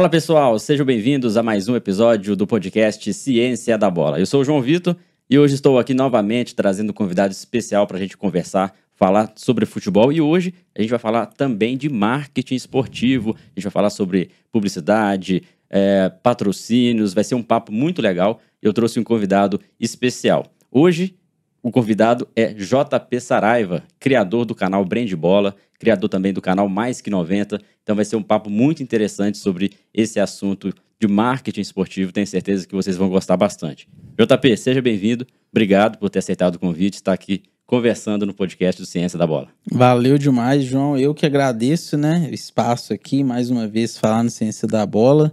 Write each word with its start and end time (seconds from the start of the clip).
Fala 0.00 0.08
pessoal, 0.08 0.58
sejam 0.58 0.86
bem-vindos 0.86 1.36
a 1.36 1.42
mais 1.42 1.68
um 1.68 1.76
episódio 1.76 2.34
do 2.34 2.46
podcast 2.46 3.12
Ciência 3.12 3.76
da 3.76 3.90
Bola. 3.90 4.18
Eu 4.18 4.24
sou 4.24 4.40
o 4.40 4.44
João 4.46 4.62
Vitor 4.62 4.96
e 5.28 5.38
hoje 5.38 5.56
estou 5.56 5.78
aqui 5.78 5.92
novamente 5.92 6.54
trazendo 6.54 6.88
um 6.88 6.94
convidado 6.94 7.32
especial 7.32 7.86
para 7.86 7.98
a 7.98 8.00
gente 8.00 8.16
conversar, 8.16 8.74
falar 8.94 9.30
sobre 9.36 9.66
futebol 9.66 10.10
e 10.10 10.18
hoje 10.18 10.54
a 10.74 10.80
gente 10.80 10.88
vai 10.88 10.98
falar 10.98 11.26
também 11.26 11.76
de 11.76 11.90
marketing 11.90 12.54
esportivo, 12.54 13.36
a 13.36 13.60
gente 13.60 13.64
vai 13.64 13.70
falar 13.70 13.90
sobre 13.90 14.30
publicidade, 14.50 15.42
é, 15.68 16.08
patrocínios, 16.08 17.12
vai 17.12 17.22
ser 17.22 17.34
um 17.34 17.42
papo 17.42 17.70
muito 17.70 18.00
legal. 18.00 18.40
Eu 18.62 18.72
trouxe 18.72 18.98
um 18.98 19.04
convidado 19.04 19.60
especial. 19.78 20.46
Hoje 20.72 21.14
o 21.62 21.70
convidado 21.70 22.26
é 22.34 22.54
JP 22.54 23.20
Saraiva, 23.20 23.82
criador 23.98 24.46
do 24.46 24.54
canal 24.54 24.82
Brand 24.82 25.12
Bola, 25.12 25.54
criador 25.80 26.08
também 26.10 26.32
do 26.32 26.42
canal 26.42 26.68
Mais 26.68 27.00
Que 27.00 27.10
90. 27.10 27.58
Então 27.82 27.96
vai 27.96 28.04
ser 28.04 28.14
um 28.14 28.22
papo 28.22 28.48
muito 28.48 28.82
interessante 28.82 29.38
sobre 29.38 29.72
esse 29.92 30.20
assunto 30.20 30.72
de 31.00 31.08
marketing 31.08 31.62
esportivo. 31.62 32.12
Tenho 32.12 32.26
certeza 32.26 32.68
que 32.68 32.74
vocês 32.74 32.96
vão 32.96 33.08
gostar 33.08 33.36
bastante. 33.36 33.88
JP, 34.16 34.56
seja 34.58 34.82
bem-vindo. 34.82 35.26
Obrigado 35.50 35.98
por 35.98 36.10
ter 36.10 36.18
aceitado 36.18 36.56
o 36.56 36.58
convite, 36.58 36.94
estar 36.94 37.14
aqui 37.14 37.42
conversando 37.66 38.26
no 38.26 38.34
podcast 38.34 38.82
do 38.82 38.86
Ciência 38.86 39.18
da 39.18 39.26
Bola. 39.26 39.48
Valeu 39.70 40.18
demais, 40.18 40.64
João. 40.64 40.98
Eu 40.98 41.14
que 41.14 41.24
agradeço, 41.24 41.96
né, 41.96 42.28
o 42.28 42.34
espaço 42.34 42.92
aqui, 42.92 43.22
mais 43.22 43.48
uma 43.48 43.66
vez, 43.66 43.96
falar 43.96 44.22
no 44.22 44.30
Ciência 44.30 44.68
da 44.68 44.84
Bola. 44.84 45.32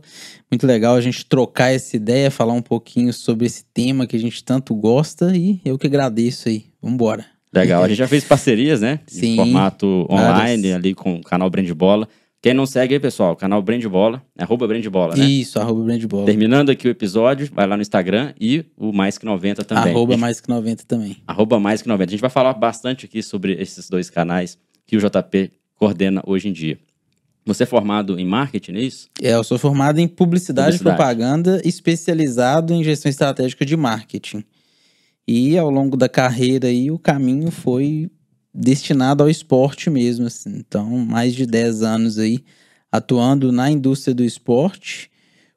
Muito 0.50 0.66
legal 0.66 0.96
a 0.96 1.02
gente 1.02 1.26
trocar 1.26 1.74
essa 1.74 1.96
ideia, 1.96 2.32
falar 2.32 2.54
um 2.54 2.62
pouquinho 2.62 3.12
sobre 3.12 3.48
esse 3.48 3.66
tema 3.74 4.08
que 4.08 4.16
a 4.16 4.20
gente 4.20 4.44
tanto 4.44 4.74
gosta 4.76 5.36
e 5.36 5.60
eu 5.66 5.78
que 5.78 5.88
agradeço 5.88 6.48
aí. 6.48 6.66
Vambora. 6.82 7.37
Legal, 7.54 7.84
a 7.84 7.88
gente 7.88 7.98
já 7.98 8.08
fez 8.08 8.24
parcerias, 8.24 8.82
né? 8.82 9.00
Sim. 9.08 9.34
Em 9.34 9.36
formato 9.38 10.06
online, 10.12 10.62
várias. 10.64 10.76
ali 10.76 10.94
com 10.94 11.16
o 11.16 11.22
canal 11.24 11.50
Brand 11.50 11.70
Bola. 11.72 12.08
Quem 12.42 12.54
não 12.54 12.66
segue 12.68 12.94
aí, 12.94 13.00
pessoal, 13.00 13.36
canal 13.36 13.62
Brand 13.62 13.84
Bola, 13.86 14.22
é 14.38 14.44
arroba 14.44 14.68
Brand 14.68 14.86
Bola, 14.88 15.16
né? 15.16 15.26
Isso, 15.26 15.60
arroba 15.60 15.84
Brand 15.84 16.04
Bola. 16.06 16.26
Terminando 16.26 16.70
aqui 16.70 16.88
o 16.88 16.92
episódio, 16.92 17.50
vai 17.52 17.66
lá 17.66 17.76
no 17.76 17.82
Instagram 17.82 18.34
e 18.40 18.64
o 18.78 18.94
Mais 18.94 19.18
Que 19.18 19.26
90 19.26 19.64
também. 19.64 19.92
Arroba 19.92 20.14
gente- 20.14 20.22
mais 20.22 20.40
que 20.40 20.48
90 20.50 20.84
também. 20.86 21.18
arroba 21.26 21.60
Mais 21.60 21.82
Que 21.82 21.88
90. 21.88 22.10
A 22.10 22.12
gente 22.12 22.22
vai 22.22 22.30
falar 22.30 22.54
bastante 22.54 23.06
aqui 23.06 23.24
sobre 23.24 23.54
esses 23.54 23.90
dois 23.90 24.10
canais 24.10 24.58
que 24.86 24.96
o 24.96 25.00
JP 25.00 25.52
coordena 25.76 26.22
hoje 26.28 26.48
em 26.50 26.54
dia. 26.54 26.78
Você 27.46 27.64
é 27.64 27.66
formado 27.66 28.20
em 28.20 28.26
marketing, 28.26 28.74
é 28.74 28.82
isso? 28.82 29.08
É, 29.22 29.34
eu 29.34 29.44
sou 29.44 29.58
formado 29.58 30.00
em 30.00 30.08
publicidade, 30.08 30.78
Publicidade. 30.78 30.96
e 30.96 30.98
propaganda, 30.98 31.62
especializado 31.66 32.74
em 32.74 32.84
gestão 32.84 33.10
estratégica 33.10 33.66
de 33.66 33.76
marketing. 33.76 34.44
E 35.28 35.58
ao 35.58 35.70
longo 35.70 35.98
da 35.98 36.08
carreira 36.08 36.68
aí, 36.68 36.90
o 36.90 36.98
caminho 36.98 37.52
foi 37.52 38.10
destinado 38.54 39.24
ao 39.24 39.30
esporte 39.30 39.90
mesmo, 39.90 40.28
assim. 40.28 40.56
Então, 40.58 40.90
mais 41.00 41.36
de 41.36 41.46
10 41.46 41.84
anos 41.84 42.18
aí 42.18 42.44
atuando 42.92 43.52
na 43.52 43.70
indústria 43.70 44.16
do 44.16 44.24
esporte, 44.24 45.12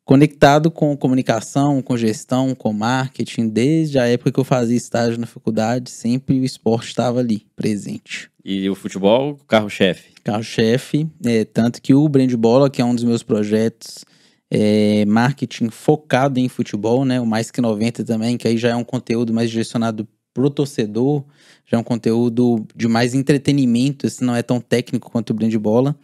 conectado 0.04 0.70
com 0.70 0.96
comunicação, 0.96 1.80
com 1.80 1.96
gestão, 1.96 2.54
com 2.54 2.72
marketing, 2.72 3.48
desde 3.48 3.98
a 3.98 4.06
época 4.06 4.32
que 4.32 4.40
eu 4.40 4.44
fazia 4.44 4.76
estágio 4.76 5.18
na 5.20 5.26
faculdade, 5.26 5.90
sempre 5.90 6.40
o 6.40 6.44
esporte 6.44 6.88
estava 6.88 7.20
ali, 7.20 7.46
presente 7.54 8.30
E 8.44 8.68
o 8.68 8.74
futebol, 8.74 9.38
carro-chefe. 9.46 10.10
carro-chefe, 10.24 11.08
é, 11.24 11.44
tanto 11.44 11.80
que 11.80 11.94
o 11.94 12.08
Brand 12.08 12.34
Bola, 12.34 12.68
que 12.68 12.82
é 12.82 12.84
um 12.84 12.94
dos 12.94 13.04
meus 13.04 13.22
projetos, 13.22 14.04
é 14.50 15.04
marketing 15.04 15.70
focado 15.70 16.40
em 16.40 16.48
futebol, 16.48 17.04
né? 17.04 17.20
O 17.20 17.26
Mais 17.26 17.50
Que 17.50 17.60
90 17.60 18.04
também, 18.04 18.36
que 18.36 18.48
aí 18.48 18.58
já 18.58 18.70
é 18.70 18.76
um 18.76 18.84
conteúdo 18.84 19.32
mais 19.32 19.48
direcionado 19.48 20.08
pro 20.34 20.50
torcedor, 20.50 21.24
já 21.66 21.76
é 21.76 21.80
um 21.80 21.84
conteúdo 21.84 22.66
de 22.74 22.88
mais 22.88 23.14
entretenimento, 23.14 24.06
esse 24.06 24.24
não 24.24 24.34
é 24.34 24.42
tão 24.42 24.60
técnico 24.60 25.10
quanto 25.10 25.30
o 25.30 25.34
Brand 25.34 25.54
Bola, 25.56 25.96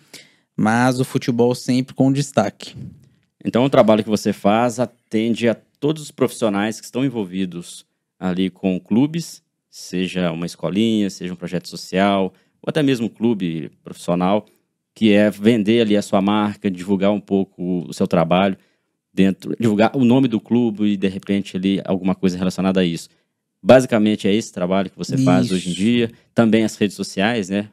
mas 0.56 1.00
o 1.00 1.04
futebol 1.04 1.54
sempre 1.54 1.94
com 1.94 2.12
destaque. 2.12 2.74
Então, 3.44 3.64
o 3.64 3.70
trabalho 3.70 4.02
que 4.02 4.10
você 4.10 4.32
faz 4.32 4.80
atende 4.80 5.48
a 5.48 5.56
todos 5.78 6.02
os 6.02 6.10
profissionais 6.10 6.80
que 6.80 6.86
estão 6.86 7.04
envolvidos 7.04 7.84
ali 8.18 8.50
com 8.50 8.80
clubes, 8.80 9.42
seja 9.70 10.32
uma 10.32 10.46
escolinha, 10.46 11.10
seja 11.10 11.32
um 11.32 11.36
projeto 11.36 11.68
social, 11.68 12.32
ou 12.62 12.68
até 12.68 12.82
mesmo 12.82 13.10
clube 13.10 13.70
profissional, 13.84 14.46
que 14.96 15.12
é 15.12 15.30
vender 15.30 15.82
ali 15.82 15.94
a 15.94 16.00
sua 16.00 16.22
marca, 16.22 16.70
divulgar 16.70 17.12
um 17.12 17.20
pouco 17.20 17.84
o 17.86 17.92
seu 17.92 18.06
trabalho 18.06 18.56
dentro, 19.12 19.54
divulgar 19.60 19.94
o 19.94 20.02
nome 20.06 20.26
do 20.26 20.40
clube 20.40 20.86
e 20.86 20.96
de 20.96 21.06
repente 21.06 21.54
ali 21.54 21.82
alguma 21.84 22.14
coisa 22.14 22.38
relacionada 22.38 22.80
a 22.80 22.84
isso. 22.84 23.10
Basicamente 23.62 24.26
é 24.26 24.34
esse 24.34 24.50
trabalho 24.50 24.88
que 24.88 24.96
você 24.96 25.18
faz 25.18 25.46
Isso. 25.46 25.54
hoje 25.54 25.70
em 25.70 25.72
dia. 25.74 26.10
Também 26.34 26.64
as 26.64 26.76
redes 26.76 26.96
sociais, 26.96 27.50
né? 27.50 27.68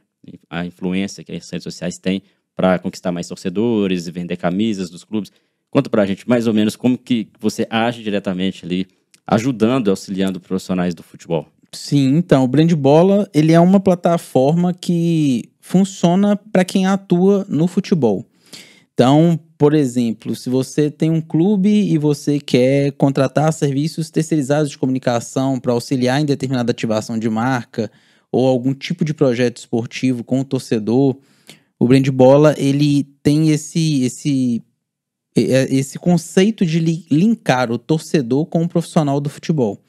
A 0.50 0.66
influência 0.66 1.24
que 1.24 1.32
as 1.32 1.50
redes 1.50 1.64
sociais 1.64 1.96
têm 1.98 2.24
para 2.56 2.78
conquistar 2.80 3.12
mais 3.12 3.28
torcedores 3.28 4.06
e 4.08 4.12
vender 4.12 4.36
camisas 4.36 4.90
dos 4.90 5.04
clubes. 5.06 5.32
Conta 5.70 5.90
pra 5.90 6.06
gente 6.06 6.28
mais 6.28 6.46
ou 6.46 6.54
menos 6.54 6.76
como 6.76 6.98
que 6.98 7.30
você 7.40 7.66
age 7.70 8.04
diretamente 8.04 8.66
ali, 8.66 8.88
ajudando, 9.26 9.90
auxiliando 9.90 10.42
profissionais 10.42 10.94
do 10.94 11.04
futebol. 11.04 11.48
Sim, 11.72 12.18
então, 12.18 12.44
o 12.44 12.48
Brand 12.48 12.72
Bola, 12.74 13.30
ele 13.34 13.52
é 13.52 13.60
uma 13.60 13.80
plataforma 13.80 14.74
que 14.74 15.53
funciona 15.64 16.36
para 16.36 16.66
quem 16.66 16.86
atua 16.86 17.46
no 17.48 17.68
futebol. 17.68 18.26
Então, 18.94 19.40
por 19.58 19.74
exemplo, 19.74 20.36
se 20.36 20.50
você 20.50 20.92
tem 20.92 21.10
um 21.10 21.22
clube 21.22 21.70
e 21.70 21.98
você 21.98 22.38
quer 22.38 22.92
contratar 22.92 23.52
serviços 23.54 24.12
terceirizados 24.12 24.70
de 24.70 24.78
comunicação 24.78 25.60
para 25.60 25.72
auxiliar 25.72 26.22
em 26.22 26.26
determinada 26.26 26.72
ativação 26.72 27.18
de 27.18 27.30
marca 27.30 27.90
ou 28.30 28.46
algum 28.46 28.74
tipo 28.74 29.06
de 29.06 29.14
projeto 29.14 29.58
esportivo 29.58 30.22
com 30.22 30.42
o 30.42 30.44
torcedor, 30.44 31.16
o 31.80 31.88
Brand 31.88 32.08
Bola, 32.10 32.54
ele 32.58 33.06
tem 33.24 33.50
esse 33.50 34.04
esse 34.04 34.62
é- 35.36 35.74
esse 35.74 35.98
conceito 35.98 36.66
de 36.66 36.80
li- 36.80 37.06
linkar 37.10 37.72
o 37.72 37.78
torcedor 37.78 38.46
com 38.48 38.64
o 38.64 38.70
profissional 38.70 39.20
do 39.20 39.30
futebol. 39.30 39.82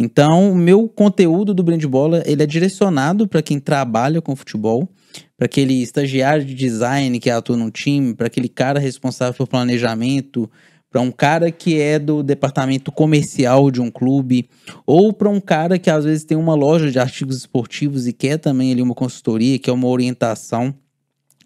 Então, 0.00 0.52
o 0.52 0.54
meu 0.54 0.88
conteúdo 0.88 1.52
do 1.52 1.64
Brand 1.64 1.84
Bola, 1.86 2.22
ele 2.24 2.40
é 2.40 2.46
direcionado 2.46 3.26
para 3.26 3.42
quem 3.42 3.58
trabalha 3.58 4.22
com 4.22 4.36
futebol, 4.36 4.88
para 5.36 5.46
aquele 5.46 5.82
estagiário 5.82 6.44
de 6.44 6.54
design 6.54 7.18
que 7.18 7.28
atua 7.28 7.56
num 7.56 7.70
time, 7.70 8.14
para 8.14 8.28
aquele 8.28 8.48
cara 8.48 8.78
responsável 8.78 9.34
por 9.34 9.48
planejamento, 9.48 10.48
para 10.88 11.00
um 11.00 11.10
cara 11.10 11.50
que 11.50 11.80
é 11.80 11.98
do 11.98 12.22
departamento 12.22 12.92
comercial 12.92 13.72
de 13.72 13.80
um 13.80 13.90
clube, 13.90 14.48
ou 14.86 15.12
para 15.12 15.28
um 15.28 15.40
cara 15.40 15.78
que 15.80 15.90
às 15.90 16.04
vezes 16.04 16.24
tem 16.24 16.36
uma 16.36 16.54
loja 16.54 16.92
de 16.92 16.98
artigos 17.00 17.36
esportivos 17.36 18.06
e 18.06 18.12
quer 18.12 18.38
também 18.38 18.70
ali 18.70 18.80
uma 18.80 18.94
consultoria, 18.94 19.58
que 19.58 19.68
é 19.68 19.72
uma 19.72 19.88
orientação. 19.88 20.72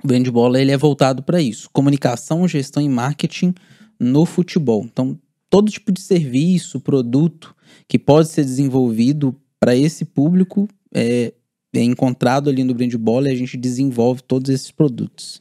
O 0.04 0.06
Brand 0.06 0.28
Bola, 0.28 0.60
ele 0.60 0.72
é 0.72 0.76
voltado 0.76 1.22
para 1.22 1.40
isso, 1.40 1.70
comunicação, 1.72 2.46
gestão 2.46 2.82
e 2.82 2.88
marketing 2.88 3.54
no 3.98 4.26
futebol. 4.26 4.84
Então, 4.84 5.18
todo 5.48 5.70
tipo 5.70 5.90
de 5.90 6.02
serviço, 6.02 6.80
produto 6.80 7.54
que 7.92 7.98
pode 7.98 8.28
ser 8.28 8.42
desenvolvido 8.42 9.38
para 9.60 9.76
esse 9.76 10.06
público 10.06 10.66
é, 10.94 11.34
é 11.74 11.82
encontrado 11.82 12.48
ali 12.48 12.64
no 12.64 12.72
Brand 12.72 12.94
Bola 12.94 13.28
e 13.28 13.32
a 13.32 13.36
gente 13.36 13.54
desenvolve 13.54 14.22
todos 14.22 14.50
esses 14.50 14.70
produtos. 14.70 15.38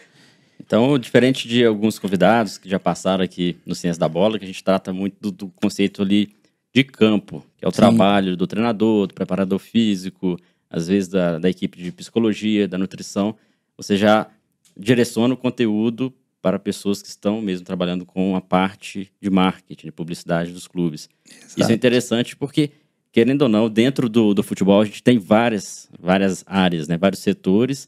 Então, 0.59 1.00
diferente 1.00 1.47
de 1.47 1.66
alguns 1.66 1.97
convidados 1.97 2.57
que 2.57 2.67
já 2.67 2.78
passaram 2.78 3.23
aqui 3.23 3.56
no 3.66 3.73
Ciência 3.73 4.01
da 4.01 4.09
Bola, 4.09 4.38
que 4.38 4.44
a 4.44 4.47
gente 4.47 4.62
trata 4.62 4.91
muito 4.91 5.16
do, 5.22 5.31
do 5.31 5.47
conceito 5.47 6.01
ali 6.01 6.35
de 6.75 6.84
campo, 6.84 7.41
que 7.57 7.63
é 7.63 7.67
o 7.69 7.72
Sim. 7.72 7.78
trabalho 7.78 8.35
do 8.35 8.45
treinador, 8.45 9.07
do 9.07 9.13
preparador 9.13 9.57
físico, 9.57 10.38
às 10.69 10.89
vezes 10.89 11.07
da, 11.07 11.39
da 11.39 11.50
equipe 11.50 11.81
de 11.81 11.89
psicologia, 11.94 12.68
da 12.68 12.78
nutrição, 12.78 13.33
você 13.78 13.95
já 13.95 14.28
direciona 14.75 15.35
o 15.35 15.38
conteúdo 15.38 16.13
para 16.41 16.57
pessoas 16.57 17.02
que 17.02 17.07
estão 17.07 17.41
mesmo 17.41 17.66
trabalhando 17.66 18.06
com 18.06 18.35
a 18.35 18.41
parte 18.41 19.12
de 19.22 19.29
marketing, 19.29 19.88
de 19.88 19.91
publicidade 19.91 20.52
dos 20.52 20.68
clubes. 20.68 21.07
Isso 21.25 21.56
é 21.57 21.62
Exato. 21.62 21.74
interessante 21.74 22.36
porque, 22.36 22.71
querendo 23.12 23.44
ou 23.44 23.50
não, 23.50 23.69
dentro 23.69 24.10
do, 24.10 24.33
do 24.33 24.42
futebol 24.42 24.81
a 24.81 24.86
gente 24.86 25.04
tem 25.04 25.19
várias, 25.19 25.89
várias 26.00 26.44
áreas, 26.48 26.88
né? 26.88 26.98
vários 26.98 27.21
setores, 27.21 27.88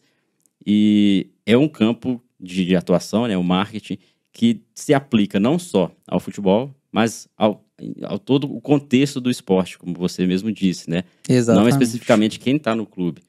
e 0.65 1.27
é 1.45 1.57
um 1.57 1.67
campo 1.67 2.21
de, 2.39 2.65
de 2.65 2.75
atuação, 2.75 3.27
né? 3.27 3.35
o 3.35 3.43
marketing, 3.43 3.97
que 4.31 4.61
se 4.73 4.93
aplica 4.93 5.39
não 5.39 5.57
só 5.57 5.91
ao 6.07 6.19
futebol, 6.19 6.73
mas 6.91 7.27
ao, 7.35 7.65
ao 8.03 8.19
todo 8.19 8.51
o 8.51 8.61
contexto 8.61 9.19
do 9.19 9.29
esporte, 9.29 9.77
como 9.77 9.93
você 9.95 10.25
mesmo 10.25 10.51
disse, 10.51 10.89
né? 10.89 11.03
Não 11.27 11.35
Exatamente. 11.35 11.71
especificamente 11.71 12.39
quem 12.39 12.55
está 12.55 12.75
no 12.75 12.85
clube, 12.85 13.21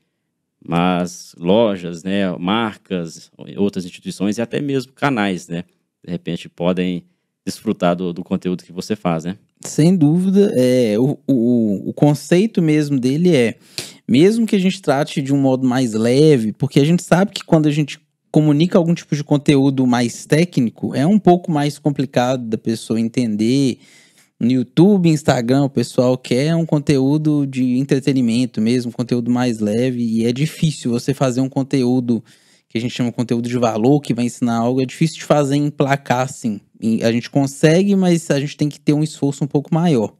mas 0.66 1.34
lojas, 1.38 2.02
né, 2.02 2.30
marcas, 2.38 3.30
outras 3.56 3.84
instituições 3.84 4.38
e 4.38 4.42
até 4.42 4.60
mesmo 4.60 4.92
canais, 4.92 5.46
né? 5.46 5.64
De 6.04 6.10
repente 6.10 6.48
podem 6.48 7.04
desfrutar 7.44 7.94
do, 7.94 8.12
do 8.12 8.24
conteúdo 8.24 8.64
que 8.64 8.72
você 8.72 8.96
faz, 8.96 9.24
né? 9.24 9.36
Sem 9.60 9.94
dúvida, 9.94 10.52
é, 10.56 10.98
o, 10.98 11.18
o, 11.26 11.90
o 11.90 11.92
conceito 11.92 12.62
mesmo 12.62 12.98
dele 12.98 13.34
é, 13.34 13.56
mesmo 14.08 14.46
que 14.46 14.56
a 14.56 14.58
gente 14.58 14.80
trate 14.80 15.20
de 15.20 15.32
um 15.32 15.38
modo 15.38 15.66
mais 15.66 15.92
leve, 15.92 16.52
porque 16.52 16.80
a 16.80 16.84
gente 16.84 17.02
sabe 17.02 17.32
que 17.32 17.44
quando 17.44 17.66
a 17.66 17.70
gente 17.70 18.00
comunica 18.30 18.76
algum 18.76 18.94
tipo 18.94 19.14
de 19.14 19.22
conteúdo 19.22 19.86
mais 19.86 20.26
técnico, 20.26 20.94
é 20.94 21.06
um 21.06 21.18
pouco 21.18 21.52
mais 21.52 21.78
complicado 21.78 22.44
da 22.44 22.58
pessoa 22.58 23.00
entender. 23.00 23.78
No 24.44 24.52
YouTube, 24.52 25.08
Instagram, 25.08 25.64
o 25.64 25.70
pessoal 25.70 26.18
quer 26.18 26.54
um 26.54 26.66
conteúdo 26.66 27.46
de 27.46 27.78
entretenimento 27.78 28.60
mesmo, 28.60 28.90
um 28.90 28.92
conteúdo 28.92 29.30
mais 29.30 29.58
leve, 29.58 30.02
e 30.02 30.26
é 30.26 30.32
difícil 30.32 30.90
você 30.90 31.14
fazer 31.14 31.40
um 31.40 31.48
conteúdo 31.48 32.22
que 32.68 32.76
a 32.76 32.80
gente 32.80 32.92
chama 32.92 33.10
conteúdo 33.10 33.48
de 33.48 33.56
valor, 33.56 34.00
que 34.00 34.12
vai 34.12 34.26
ensinar 34.26 34.56
algo, 34.56 34.82
é 34.82 34.84
difícil 34.84 35.16
de 35.16 35.24
fazer 35.24 35.56
em 35.56 35.70
placar 35.70 36.20
assim. 36.20 36.60
E 36.78 37.02
a 37.02 37.10
gente 37.10 37.30
consegue, 37.30 37.96
mas 37.96 38.30
a 38.30 38.38
gente 38.38 38.54
tem 38.54 38.68
que 38.68 38.78
ter 38.78 38.92
um 38.92 39.02
esforço 39.02 39.42
um 39.42 39.46
pouco 39.46 39.74
maior. 39.74 40.12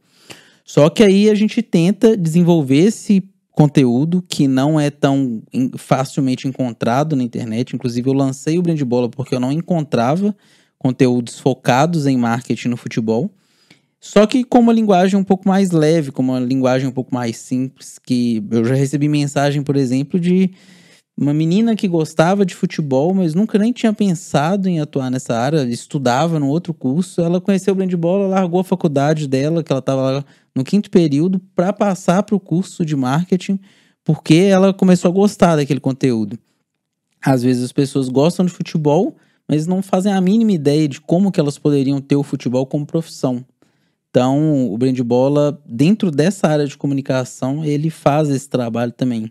Só 0.63 0.89
que 0.89 1.03
aí 1.03 1.29
a 1.29 1.35
gente 1.35 1.61
tenta 1.61 2.17
desenvolver 2.17 2.77
esse 2.77 3.23
conteúdo 3.51 4.23
que 4.27 4.47
não 4.47 4.79
é 4.79 4.89
tão 4.89 5.43
facilmente 5.77 6.47
encontrado 6.47 7.15
na 7.15 7.21
internet. 7.23 7.75
Inclusive, 7.75 8.09
eu 8.09 8.13
lancei 8.13 8.57
o 8.57 8.63
Brand 8.63 8.81
Bola 8.81 9.07
porque 9.07 9.35
eu 9.35 9.39
não 9.39 9.51
encontrava 9.51 10.35
conteúdos 10.79 11.39
focados 11.39 12.07
em 12.07 12.17
marketing 12.17 12.69
no 12.69 12.77
futebol. 12.77 13.31
Só 14.05 14.27
que 14.27 14.43
com 14.43 14.59
uma 14.59 14.71
linguagem 14.71 15.19
um 15.19 15.23
pouco 15.23 15.49
mais 15.49 15.71
leve, 15.71 16.11
com 16.11 16.21
uma 16.21 16.39
linguagem 16.39 16.87
um 16.87 16.91
pouco 16.91 17.11
mais 17.11 17.37
simples, 17.37 17.97
que 17.97 18.41
eu 18.51 18.63
já 18.63 18.75
recebi 18.75 19.09
mensagem, 19.09 19.63
por 19.63 19.75
exemplo, 19.75 20.19
de 20.19 20.51
uma 21.17 21.33
menina 21.33 21.75
que 21.75 21.87
gostava 21.87 22.45
de 22.45 22.53
futebol, 22.53 23.15
mas 23.15 23.33
nunca 23.33 23.57
nem 23.57 23.73
tinha 23.73 23.91
pensado 23.91 24.69
em 24.69 24.79
atuar 24.79 25.09
nessa 25.09 25.35
área, 25.35 25.63
estudava 25.63 26.39
no 26.39 26.47
outro 26.47 26.71
curso, 26.71 27.19
ela 27.19 27.41
conheceu 27.41 27.73
o 27.73 27.97
Bola, 27.97 28.27
largou 28.27 28.59
a 28.59 28.63
faculdade 28.63 29.27
dela, 29.27 29.63
que 29.63 29.71
ela 29.71 29.79
estava 29.79 30.23
no 30.53 30.63
quinto 30.63 30.91
período, 30.91 31.41
para 31.55 31.73
passar 31.73 32.21
para 32.21 32.35
o 32.35 32.39
curso 32.39 32.85
de 32.85 32.95
marketing, 32.95 33.59
porque 34.03 34.35
ela 34.35 34.71
começou 34.71 35.09
a 35.09 35.13
gostar 35.13 35.55
daquele 35.55 35.79
conteúdo. 35.79 36.37
Às 37.19 37.41
vezes 37.41 37.63
as 37.63 37.71
pessoas 37.71 38.07
gostam 38.07 38.45
de 38.45 38.51
futebol, 38.51 39.15
mas 39.49 39.65
não 39.65 39.81
fazem 39.81 40.13
a 40.13 40.21
mínima 40.21 40.51
ideia 40.51 40.87
de 40.87 41.01
como 41.01 41.31
que 41.31 41.39
elas 41.39 41.57
poderiam 41.57 41.99
ter 41.99 42.15
o 42.15 42.23
futebol 42.23 42.67
como 42.67 42.85
profissão. 42.85 43.43
Então, 44.15 44.71
o 44.71 44.77
Brand 44.77 44.97
Bola, 45.01 45.61
dentro 45.65 46.09
dessa 46.09 46.47
área 46.47 46.65
de 46.65 46.77
comunicação, 46.77 47.65
ele 47.65 47.89
faz 47.89 48.29
esse 48.29 48.47
trabalho 48.47 48.93
também 48.93 49.29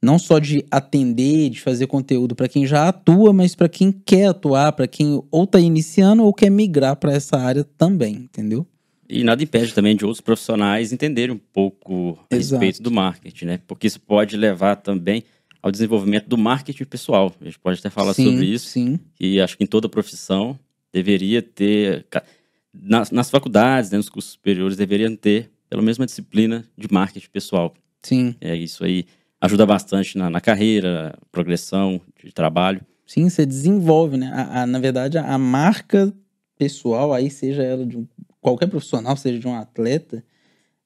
não 0.00 0.18
só 0.18 0.38
de 0.38 0.64
atender, 0.70 1.50
de 1.50 1.60
fazer 1.60 1.86
conteúdo 1.86 2.34
para 2.34 2.48
quem 2.48 2.66
já 2.66 2.88
atua, 2.88 3.30
mas 3.34 3.54
para 3.54 3.68
quem 3.68 3.92
quer 3.92 4.28
atuar, 4.28 4.72
para 4.72 4.88
quem 4.88 5.22
ou 5.30 5.44
está 5.44 5.60
iniciando 5.60 6.24
ou 6.24 6.32
quer 6.32 6.48
migrar 6.48 6.96
para 6.96 7.12
essa 7.12 7.36
área 7.36 7.62
também, 7.62 8.14
entendeu? 8.14 8.66
E 9.06 9.22
nada 9.22 9.42
impede 9.42 9.74
também 9.74 9.94
de 9.94 10.06
outros 10.06 10.22
profissionais 10.22 10.94
entenderem 10.94 11.34
um 11.34 11.40
pouco 11.52 12.18
a 12.30 12.34
Exato. 12.34 12.64
respeito 12.64 12.82
do 12.82 12.90
marketing, 12.90 13.44
né? 13.44 13.60
Porque 13.66 13.86
isso 13.86 14.00
pode 14.00 14.34
levar 14.34 14.76
também 14.76 15.24
ao 15.62 15.70
desenvolvimento 15.70 16.26
do 16.26 16.38
marketing 16.38 16.84
pessoal. 16.84 17.30
A 17.38 17.44
gente 17.44 17.58
pode 17.58 17.78
até 17.80 17.90
falar 17.90 18.14
sim, 18.14 18.24
sobre 18.24 18.46
isso. 18.46 18.70
Sim. 18.70 18.98
E 19.20 19.38
acho 19.42 19.58
que 19.58 19.62
em 19.62 19.66
toda 19.66 19.90
profissão 19.90 20.58
deveria 20.90 21.42
ter, 21.42 22.06
nas, 22.72 23.10
nas 23.10 23.30
faculdades, 23.30 23.90
né, 23.90 23.96
nos 23.96 24.08
cursos 24.08 24.32
superiores, 24.32 24.76
deveriam 24.76 25.14
ter 25.14 25.50
pelo 25.68 25.82
menos 25.82 25.98
uma 25.98 26.06
disciplina 26.06 26.64
de 26.76 26.86
marketing 26.90 27.30
pessoal. 27.30 27.72
Sim. 28.02 28.34
É 28.40 28.54
isso 28.54 28.84
aí 28.84 29.06
ajuda 29.40 29.66
bastante 29.66 30.16
na, 30.16 30.30
na 30.30 30.40
carreira, 30.40 31.18
progressão 31.30 32.00
de 32.22 32.32
trabalho. 32.32 32.80
Sim, 33.06 33.28
você 33.28 33.44
desenvolve, 33.44 34.16
né? 34.16 34.30
A, 34.32 34.62
a, 34.62 34.66
na 34.66 34.78
verdade, 34.78 35.18
a, 35.18 35.36
marca 35.38 36.12
pessoal, 36.56 37.12
aí 37.12 37.28
seja 37.28 37.62
ela 37.62 37.84
de 37.84 37.96
um, 37.96 38.06
qualquer 38.40 38.68
profissional, 38.68 39.16
seja 39.16 39.38
de 39.38 39.48
um 39.48 39.54
atleta, 39.54 40.24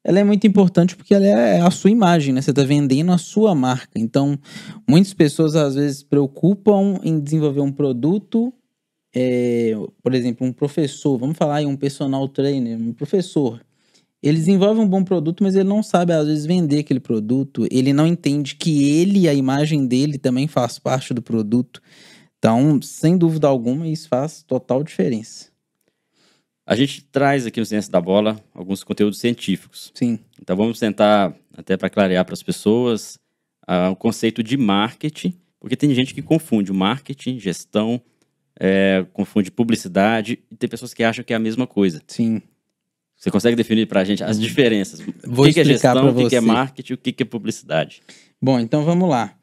ela 0.02 0.20
é 0.20 0.24
muito 0.24 0.46
importante 0.46 0.96
porque 0.96 1.14
ela 1.14 1.26
é 1.26 1.60
a 1.60 1.70
sua 1.70 1.90
imagem, 1.90 2.32
né? 2.32 2.40
Você 2.40 2.50
está 2.50 2.62
vendendo 2.62 3.12
a 3.12 3.18
sua 3.18 3.54
marca. 3.54 3.98
Então, 3.98 4.38
muitas 4.88 5.12
pessoas 5.12 5.56
às 5.56 5.74
vezes 5.74 6.02
preocupam 6.02 7.00
em 7.02 7.20
desenvolver 7.20 7.60
um 7.60 7.72
produto, 7.72 8.52
é, 9.16 9.72
por 10.02 10.14
exemplo, 10.14 10.46
um 10.46 10.52
professor, 10.52 11.16
vamos 11.16 11.38
falar 11.38 11.56
aí 11.56 11.66
um 11.66 11.76
personal 11.76 12.28
trainer, 12.28 12.76
um 12.76 12.92
professor 12.92 13.60
ele 14.22 14.38
desenvolve 14.38 14.80
um 14.80 14.88
bom 14.88 15.04
produto, 15.04 15.42
mas 15.42 15.54
ele 15.54 15.68
não 15.68 15.82
sabe, 15.82 16.12
às 16.12 16.26
vezes, 16.26 16.46
vender 16.46 16.80
aquele 16.80 16.98
produto. 16.98 17.66
Ele 17.70 17.92
não 17.92 18.06
entende 18.06 18.56
que 18.56 18.98
ele, 18.98 19.28
a 19.28 19.34
imagem 19.34 19.86
dele, 19.86 20.18
também 20.18 20.48
faz 20.48 20.78
parte 20.78 21.14
do 21.14 21.22
produto. 21.22 21.80
Então, 22.38 22.80
sem 22.82 23.16
dúvida 23.16 23.46
alguma, 23.46 23.86
isso 23.86 24.08
faz 24.08 24.42
total 24.42 24.82
diferença. 24.82 25.50
A 26.66 26.74
gente 26.74 27.04
traz 27.04 27.46
aqui 27.46 27.60
no 27.60 27.66
Ciência 27.66 27.92
da 27.92 28.00
Bola 28.00 28.40
alguns 28.52 28.82
conteúdos 28.82 29.20
científicos. 29.20 29.92
Sim. 29.94 30.18
Então, 30.42 30.56
vamos 30.56 30.80
tentar, 30.80 31.32
até 31.56 31.76
para 31.76 31.90
clarear 31.90 32.24
para 32.24 32.34
as 32.34 32.42
pessoas, 32.42 33.18
uh, 33.68 33.90
o 33.92 33.96
conceito 33.96 34.42
de 34.42 34.56
marketing, 34.56 35.34
porque 35.60 35.76
tem 35.76 35.94
gente 35.94 36.12
que 36.12 36.22
confunde 36.22 36.72
o 36.72 36.74
marketing, 36.74 37.38
gestão, 37.38 38.02
é, 38.58 39.04
confunde 39.12 39.50
publicidade, 39.50 40.38
e 40.50 40.56
tem 40.56 40.68
pessoas 40.68 40.94
que 40.94 41.04
acham 41.04 41.24
que 41.24 41.32
é 41.32 41.36
a 41.36 41.40
mesma 41.40 41.66
coisa. 41.66 42.02
Sim. 42.06 42.40
Você 43.16 43.30
consegue 43.30 43.56
definir 43.56 43.86
para 43.86 44.00
a 44.00 44.04
gente 44.04 44.22
as 44.22 44.38
diferenças? 44.38 45.00
Vou 45.24 45.46
o 45.46 45.52
que, 45.52 45.60
explicar 45.60 45.94
que 45.94 45.98
é 45.98 46.02
gestão, 46.02 46.08
o 46.08 46.28
que, 46.28 46.36
é 46.36 46.40
marketing, 46.40 46.92
o 46.92 46.98
que, 46.98 47.12
que 47.12 47.22
é 47.22 47.26
publicidade? 47.26 48.02
Bom, 48.40 48.60
então 48.60 48.84
vamos 48.84 49.08
lá. 49.08 49.34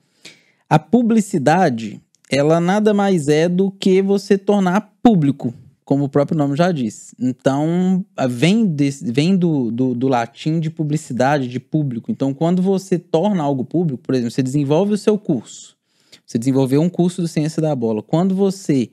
A 0.69 0.77
publicidade, 0.77 1.99
ela 2.29 2.59
nada 2.59 2.93
mais 2.93 3.27
é 3.27 3.49
do 3.49 3.71
que 3.71 4.01
você 4.01 4.37
tornar 4.37 4.93
público, 5.01 5.53
como 5.83 6.05
o 6.05 6.09
próprio 6.09 6.37
nome 6.37 6.55
já 6.55 6.71
diz. 6.71 7.13
Então, 7.19 8.05
vem, 8.29 8.75
vem 9.01 9.35
do, 9.35 9.71
do, 9.71 9.93
do, 9.95 10.07
latim 10.07 10.59
de 10.59 10.69
publicidade, 10.69 11.47
de 11.47 11.59
público. 11.59 12.11
Então, 12.11 12.33
quando 12.33 12.61
você 12.61 12.97
torna 12.97 13.43
algo 13.43 13.65
público, 13.65 14.01
por 14.01 14.15
exemplo, 14.15 14.31
você 14.31 14.43
desenvolve 14.43 14.93
o 14.93 14.97
seu 14.97 15.17
curso. 15.17 15.75
Você 16.25 16.37
desenvolveu 16.37 16.81
um 16.81 16.89
curso 16.89 17.21
do 17.21 17.27
Ciência 17.27 17.61
da 17.61 17.75
Bola. 17.75 18.01
Quando 18.01 18.33
você 18.35 18.89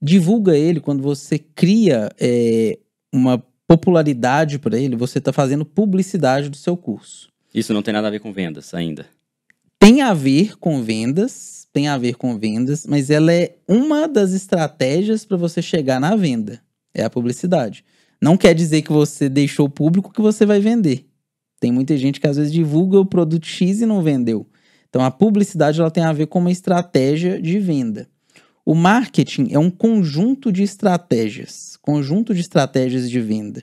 divulga 0.00 0.56
ele, 0.56 0.80
quando 0.80 1.02
você 1.02 1.38
cria 1.38 2.10
é, 2.18 2.78
uma 3.12 3.42
popularidade 3.66 4.58
para 4.58 4.78
ele, 4.78 4.96
você 4.96 5.18
está 5.18 5.32
fazendo 5.32 5.64
publicidade 5.64 6.48
do 6.48 6.56
seu 6.56 6.76
curso. 6.76 7.28
Isso 7.54 7.74
não 7.74 7.82
tem 7.82 7.92
nada 7.92 8.08
a 8.08 8.10
ver 8.10 8.20
com 8.20 8.32
vendas 8.32 8.72
ainda. 8.72 9.06
Tem 9.78 10.02
a 10.02 10.14
ver 10.14 10.56
com 10.58 10.82
vendas, 10.82 11.66
tem 11.72 11.88
a 11.88 11.98
ver 11.98 12.16
com 12.16 12.38
vendas, 12.38 12.86
mas 12.86 13.10
ela 13.10 13.32
é 13.32 13.56
uma 13.68 14.08
das 14.08 14.32
estratégias 14.32 15.24
para 15.24 15.36
você 15.36 15.62
chegar 15.62 16.00
na 16.00 16.16
venda. 16.16 16.60
É 16.94 17.04
a 17.04 17.10
publicidade. 17.10 17.84
Não 18.20 18.36
quer 18.36 18.54
dizer 18.54 18.82
que 18.82 18.92
você 18.92 19.28
deixou 19.28 19.68
público 19.68 20.12
que 20.12 20.20
você 20.20 20.44
vai 20.44 20.60
vender. 20.60 21.06
Tem 21.60 21.70
muita 21.70 21.96
gente 21.96 22.20
que 22.20 22.26
às 22.26 22.36
vezes 22.36 22.52
divulga 22.52 22.98
o 22.98 23.06
produto 23.06 23.46
X 23.46 23.80
e 23.80 23.86
não 23.86 24.02
vendeu. 24.02 24.46
Então 24.88 25.04
a 25.04 25.10
publicidade 25.10 25.80
ela 25.80 25.90
tem 25.90 26.04
a 26.04 26.12
ver 26.12 26.26
com 26.26 26.38
uma 26.38 26.50
estratégia 26.50 27.40
de 27.40 27.58
venda. 27.58 28.08
O 28.64 28.74
marketing 28.74 29.48
é 29.50 29.58
um 29.58 29.70
conjunto 29.70 30.52
de 30.52 30.62
estratégias, 30.62 31.78
conjunto 31.80 32.34
de 32.34 32.40
estratégias 32.40 33.08
de 33.08 33.20
venda. 33.20 33.62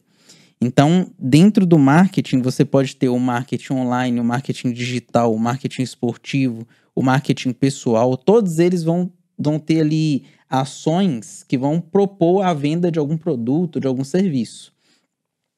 Então, 0.60 1.12
dentro 1.19 1.66
do 1.66 1.77
marketing, 1.77 2.42
você 2.42 2.66
pode 2.66 2.95
ter 2.95 3.10
o 3.10 3.19
marketing 3.19 3.73
online, 3.73 4.19
o 4.19 4.23
marketing 4.23 4.71
digital, 4.71 5.33
o 5.33 5.38
marketing 5.38 5.83
esportivo, 5.83 6.68
o 6.95 7.04
marketing 7.04 7.52
pessoal, 7.52 8.18
todos 8.18 8.57
eles 8.57 8.83
vão, 8.83 9.11
vão 9.38 9.59
ter 9.59 9.81
ali 9.81 10.23
ações 10.49 11.44
que 11.44 11.57
vão 11.57 11.80
propor 11.81 12.42
a 12.42 12.54
venda 12.54 12.90
de 12.90 12.97
algum 12.97 13.18
produto, 13.18 13.80
de 13.80 13.85
algum 13.85 14.04
serviço. 14.04 14.73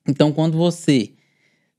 Então, 0.07 0.33
quando 0.33 0.57
você 0.57 1.13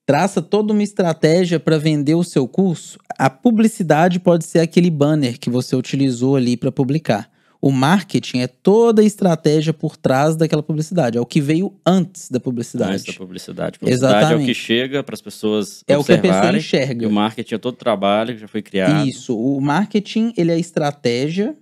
traça 0.09 0.41
toda 0.41 0.73
uma 0.73 0.83
estratégia 0.83 1.61
para 1.61 1.77
vender 1.77 2.15
o 2.15 2.25
seu 2.25 2.49
curso, 2.49 2.99
a 3.19 3.29
publicidade 3.29 4.19
pode 4.19 4.47
ser 4.47 4.61
aquele 4.61 4.91
banner 4.91 5.39
que 5.39 5.51
você 5.51 5.77
utilizou 5.77 6.35
ali 6.35 6.57
para 6.57 6.73
publicar. 6.73 7.31
O 7.61 7.71
marketing 7.71 8.39
é 8.39 8.47
toda 8.47 9.03
a 9.03 9.05
estratégia 9.05 9.75
por 9.75 9.99
trás 9.99 10.35
daquela 10.35 10.63
publicidade. 10.63 11.19
É 11.19 11.21
o 11.21 11.27
que 11.27 11.43
veio 11.43 11.75
antes 11.85 12.31
da 12.31 12.41
publicidade. 12.41 12.93
Antes 12.93 13.05
da 13.05 13.13
publicidade. 13.13 13.79
Publicidade 13.79 14.17
Exatamente. 14.17 14.41
é 14.41 14.45
o 14.45 14.47
que 14.47 14.55
chega 14.55 15.03
para 15.03 15.15
as 15.15 15.21
pessoas 15.21 15.85
É 15.87 15.99
o 15.99 16.03
que 16.03 16.13
a 16.13 16.19
pessoa 16.19 16.57
enxerga. 16.57 17.05
E 17.05 17.07
o 17.07 17.13
marketing 17.13 17.55
é 17.57 17.59
todo 17.59 17.75
o 17.75 17.77
trabalho 17.77 18.33
que 18.33 18.41
já 18.41 18.49
foi 18.49 18.63
criado. 18.63 19.07
Isso. 19.07 19.39
O 19.39 19.61
marketing, 19.61 20.33
ele 20.39 20.51
é 20.51 20.55
a 20.55 20.59
estratégia 20.59 21.55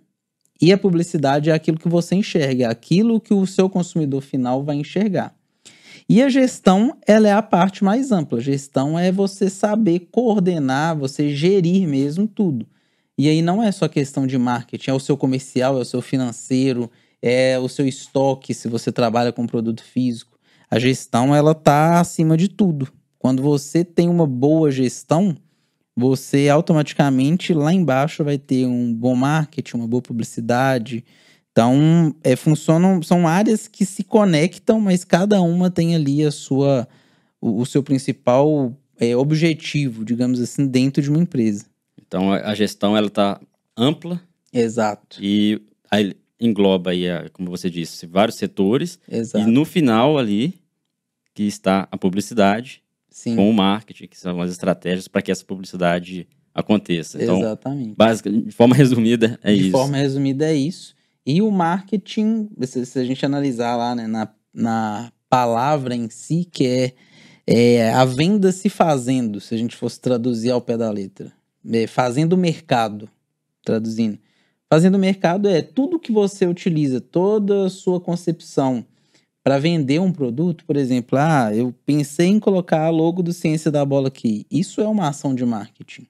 e 0.63 0.73
a 0.73 0.79
publicidade 0.79 1.51
é 1.51 1.53
aquilo 1.53 1.79
que 1.79 1.89
você 1.89 2.15
enxerga. 2.15 2.67
É 2.67 2.69
aquilo 2.69 3.21
que 3.21 3.35
o 3.35 3.45
seu 3.45 3.69
consumidor 3.69 4.21
final 4.21 4.63
vai 4.63 4.77
enxergar. 4.77 5.35
E 6.09 6.23
a 6.23 6.29
gestão, 6.29 6.97
ela 7.05 7.27
é 7.27 7.33
a 7.33 7.43
parte 7.43 7.83
mais 7.83 8.13
ampla. 8.13 8.39
A 8.39 8.43
gestão 8.43 8.97
é 8.97 9.11
você 9.11 9.51
saber 9.51 10.09
coordenar, 10.13 10.97
você 10.97 11.35
gerir 11.35 11.89
mesmo 11.89 12.29
tudo. 12.29 12.67
E 13.19 13.29
aí 13.29 13.43
não 13.43 13.63
é 13.63 13.73
só 13.73 13.89
questão 13.89 14.27
de 14.27 14.39
marketing, 14.39 14.91
é 14.91 14.95
o 14.95 15.01
seu 15.01 15.17
comercial, 15.17 15.79
é 15.79 15.81
o 15.81 15.85
seu 15.85 16.03
financeiro, 16.03 16.91
é 17.21 17.59
o 17.59 17.69
seu 17.69 17.89
estoque, 17.89 18.55
se 18.55 18.69
você 18.69 18.93
trabalha 18.93 19.33
com 19.33 19.47
produto 19.47 19.83
físico. 19.83 20.39
A 20.71 20.79
gestão, 20.79 21.35
ela 21.35 21.55
tá 21.55 21.99
acima 21.99 22.37
de 22.37 22.49
tudo. 22.49 22.89
Quando 23.19 23.43
você 23.43 23.85
tem 23.85 24.09
uma 24.09 24.27
boa 24.27 24.71
gestão, 24.71 25.35
você 25.97 26.49
automaticamente 26.49 27.55
lá 27.55 27.73
embaixo 27.73 28.23
vai 28.23 28.39
ter 28.39 28.67
um 28.67 28.95
bom 28.95 29.17
marketing, 29.17 29.79
uma 29.79 29.89
boa 29.89 30.03
publicidade. 30.03 31.05
Então, 31.57 32.15
é, 32.23 32.37
funcionam, 32.37 33.03
são 33.03 33.27
áreas 33.27 33.67
que 33.67 33.87
se 33.87 34.05
conectam, 34.05 34.79
mas 34.79 35.05
cada 35.05 35.41
uma 35.41 35.71
tem 35.71 35.95
ali 35.95 36.23
a 36.23 36.31
sua, 36.31 36.87
o, 37.41 37.63
o 37.63 37.65
seu 37.65 37.83
principal 37.83 38.77
é, 39.01 39.17
objetivo, 39.17 40.05
digamos 40.05 40.39
assim, 40.39 40.67
dentro 40.67 41.03
de 41.03 41.09
uma 41.09 41.19
empresa. 41.19 41.65
Então 42.07 42.31
a, 42.31 42.55
gestão 42.55 42.95
ela 42.95 43.07
está 43.07 43.41
ampla. 43.75 44.21
Exato. 44.53 45.17
E 45.19 45.63
aí 45.91 46.15
engloba 46.39 46.91
aí, 46.91 47.05
como 47.33 47.49
você 47.49 47.71
disse, 47.71 48.07
vários 48.07 48.37
setores. 48.37 48.99
Exato. 49.11 49.49
E 49.49 49.51
no 49.51 49.65
final 49.65 50.19
ali 50.19 50.61
que 51.33 51.45
está 51.45 51.89
a 51.91 51.97
publicidade 51.97 52.83
Sim. 53.09 53.35
com 53.35 53.49
o 53.49 53.55
marketing, 53.55 54.09
que 54.09 54.19
são 54.19 54.43
as 54.43 54.51
estratégias 54.51 55.09
para 55.09 55.23
que 55.23 55.33
essa 55.33 55.45
publicidade 55.45 56.29
aconteça. 56.55 57.23
Então, 57.23 57.39
Exatamente. 57.39 57.95
básica, 57.97 58.31
de 58.31 58.51
forma 58.51 58.77
resumida, 58.77 59.39
é 59.43 59.55
de 59.55 59.63
isso. 59.63 59.71
forma 59.71 59.97
resumida, 59.97 60.51
é 60.51 60.55
isso. 60.55 60.96
E 61.27 61.43
o 61.43 61.51
marketing, 61.51 62.49
se, 62.63 62.87
se 62.87 62.99
a 62.99 63.05
gente 63.05 63.27
analisar 63.27 63.75
lá 63.75 63.95
né, 63.95 64.07
na, 64.07 64.29
na 64.55 65.13
palavra 65.29 65.95
em 65.95 66.09
si, 66.09 66.49
que 66.51 66.67
é, 66.67 66.95
é 67.47 67.93
a 67.93 68.05
venda 68.05 68.53
se 68.53 68.69
fazendo, 68.69 69.41
se 69.41 69.55
a 69.55 69.59
gente 69.59 69.75
fosse 69.75 70.01
traduzir 70.01 70.51
ao 70.51 70.61
pé 70.61 70.77
da 70.77 70.91
letra. 70.91 71.33
É, 71.69 71.87
fazendo 71.89 72.37
mercado, 72.37 73.11
traduzindo. 73.65 74.19
Fazendo 74.71 74.99
mercado 74.99 75.49
é 75.49 75.63
tudo 75.63 75.99
que 75.99 76.13
você 76.13 76.47
utiliza, 76.47 77.01
toda 77.01 77.67
a 77.67 77.71
sua 77.71 78.01
concepção 78.01 78.85
para 79.43 79.59
vender 79.59 80.01
um 80.01 80.13
produto, 80.13 80.65
por 80.65 80.77
exemplo, 80.77 81.17
ah, 81.17 81.55
eu 81.55 81.73
pensei 81.85 82.27
em 82.27 82.41
colocar 82.41 82.85
a 82.85 82.91
logo 82.91 83.23
do 83.23 83.33
Ciência 83.33 83.71
da 83.71 83.85
Bola 83.85 84.09
aqui. 84.09 84.45
Isso 84.51 84.81
é 84.81 84.89
uma 84.89 85.09
ação 85.09 85.37
de 85.37 85.45
marketing. 85.45 86.09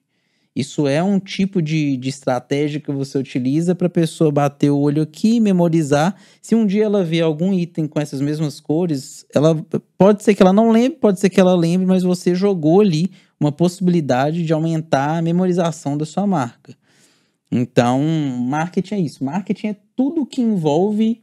Isso 0.57 0.87
é 0.87 1.03
um 1.03 1.19
tipo 1.19 1.61
de, 1.61 1.95
de 1.97 2.09
estratégia 2.09 2.79
que 2.79 2.91
você 2.91 3.15
utiliza 3.15 3.75
para 3.75 3.85
a 3.85 3.91
pessoa 3.91 4.31
bater 4.31 4.71
o 4.71 4.79
olho 4.79 5.03
aqui 5.03 5.35
e 5.35 5.39
memorizar. 5.39 6.15
Se 6.41 6.55
um 6.55 6.65
dia 6.65 6.85
ela 6.85 7.03
vê 7.03 7.21
algum 7.21 7.53
item 7.53 7.85
com 7.85 7.99
essas 7.99 8.19
mesmas 8.19 8.59
cores, 8.59 9.23
ela 9.35 9.55
pode 9.95 10.23
ser 10.23 10.33
que 10.33 10.41
ela 10.41 10.51
não 10.51 10.71
lembre, 10.71 10.97
pode 10.97 11.19
ser 11.19 11.29
que 11.29 11.39
ela 11.39 11.55
lembre, 11.55 11.85
mas 11.85 12.01
você 12.01 12.33
jogou 12.33 12.81
ali 12.81 13.11
uma 13.39 13.51
possibilidade 13.51 14.43
de 14.43 14.51
aumentar 14.51 15.19
a 15.19 15.21
memorização 15.21 15.95
da 15.95 16.07
sua 16.07 16.25
marca. 16.25 16.75
Então, 17.51 18.01
marketing 18.39 18.95
é 18.95 18.99
isso. 19.01 19.23
Marketing 19.23 19.67
é 19.67 19.75
tudo 19.95 20.25
que 20.25 20.41
envolve 20.41 21.21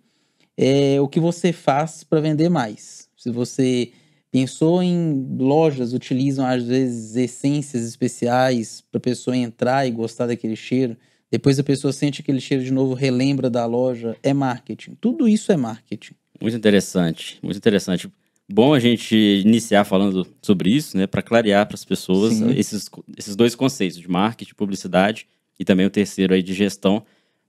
é, 0.57 1.01
o 1.01 1.09
que 1.09 1.19
você 1.19 1.53
faz 1.53 2.05
para 2.05 2.21
vender 2.21 2.49
mais. 2.49 3.09
Se 3.17 3.33
você 3.33 3.91
pensou 4.35 4.83
em 4.83 5.29
lojas 5.39 5.93
utilizam 5.93 6.45
às 6.45 6.65
vezes 6.65 7.15
essências 7.15 7.87
especiais 7.87 8.83
para 8.91 8.99
a 8.99 9.01
pessoa 9.01 9.37
entrar 9.37 9.87
e 9.87 9.93
gostar 9.93 10.27
daquele 10.27 10.57
cheiro. 10.57 10.97
Depois 11.31 11.57
a 11.61 11.63
pessoa 11.63 11.93
sente 11.93 12.21
aquele 12.21 12.41
cheiro 12.41 12.65
de 12.65 12.73
novo, 12.73 12.95
relembra 12.95 13.49
da 13.49 13.65
loja. 13.65 14.17
É 14.25 14.35
marketing. 14.35 14.97
Tudo 15.01 15.29
isso 15.29 15.53
é 15.53 15.57
marketing. 15.57 16.15
Muito 16.41 16.57
interessante, 16.57 17.39
muito 17.45 17.57
interessante. 17.59 18.11
Bom 18.53 18.75
a 18.75 18.81
gente 18.81 19.15
iniciar 19.15 19.85
falando 19.85 20.27
sobre 20.43 20.69
isso, 20.69 20.97
né, 20.97 21.07
para 21.07 21.23
clarear 21.23 21.65
para 21.65 21.77
as 21.77 21.85
pessoas 21.85 22.41
esses, 22.57 22.91
esses 23.17 23.37
dois 23.37 23.55
conceitos 23.55 24.01
de 24.01 24.11
marketing, 24.11 24.55
publicidade 24.57 25.29
e 25.57 25.65
também 25.65 25.87
o 25.87 25.91
terceiro 25.91 26.35
aí 26.35 26.43
de 26.43 26.55
gestão 26.55 27.05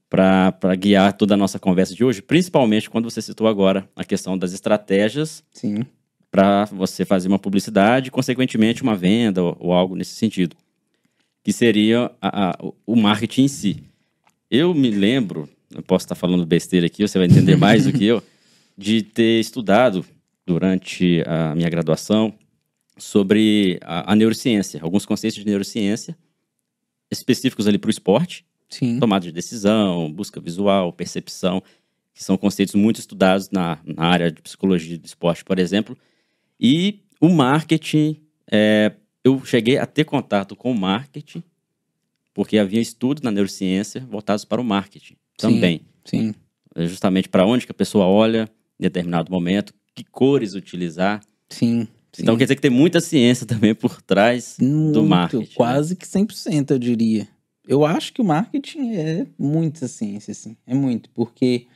para 0.08 0.76
guiar 0.78 1.14
toda 1.14 1.34
a 1.34 1.36
nossa 1.36 1.58
conversa 1.58 1.96
de 1.96 2.04
hoje, 2.04 2.22
principalmente 2.22 2.88
quando 2.88 3.10
você 3.10 3.20
citou 3.20 3.48
agora 3.48 3.88
a 3.96 4.04
questão 4.04 4.38
das 4.38 4.52
estratégias 4.52 5.42
Sim. 5.50 5.84
Para 6.30 6.64
você 6.66 7.04
fazer 7.04 7.28
uma 7.28 7.38
publicidade, 7.38 8.10
consequentemente 8.10 8.82
uma 8.82 8.96
venda 8.96 9.42
ou, 9.42 9.56
ou 9.58 9.72
algo 9.72 9.94
nesse 9.94 10.14
sentido, 10.14 10.56
que 11.42 11.52
seria 11.52 12.10
a, 12.20 12.50
a, 12.50 12.58
o 12.86 12.96
marketing 12.96 13.44
em 13.44 13.48
si. 13.48 13.82
Eu 14.50 14.74
me 14.74 14.90
lembro, 14.90 15.48
eu 15.74 15.82
posso 15.82 16.04
estar 16.04 16.14
falando 16.14 16.44
besteira 16.44 16.86
aqui, 16.86 17.06
você 17.06 17.18
vai 17.18 17.26
entender 17.26 17.56
mais 17.56 17.84
do 17.84 17.92
que 17.92 18.04
eu, 18.04 18.22
de 18.76 19.02
ter 19.02 19.40
estudado 19.40 20.04
durante 20.46 21.22
a 21.26 21.54
minha 21.54 21.68
graduação 21.68 22.34
sobre 22.98 23.78
a, 23.82 24.12
a 24.12 24.16
neurociência, 24.16 24.80
alguns 24.82 25.06
conceitos 25.06 25.38
de 25.38 25.46
neurociência 25.46 26.16
específicos 27.10 27.66
ali 27.66 27.78
para 27.78 27.88
o 27.88 27.90
esporte, 27.90 28.44
Sim. 28.68 28.98
tomada 28.98 29.24
de 29.24 29.32
decisão, 29.32 30.12
busca 30.12 30.40
visual, 30.40 30.92
percepção, 30.92 31.62
que 32.12 32.24
são 32.24 32.36
conceitos 32.36 32.74
muito 32.74 32.98
estudados 32.98 33.50
na, 33.50 33.78
na 33.84 34.04
área 34.04 34.30
de 34.30 34.40
psicologia 34.42 34.98
do 34.98 35.04
esporte, 35.04 35.44
por 35.44 35.58
exemplo. 35.58 35.96
E 36.60 37.00
o 37.20 37.28
marketing, 37.28 38.20
é, 38.50 38.92
eu 39.24 39.44
cheguei 39.44 39.78
a 39.78 39.86
ter 39.86 40.04
contato 40.04 40.54
com 40.54 40.70
o 40.70 40.78
marketing, 40.78 41.42
porque 42.32 42.58
havia 42.58 42.80
estudos 42.80 43.22
na 43.22 43.30
neurociência 43.30 44.06
voltados 44.08 44.44
para 44.44 44.60
o 44.60 44.64
marketing 44.64 45.16
também. 45.36 45.82
Sim. 46.04 46.34
É 46.74 46.86
Justamente 46.86 47.28
para 47.28 47.46
onde 47.46 47.64
que 47.64 47.72
a 47.72 47.74
pessoa 47.74 48.06
olha 48.06 48.48
em 48.78 48.82
determinado 48.82 49.30
momento, 49.32 49.72
que 49.94 50.04
cores 50.04 50.54
utilizar. 50.54 51.22
Sim. 51.48 51.88
Então 52.18 52.34
sim. 52.34 52.38
quer 52.38 52.44
dizer 52.44 52.56
que 52.56 52.62
tem 52.62 52.70
muita 52.70 53.00
ciência 53.00 53.44
também 53.46 53.74
por 53.74 54.00
trás 54.02 54.56
Muito, 54.60 54.92
do 54.92 55.04
marketing. 55.04 55.44
né? 55.44 55.50
Quase 55.54 55.96
que 55.96 56.06
100%, 56.06 56.70
eu 56.70 56.78
diria. 56.78 57.28
Eu 57.66 57.84
acho 57.84 58.12
que 58.12 58.20
o 58.20 58.24
marketing 58.24 58.94
é 58.94 59.26
muita 59.38 59.88
ciência, 59.88 60.30
assim. 60.30 60.56
É 60.66 60.74
muito, 60.74 61.10
porque 61.10 61.66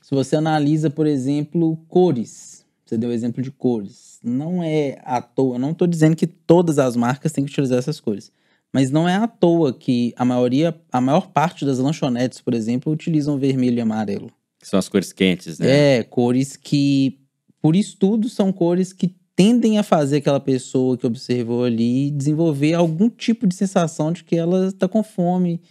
se 0.00 0.14
você 0.14 0.36
analisa, 0.36 0.88
por 0.88 1.06
exemplo, 1.06 1.76
cores, 1.88 2.64
você 2.90 2.98
deu 2.98 3.12
exemplo 3.12 3.40
de 3.40 3.52
cores, 3.52 4.18
não 4.22 4.64
é 4.64 4.98
à 5.04 5.22
toa, 5.22 5.58
não 5.58 5.70
estou 5.70 5.86
dizendo 5.86 6.16
que 6.16 6.26
todas 6.26 6.76
as 6.78 6.96
marcas 6.96 7.30
têm 7.30 7.44
que 7.44 7.50
utilizar 7.52 7.78
essas 7.78 8.00
cores, 8.00 8.32
mas 8.72 8.90
não 8.90 9.08
é 9.08 9.14
à 9.14 9.28
toa 9.28 9.72
que 9.72 10.12
a 10.16 10.24
maioria, 10.24 10.74
a 10.90 11.00
maior 11.00 11.28
parte 11.28 11.64
das 11.64 11.78
lanchonetes, 11.78 12.40
por 12.40 12.52
exemplo, 12.52 12.92
utilizam 12.92 13.38
vermelho 13.38 13.78
e 13.78 13.80
amarelo. 13.80 14.30
Que 14.58 14.66
são 14.66 14.78
as 14.78 14.88
cores 14.88 15.12
quentes, 15.12 15.60
né? 15.60 15.98
É, 15.98 16.02
cores 16.02 16.56
que, 16.56 17.20
por 17.62 17.76
estudo, 17.76 18.28
são 18.28 18.52
cores 18.52 18.92
que 18.92 19.14
tendem 19.36 19.78
a 19.78 19.84
fazer 19.84 20.16
aquela 20.16 20.40
pessoa 20.40 20.98
que 20.98 21.06
observou 21.06 21.64
ali 21.64 22.10
desenvolver 22.10 22.74
algum 22.74 23.08
tipo 23.08 23.46
de 23.46 23.54
sensação 23.54 24.12
de 24.12 24.24
que 24.24 24.36
ela 24.36 24.66
está 24.66 24.88
com 24.88 25.02
fome, 25.02 25.62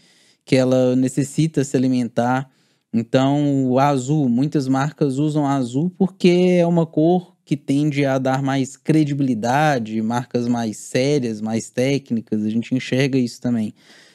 que 0.45 0.55
ela 0.55 0.95
necessita 0.95 1.63
se 1.65 1.75
alimentar. 1.75 2.49
Então, 2.93 3.67
o 3.67 3.79
azul, 3.79 4.27
muitas 4.27 4.67
marcas 4.67 5.17
usam 5.17 5.45
azul 5.45 5.91
porque 5.97 6.57
é 6.59 6.65
uma 6.65 6.85
cor 6.85 7.35
que 7.45 7.55
tende 7.55 8.05
a 8.05 8.17
dar 8.17 8.41
mais 8.41 8.77
credibilidade, 8.77 10.01
marcas 10.01 10.47
mais 10.47 10.77
sérias, 10.77 11.41
mais 11.41 11.69
técnicas, 11.69 12.43
a 12.43 12.49
gente 12.49 12.75
enxerga 12.75 13.17
isso 13.17 13.41
também. 13.41 13.73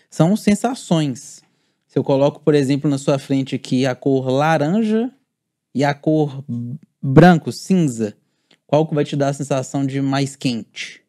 São 0.09 0.37
sensações. 0.37 1.43
Se 1.89 1.99
eu 1.99 2.05
coloco, 2.05 2.41
por 2.41 2.55
exemplo, 2.55 2.89
na 2.89 2.99
sua 2.99 3.19
frente 3.19 3.55
aqui 3.55 3.87
a 3.87 3.95
cor 3.95 4.29
laranja 4.29 5.11
e 5.75 5.85
a 5.85 5.93
cor 5.93 6.45
branco, 7.03 7.51
cinza, 7.53 8.17
qual 8.67 8.87
que 8.87 8.95
vai 8.95 9.05
te 9.05 9.17
dar 9.17 9.29
a 9.29 9.33
sensação 9.33 9.85
de 9.85 10.01
mais 10.01 10.37
quente? 10.37 11.03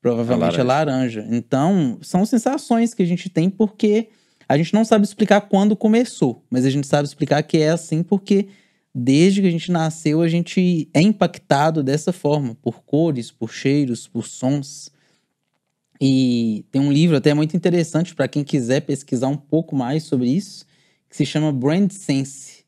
Provavelmente 0.00 0.58
A 0.58 0.62
a 0.62 0.64
laranja. 0.64 1.26
Então, 1.28 1.98
são 2.02 2.24
sensações 2.24 2.94
que 2.94 3.02
a 3.02 3.06
gente 3.06 3.28
tem 3.28 3.50
porque 3.50 4.10
a 4.48 4.56
gente 4.56 4.72
não 4.72 4.84
sabe 4.84 5.04
explicar 5.04 5.42
quando 5.42 5.76
começou, 5.76 6.44
mas 6.50 6.64
a 6.64 6.70
gente 6.70 6.86
sabe 6.86 7.06
explicar 7.06 7.42
que 7.42 7.58
é 7.58 7.70
assim 7.70 8.02
porque 8.02 8.48
desde 8.94 9.40
que 9.40 9.48
a 9.48 9.50
gente 9.50 9.70
nasceu 9.70 10.22
a 10.22 10.28
gente 10.28 10.88
é 10.94 11.00
impactado 11.00 11.82
dessa 11.82 12.12
forma, 12.12 12.54
por 12.56 12.82
cores, 12.82 13.30
por 13.30 13.52
cheiros, 13.52 14.06
por 14.06 14.26
sons. 14.26 14.90
E 16.00 16.64
tem 16.70 16.80
um 16.80 16.92
livro 16.92 17.16
até 17.16 17.32
muito 17.32 17.56
interessante 17.56 18.14
para 18.14 18.28
quem 18.28 18.44
quiser 18.44 18.80
pesquisar 18.80 19.28
um 19.28 19.36
pouco 19.36 19.74
mais 19.74 20.04
sobre 20.04 20.28
isso, 20.28 20.66
que 21.08 21.16
se 21.16 21.24
chama 21.24 21.52
Brand 21.52 21.90
Sense 21.90 22.66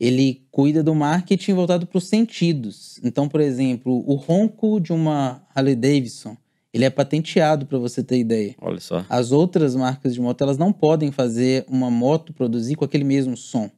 ele 0.00 0.46
cuida 0.50 0.82
do 0.82 0.94
marketing 0.94 1.52
voltado 1.52 1.86
para 1.86 1.98
os 1.98 2.08
sentidos. 2.08 2.98
Então, 3.04 3.28
por 3.28 3.40
exemplo, 3.42 4.02
o 4.06 4.14
ronco 4.14 4.80
de 4.80 4.94
uma 4.94 5.46
Harley 5.54 5.76
Davidson, 5.76 6.36
ele 6.72 6.84
é 6.84 6.90
patenteado 6.90 7.66
para 7.66 7.78
você 7.78 8.02
ter 8.02 8.18
ideia. 8.18 8.54
Olha 8.60 8.80
só. 8.80 9.04
As 9.08 9.32
outras 9.32 9.74
marcas 9.74 10.14
de 10.14 10.20
moto, 10.20 10.42
elas 10.42 10.58
não 10.58 10.72
podem 10.72 11.10
fazer 11.10 11.64
uma 11.68 11.90
moto 11.90 12.32
produzir 12.32 12.76
com 12.76 12.84
aquele 12.84 13.04
mesmo 13.04 13.36
som. 13.36 13.70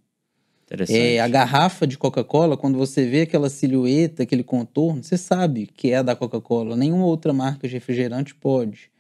Interessante. 0.65 0.99
É, 0.99 1.21
a 1.21 1.29
garrafa 1.29 1.87
de 1.87 1.99
Coca-Cola, 1.99 2.57
quando 2.57 2.79
você 2.79 3.07
vê 3.07 3.23
aquela 3.23 3.51
silhueta, 3.51 4.23
aquele 4.23 4.43
contorno, 4.43 5.03
você 5.03 5.19
sabe 5.19 5.67
que 5.67 5.93
é 5.93 6.03
da 6.03 6.17
Coca-Cola. 6.17 6.77
Nenhuma 6.77 7.05
outra 7.05 7.33
marca 7.33 7.69
de 7.69 7.75
refrigerante 7.75 8.35
pode. 8.35 8.91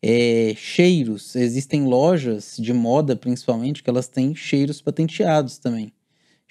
É, 0.00 0.54
cheiros, 0.56 1.36
existem 1.36 1.84
lojas 1.84 2.56
de 2.58 2.72
moda, 2.72 3.14
principalmente, 3.14 3.82
que 3.82 3.90
elas 3.90 4.08
têm 4.08 4.34
cheiros 4.34 4.80
patenteados 4.80 5.58
também 5.58 5.92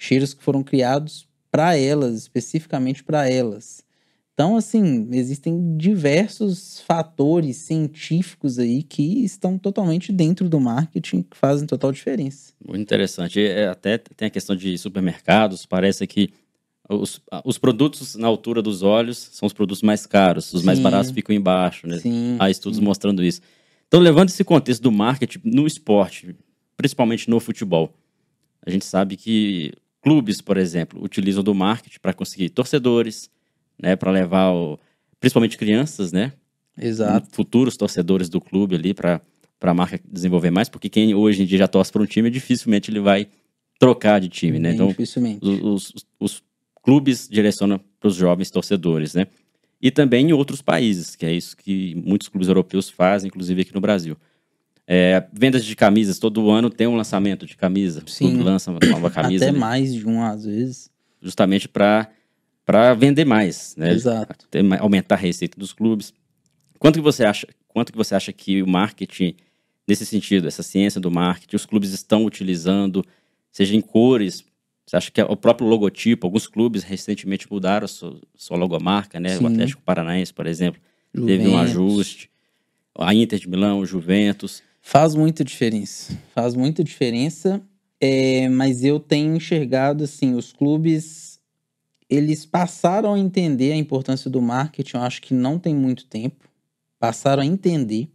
cheiros 0.02 0.34
que 0.34 0.42
foram 0.42 0.64
criados 0.64 1.28
para 1.48 1.76
elas, 1.76 2.14
especificamente 2.14 3.04
para 3.04 3.30
elas. 3.30 3.84
Então, 4.34 4.56
assim, 4.56 5.08
existem 5.12 5.76
diversos 5.76 6.80
fatores 6.80 7.56
científicos 7.58 8.58
aí 8.58 8.82
que 8.82 9.22
estão 9.24 9.58
totalmente 9.58 10.10
dentro 10.10 10.48
do 10.48 10.58
marketing 10.58 11.22
que 11.22 11.36
fazem 11.36 11.66
total 11.66 11.92
diferença. 11.92 12.52
Muito 12.66 12.80
interessante. 12.80 13.40
É, 13.40 13.68
até 13.68 13.98
tem 13.98 14.28
a 14.28 14.30
questão 14.30 14.56
de 14.56 14.78
supermercados, 14.78 15.66
parece 15.66 16.06
que 16.06 16.30
os, 16.88 17.20
os 17.44 17.58
produtos 17.58 18.16
na 18.16 18.26
altura 18.26 18.62
dos 18.62 18.82
olhos 18.82 19.18
são 19.32 19.46
os 19.46 19.52
produtos 19.52 19.82
mais 19.82 20.06
caros, 20.06 20.52
os 20.52 20.62
mais 20.62 20.78
Sim. 20.78 20.84
baratos 20.84 21.10
ficam 21.10 21.34
embaixo, 21.34 21.86
né? 21.86 21.98
Sim, 21.98 22.36
Há 22.38 22.50
estudos 22.50 22.78
sim. 22.78 22.84
mostrando 22.84 23.22
isso. 23.22 23.40
Então, 23.86 24.00
levando 24.00 24.30
esse 24.30 24.42
contexto 24.42 24.82
do 24.82 24.90
marketing 24.90 25.40
no 25.44 25.66
esporte, 25.66 26.34
principalmente 26.76 27.28
no 27.28 27.38
futebol, 27.38 27.94
a 28.64 28.70
gente 28.70 28.86
sabe 28.86 29.16
que 29.16 29.72
clubes, 30.00 30.40
por 30.40 30.56
exemplo, 30.56 31.02
utilizam 31.04 31.42
do 31.42 31.54
marketing 31.54 31.98
para 32.00 32.14
conseguir 32.14 32.48
torcedores, 32.48 33.30
né, 33.82 33.96
para 33.96 34.10
levar 34.10 34.52
o- 34.52 34.78
principalmente 35.20 35.58
crianças, 35.58 36.12
né, 36.12 36.32
Exato. 36.80 37.28
futuros 37.32 37.76
torcedores 37.76 38.28
do 38.28 38.40
clube 38.40 38.76
ali 38.76 38.94
para 38.94 39.20
para 39.58 39.70
a 39.70 39.74
marca 39.74 40.00
desenvolver 40.10 40.50
mais, 40.50 40.68
porque 40.68 40.88
quem 40.88 41.14
hoje 41.14 41.42
em 41.42 41.46
dia 41.46 41.58
já 41.58 41.68
torce 41.68 41.92
para 41.92 42.02
um 42.02 42.06
time, 42.06 42.28
dificilmente 42.30 42.90
ele 42.90 42.98
vai 42.98 43.28
trocar 43.78 44.20
de 44.20 44.28
time, 44.28 44.58
né? 44.58 44.70
Bem 44.70 44.74
Então, 44.74 44.88
dificilmente. 44.88 45.38
os, 45.40 45.92
os- 45.94 46.06
os 46.18 46.42
clubes 46.82 47.28
direcionam 47.30 47.78
para 48.00 48.08
os 48.08 48.16
jovens 48.16 48.50
torcedores, 48.50 49.14
né? 49.14 49.26
e 49.80 49.88
também 49.90 50.30
em 50.30 50.32
outros 50.32 50.60
países, 50.62 51.14
que 51.14 51.24
é 51.26 51.32
isso 51.32 51.56
que 51.56 51.94
muitos 52.04 52.28
clubes 52.28 52.48
europeus 52.48 52.88
fazem, 52.90 53.28
inclusive 53.28 53.62
aqui 53.62 53.72
no 53.74 53.80
Brasil. 53.80 54.16
É, 54.86 55.24
vendas 55.32 55.64
de 55.64 55.74
camisas, 55.76 56.18
todo 56.18 56.50
ano 56.50 56.68
tem 56.68 56.86
um 56.88 56.96
lançamento 56.96 57.46
de 57.46 57.56
camisa. 57.56 58.02
Sim. 58.06 58.42
Lança 58.42 58.70
uma 58.70 58.80
nova 58.90 59.10
camisa. 59.10 59.44
Até 59.44 59.52
né? 59.52 59.58
mais 59.58 59.94
de 59.94 60.06
um, 60.06 60.22
às 60.24 60.44
vezes. 60.44 60.90
Justamente 61.20 61.68
para 61.68 62.08
para 62.72 62.94
vender 62.94 63.26
mais, 63.26 63.74
né? 63.76 63.92
Exato. 63.92 64.48
Ter 64.50 64.64
aumentar 64.80 65.16
a 65.16 65.18
receita 65.18 65.58
dos 65.58 65.72
clubes. 65.72 66.14
Quanto 66.78 66.94
que 66.94 67.02
você 67.02 67.24
acha? 67.24 67.46
Quanto 67.68 67.92
que 67.92 67.98
você 67.98 68.14
acha 68.14 68.32
que 68.32 68.62
o 68.62 68.66
marketing 68.66 69.34
nesse 69.86 70.06
sentido, 70.06 70.48
essa 70.48 70.62
ciência 70.62 71.00
do 71.00 71.10
marketing, 71.10 71.56
os 71.56 71.66
clubes 71.66 71.92
estão 71.92 72.24
utilizando, 72.24 73.04
seja 73.50 73.76
em 73.76 73.80
cores? 73.80 74.44
Você 74.86 74.96
acha 74.96 75.10
que 75.10 75.20
é 75.20 75.24
o 75.24 75.36
próprio 75.36 75.68
logotipo, 75.68 76.26
alguns 76.26 76.46
clubes 76.46 76.82
recentemente 76.82 77.50
mudaram 77.50 77.84
a 77.84 77.88
sua, 77.88 78.20
sua 78.34 78.56
logomarca, 78.56 79.20
né? 79.20 79.36
Sim. 79.36 79.44
O 79.44 79.46
Atlético 79.48 79.82
Paranaense, 79.82 80.32
por 80.32 80.46
exemplo, 80.46 80.80
teve 81.12 81.44
um 81.44 81.52
Juventus. 81.52 81.60
ajuste. 81.60 82.30
A 82.98 83.14
Inter 83.14 83.38
de 83.38 83.48
Milão, 83.48 83.78
o 83.78 83.86
Juventus. 83.86 84.62
Faz 84.80 85.14
muita 85.14 85.44
diferença. 85.44 86.18
Faz 86.34 86.54
muita 86.54 86.82
diferença. 86.82 87.62
É, 88.00 88.48
mas 88.48 88.82
eu 88.84 88.98
tenho 88.98 89.36
enxergado 89.36 90.04
assim, 90.04 90.34
os 90.34 90.52
clubes 90.52 91.31
eles 92.14 92.44
passaram 92.44 93.14
a 93.14 93.18
entender 93.18 93.72
a 93.72 93.76
importância 93.76 94.30
do 94.30 94.40
marketing, 94.42 94.96
eu 94.96 95.02
acho 95.02 95.22
que 95.22 95.32
não 95.34 95.58
tem 95.58 95.74
muito 95.74 96.06
tempo. 96.06 96.48
Passaram 97.00 97.42
a 97.42 97.46
entender. 97.46 98.08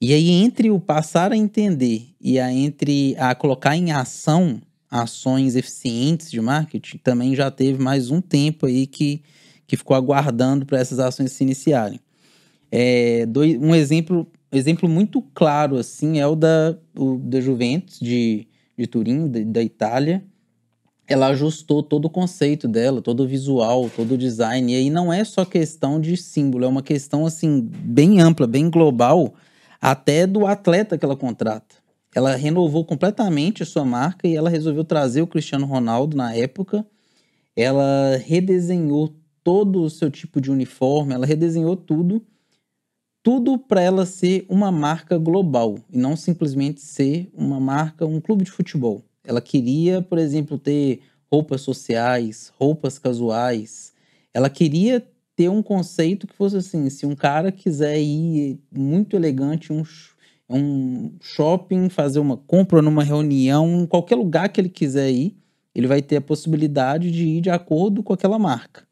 E 0.00 0.12
aí, 0.12 0.30
entre 0.30 0.70
o 0.70 0.78
passar 0.80 1.32
a 1.32 1.36
entender 1.36 2.08
e 2.20 2.38
a 2.38 2.52
entre 2.52 3.16
a 3.18 3.34
colocar 3.34 3.76
em 3.76 3.92
ação 3.92 4.60
ações 4.90 5.56
eficientes 5.56 6.30
de 6.30 6.40
marketing, 6.40 6.98
também 6.98 7.34
já 7.34 7.50
teve 7.50 7.82
mais 7.82 8.10
um 8.10 8.20
tempo 8.20 8.66
aí 8.66 8.86
que, 8.86 9.22
que 9.66 9.76
ficou 9.76 9.96
aguardando 9.96 10.64
para 10.66 10.78
essas 10.78 11.00
ações 11.00 11.32
se 11.32 11.42
iniciarem. 11.42 11.98
É, 12.70 13.26
dois- 13.26 13.56
um 13.60 13.74
exemplo, 13.74 14.26
exemplo 14.52 14.88
muito 14.88 15.22
claro 15.34 15.76
assim 15.76 16.18
é 16.20 16.26
o 16.26 16.36
da, 16.36 16.76
o 16.96 17.18
da 17.18 17.40
Juventus 17.40 17.98
de, 18.00 18.46
de 18.76 18.86
Turim, 18.86 19.28
da, 19.28 19.40
da 19.44 19.62
Itália. 19.62 20.24
Ela 21.06 21.28
ajustou 21.28 21.82
todo 21.82 22.06
o 22.06 22.10
conceito 22.10 22.66
dela, 22.66 23.02
todo 23.02 23.24
o 23.24 23.26
visual, 23.26 23.90
todo 23.94 24.12
o 24.12 24.18
design. 24.18 24.72
E 24.72 24.76
aí 24.76 24.90
não 24.90 25.12
é 25.12 25.22
só 25.24 25.44
questão 25.44 26.00
de 26.00 26.16
símbolo, 26.16 26.64
é 26.64 26.68
uma 26.68 26.82
questão 26.82 27.26
assim 27.26 27.60
bem 27.60 28.20
ampla, 28.20 28.46
bem 28.46 28.70
global, 28.70 29.34
até 29.80 30.26
do 30.26 30.46
atleta 30.46 30.96
que 30.96 31.04
ela 31.04 31.16
contrata. 31.16 31.76
Ela 32.14 32.36
renovou 32.36 32.84
completamente 32.84 33.62
a 33.62 33.66
sua 33.66 33.84
marca 33.84 34.26
e 34.26 34.34
ela 34.34 34.48
resolveu 34.48 34.84
trazer 34.84 35.20
o 35.20 35.26
Cristiano 35.26 35.66
Ronaldo 35.66 36.16
na 36.16 36.34
época. 36.34 36.86
Ela 37.54 38.16
redesenhou 38.16 39.14
todo 39.42 39.82
o 39.82 39.90
seu 39.90 40.10
tipo 40.10 40.40
de 40.40 40.50
uniforme, 40.50 41.12
ela 41.12 41.26
redesenhou 41.26 41.76
tudo 41.76 42.24
tudo 43.24 43.58
para 43.58 43.80
ela 43.80 44.04
ser 44.04 44.44
uma 44.50 44.70
marca 44.70 45.16
global 45.16 45.78
e 45.90 45.96
não 45.96 46.14
simplesmente 46.14 46.82
ser 46.82 47.30
uma 47.32 47.58
marca, 47.58 48.04
um 48.04 48.20
clube 48.20 48.44
de 48.44 48.50
futebol. 48.50 49.02
Ela 49.24 49.40
queria, 49.40 50.02
por 50.02 50.18
exemplo, 50.18 50.58
ter 50.58 51.00
roupas 51.30 51.62
sociais, 51.62 52.52
roupas 52.58 52.98
casuais. 52.98 53.92
Ela 54.32 54.50
queria 54.50 55.04
ter 55.34 55.48
um 55.48 55.62
conceito 55.62 56.26
que 56.26 56.34
fosse 56.34 56.56
assim, 56.56 56.88
se 56.90 57.06
um 57.06 57.16
cara 57.16 57.50
quiser 57.50 58.00
ir 58.00 58.60
muito 58.70 59.16
elegante 59.16 59.72
um, 59.72 59.82
um 60.48 61.12
shopping, 61.20 61.88
fazer 61.88 62.20
uma 62.20 62.36
compra 62.36 62.80
numa 62.80 63.02
reunião, 63.02 63.80
em 63.82 63.86
qualquer 63.86 64.16
lugar 64.16 64.48
que 64.48 64.60
ele 64.60 64.68
quiser 64.68 65.10
ir, 65.10 65.36
ele 65.74 65.88
vai 65.88 66.00
ter 66.00 66.16
a 66.16 66.20
possibilidade 66.20 67.10
de 67.10 67.24
ir 67.24 67.40
de 67.40 67.50
acordo 67.50 68.02
com 68.02 68.12
aquela 68.12 68.38
marca. 68.38 68.86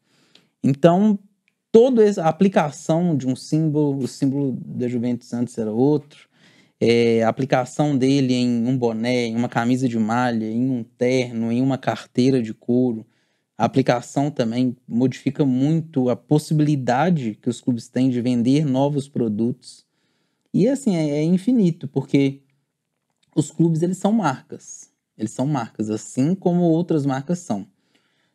Então, 0.61 1.17
toda 1.71 2.03
a 2.21 2.27
aplicação 2.27 3.15
de 3.15 3.25
um 3.25 3.35
símbolo, 3.35 4.03
o 4.03 4.07
símbolo 4.07 4.57
da 4.65 4.87
Juventus 4.87 5.33
antes 5.33 5.57
era 5.57 5.71
outro, 5.71 6.27
é, 6.85 7.23
a 7.23 7.29
aplicação 7.29 7.97
dele 7.97 8.33
em 8.33 8.67
um 8.67 8.77
boné, 8.77 9.27
em 9.27 9.35
uma 9.37 9.47
camisa 9.47 9.87
de 9.87 9.97
malha, 9.97 10.45
em 10.45 10.69
um 10.69 10.83
terno, 10.83 11.49
em 11.49 11.61
uma 11.61 11.77
carteira 11.77 12.41
de 12.41 12.53
couro, 12.53 13.05
a 13.57 13.63
aplicação 13.63 14.29
também 14.29 14.75
modifica 14.85 15.45
muito 15.45 16.09
a 16.09 16.15
possibilidade 16.17 17.39
que 17.41 17.49
os 17.49 17.61
clubes 17.61 17.87
têm 17.87 18.09
de 18.09 18.19
vender 18.19 18.65
novos 18.65 19.07
produtos. 19.07 19.85
E 20.53 20.67
assim, 20.67 20.97
é, 20.97 21.19
é 21.19 21.23
infinito, 21.23 21.87
porque 21.87 22.41
os 23.33 23.49
clubes 23.49 23.81
eles 23.81 23.97
são 23.97 24.11
marcas. 24.11 24.91
Eles 25.17 25.31
são 25.31 25.47
marcas, 25.47 25.89
assim 25.89 26.35
como 26.35 26.63
outras 26.63 27.05
marcas 27.05 27.39
são. 27.39 27.65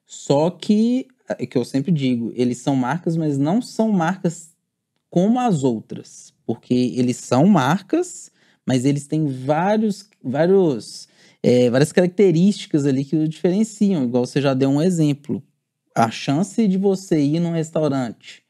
Só 0.06 0.48
que, 0.48 1.06
é 1.28 1.44
que 1.44 1.58
eu 1.58 1.66
sempre 1.66 1.92
digo, 1.92 2.32
eles 2.34 2.56
são 2.56 2.74
marcas, 2.74 3.14
mas 3.14 3.36
não 3.36 3.60
são 3.60 3.92
marcas 3.92 4.56
como 5.10 5.38
as 5.38 5.64
outras. 5.64 6.32
Porque 6.46 6.94
eles 6.96 7.18
são 7.18 7.46
marcas, 7.46 8.32
mas 8.68 8.84
eles 8.84 9.06
têm 9.06 9.24
vários, 9.24 10.06
vários, 10.22 11.08
é, 11.42 11.70
várias 11.70 11.90
características 11.90 12.84
ali 12.84 13.02
que 13.02 13.16
o 13.16 13.26
diferenciam. 13.26 14.04
Igual 14.04 14.26
você 14.26 14.42
já 14.42 14.52
deu 14.52 14.68
um 14.68 14.82
exemplo. 14.82 15.42
A 15.94 16.10
chance 16.10 16.68
de 16.68 16.76
você 16.76 17.18
ir 17.18 17.40
num 17.40 17.52
restaurante 17.52 18.42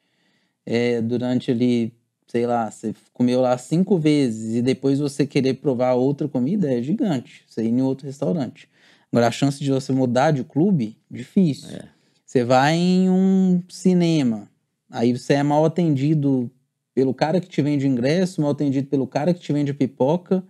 é, 0.67 1.01
durante 1.01 1.53
ali, 1.53 1.95
sei 2.27 2.49
lá, 2.49 2.69
você 2.69 2.93
comeu 3.13 3.41
lá 3.41 3.57
cinco 3.57 3.97
vezes 3.97 4.57
e 4.57 4.61
depois 4.61 4.99
você 4.99 5.25
querer 5.25 5.55
provar 5.55 5.95
outra 5.95 6.27
comida 6.27 6.75
é 6.75 6.83
gigante. 6.83 7.45
Você 7.47 7.63
ir 7.63 7.69
em 7.69 7.81
outro 7.81 8.05
restaurante. 8.05 8.69
Agora, 9.13 9.29
a 9.29 9.31
chance 9.31 9.63
de 9.63 9.71
você 9.71 9.93
mudar 9.93 10.33
de 10.33 10.43
clube, 10.43 10.97
difícil. 11.09 11.77
É. 11.77 11.89
Você 12.27 12.43
vai 12.43 12.75
em 12.75 13.09
um 13.09 13.63
cinema, 13.69 14.51
aí 14.91 15.17
você 15.17 15.35
é 15.35 15.45
mal 15.45 15.65
atendido 15.65 16.51
pelo 16.99 17.15
cara 17.15 17.41
que 17.41 17.47
te 17.47 17.63
vende 17.63 17.87
ingresso, 17.87 18.41
mal 18.41 18.51
atendido 18.51 18.89
pelo 18.89 19.07
cara 19.07 19.33
que 19.33 19.39
te 19.39 19.53
vende 19.53 19.73
pipoca, 19.73 20.43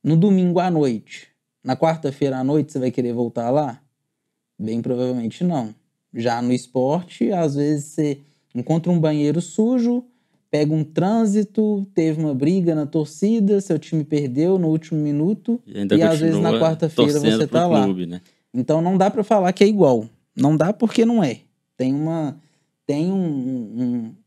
no 0.00 0.16
domingo 0.16 0.60
à 0.60 0.70
noite. 0.70 1.26
Na 1.64 1.76
quarta-feira 1.76 2.38
à 2.38 2.44
noite 2.44 2.70
você 2.70 2.78
vai 2.78 2.92
querer 2.92 3.12
voltar 3.12 3.50
lá? 3.50 3.82
Bem 4.56 4.80
provavelmente 4.80 5.42
não. 5.42 5.74
Já 6.14 6.40
no 6.40 6.52
esporte, 6.52 7.32
às 7.32 7.56
vezes 7.56 7.86
você 7.86 8.20
encontra 8.54 8.92
um 8.92 9.00
banheiro 9.00 9.40
sujo, 9.40 10.04
pega 10.48 10.72
um 10.72 10.84
trânsito, 10.84 11.84
teve 11.92 12.20
uma 12.20 12.32
briga 12.32 12.72
na 12.72 12.86
torcida, 12.86 13.60
seu 13.60 13.76
time 13.76 14.04
perdeu 14.04 14.60
no 14.60 14.68
último 14.68 15.00
minuto, 15.00 15.60
E, 15.66 15.82
E 15.96 16.02
às 16.02 16.20
vezes 16.20 16.38
na 16.40 16.60
quarta-feira 16.60 17.18
você 17.18 17.38
pro 17.38 17.48
tá 17.48 17.66
lá. 17.66 17.88
né? 17.88 18.20
então 18.54 18.80
não 18.80 18.96
dá 18.96 19.10
pra 19.10 19.24
falar 19.24 19.52
que 19.52 19.64
é 19.64 19.66
igual. 19.66 20.08
Não 20.36 20.56
dá 20.56 20.72
porque 20.72 21.04
não 21.04 21.24
é. 21.24 21.40
Tem 21.76 21.92
uma 21.92 22.40
tem 22.86 23.10
um, 23.10 23.16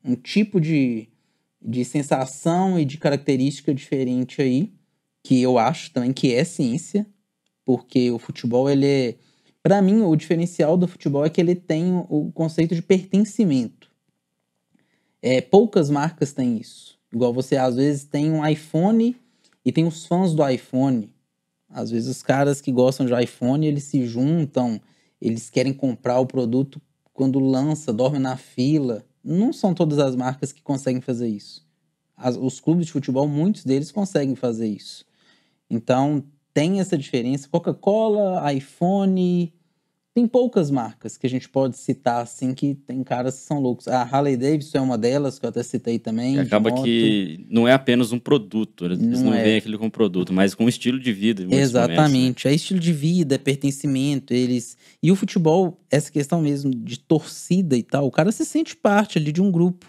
um, 0.03 0.11
um 0.11 0.15
tipo 0.15 0.59
de, 0.59 1.07
de 1.61 1.83
sensação 1.83 2.79
e 2.79 2.85
de 2.85 2.97
característica 2.97 3.73
diferente 3.73 4.41
aí 4.41 4.73
que 5.23 5.41
eu 5.41 5.57
acho 5.57 5.91
também 5.91 6.13
que 6.13 6.33
é 6.33 6.43
ciência, 6.43 7.05
porque 7.65 8.09
o 8.11 8.17
futebol 8.17 8.69
ele 8.69 8.85
é 8.85 9.15
para 9.61 9.81
mim 9.81 10.01
o 10.01 10.15
diferencial 10.15 10.77
do 10.77 10.87
futebol 10.87 11.25
é 11.25 11.29
que 11.29 11.41
ele 11.41 11.55
tem 11.55 11.93
o 12.09 12.31
conceito 12.31 12.73
de 12.73 12.81
pertencimento. 12.81 13.91
É, 15.21 15.41
poucas 15.41 15.89
marcas 15.89 16.31
têm 16.31 16.57
isso. 16.57 16.97
Igual 17.13 17.33
você 17.33 17.57
às 17.57 17.75
vezes 17.75 18.05
tem 18.05 18.31
um 18.31 18.45
iPhone 18.45 19.15
e 19.65 19.71
tem 19.71 19.85
os 19.85 20.05
fãs 20.05 20.33
do 20.33 20.47
iPhone. 20.47 21.13
Às 21.69 21.91
vezes 21.91 22.09
os 22.09 22.23
caras 22.23 22.61
que 22.61 22.71
gostam 22.71 23.05
de 23.05 23.13
iPhone, 23.21 23.67
eles 23.67 23.83
se 23.83 24.05
juntam, 24.05 24.81
eles 25.21 25.49
querem 25.49 25.73
comprar 25.73 26.19
o 26.19 26.25
produto 26.25 26.81
quando 27.13 27.39
lança, 27.39 27.91
dormem 27.91 28.21
na 28.21 28.37
fila. 28.37 29.05
Não 29.23 29.51
são 29.53 29.73
todas 29.73 29.99
as 29.99 30.15
marcas 30.15 30.51
que 30.51 30.61
conseguem 30.61 31.01
fazer 31.01 31.27
isso. 31.27 31.67
As- 32.15 32.37
os 32.37 32.59
clubes 32.59 32.85
de 32.87 32.91
futebol, 32.91 33.27
muitos 33.27 33.63
deles 33.63 33.91
conseguem 33.91 34.35
fazer 34.35 34.67
isso. 34.67 35.05
Então, 35.69 36.23
tem 36.53 36.79
essa 36.79 36.97
diferença. 36.97 37.47
Coca-Cola, 37.49 38.51
iPhone, 38.53 39.53
tem 40.13 40.27
poucas 40.27 40.71
marcas 40.71 41.17
que 41.17 41.27
a 41.27 41.29
gente 41.29 41.47
pode 41.47 41.77
citar 41.77 42.23
assim 42.23 42.53
que 42.53 42.73
tem 42.73 43.03
caras 43.03 43.35
que 43.39 43.45
são 43.45 43.59
loucos. 43.59 43.87
A 43.87 44.01
Harley 44.01 44.35
Davidson 44.35 44.77
é 44.79 44.81
uma 44.81 44.97
delas 44.97 45.37
que 45.37 45.45
eu 45.45 45.49
até 45.49 45.61
citei 45.61 45.99
também. 45.99 46.35
E 46.35 46.39
acaba 46.39 46.71
que 46.71 47.45
não 47.49 47.67
é 47.67 47.73
apenas 47.73 48.11
um 48.11 48.19
produto, 48.19 48.85
eles 48.85 48.99
Não 48.99 49.25
não, 49.25 49.33
é. 49.33 49.43
veem 49.43 49.57
aquilo 49.57 49.77
como 49.77 49.91
produto, 49.91 50.33
mas 50.33 50.55
com 50.55 50.67
estilo 50.67 50.99
de 50.99 51.13
vida. 51.13 51.45
né? 51.45 51.55
Exatamente. 51.57 52.47
É 52.47 52.53
estilo 52.53 52.79
de 52.79 52.91
vida, 52.91 53.35
é 53.35 53.37
pertencimento, 53.37 54.33
eles. 54.33 54.77
E 55.01 55.11
o 55.11 55.15
futebol, 55.15 55.79
essa 55.89 56.11
questão 56.11 56.41
mesmo 56.41 56.71
de 56.71 56.99
torcida 56.99 57.77
e 57.77 57.83
tal, 57.83 58.07
o 58.07 58.11
cara 58.11 58.31
se 58.31 58.43
sente 58.45 58.75
parte 58.75 59.17
ali 59.17 59.31
de 59.31 59.41
um 59.41 59.51
grupo. 59.51 59.85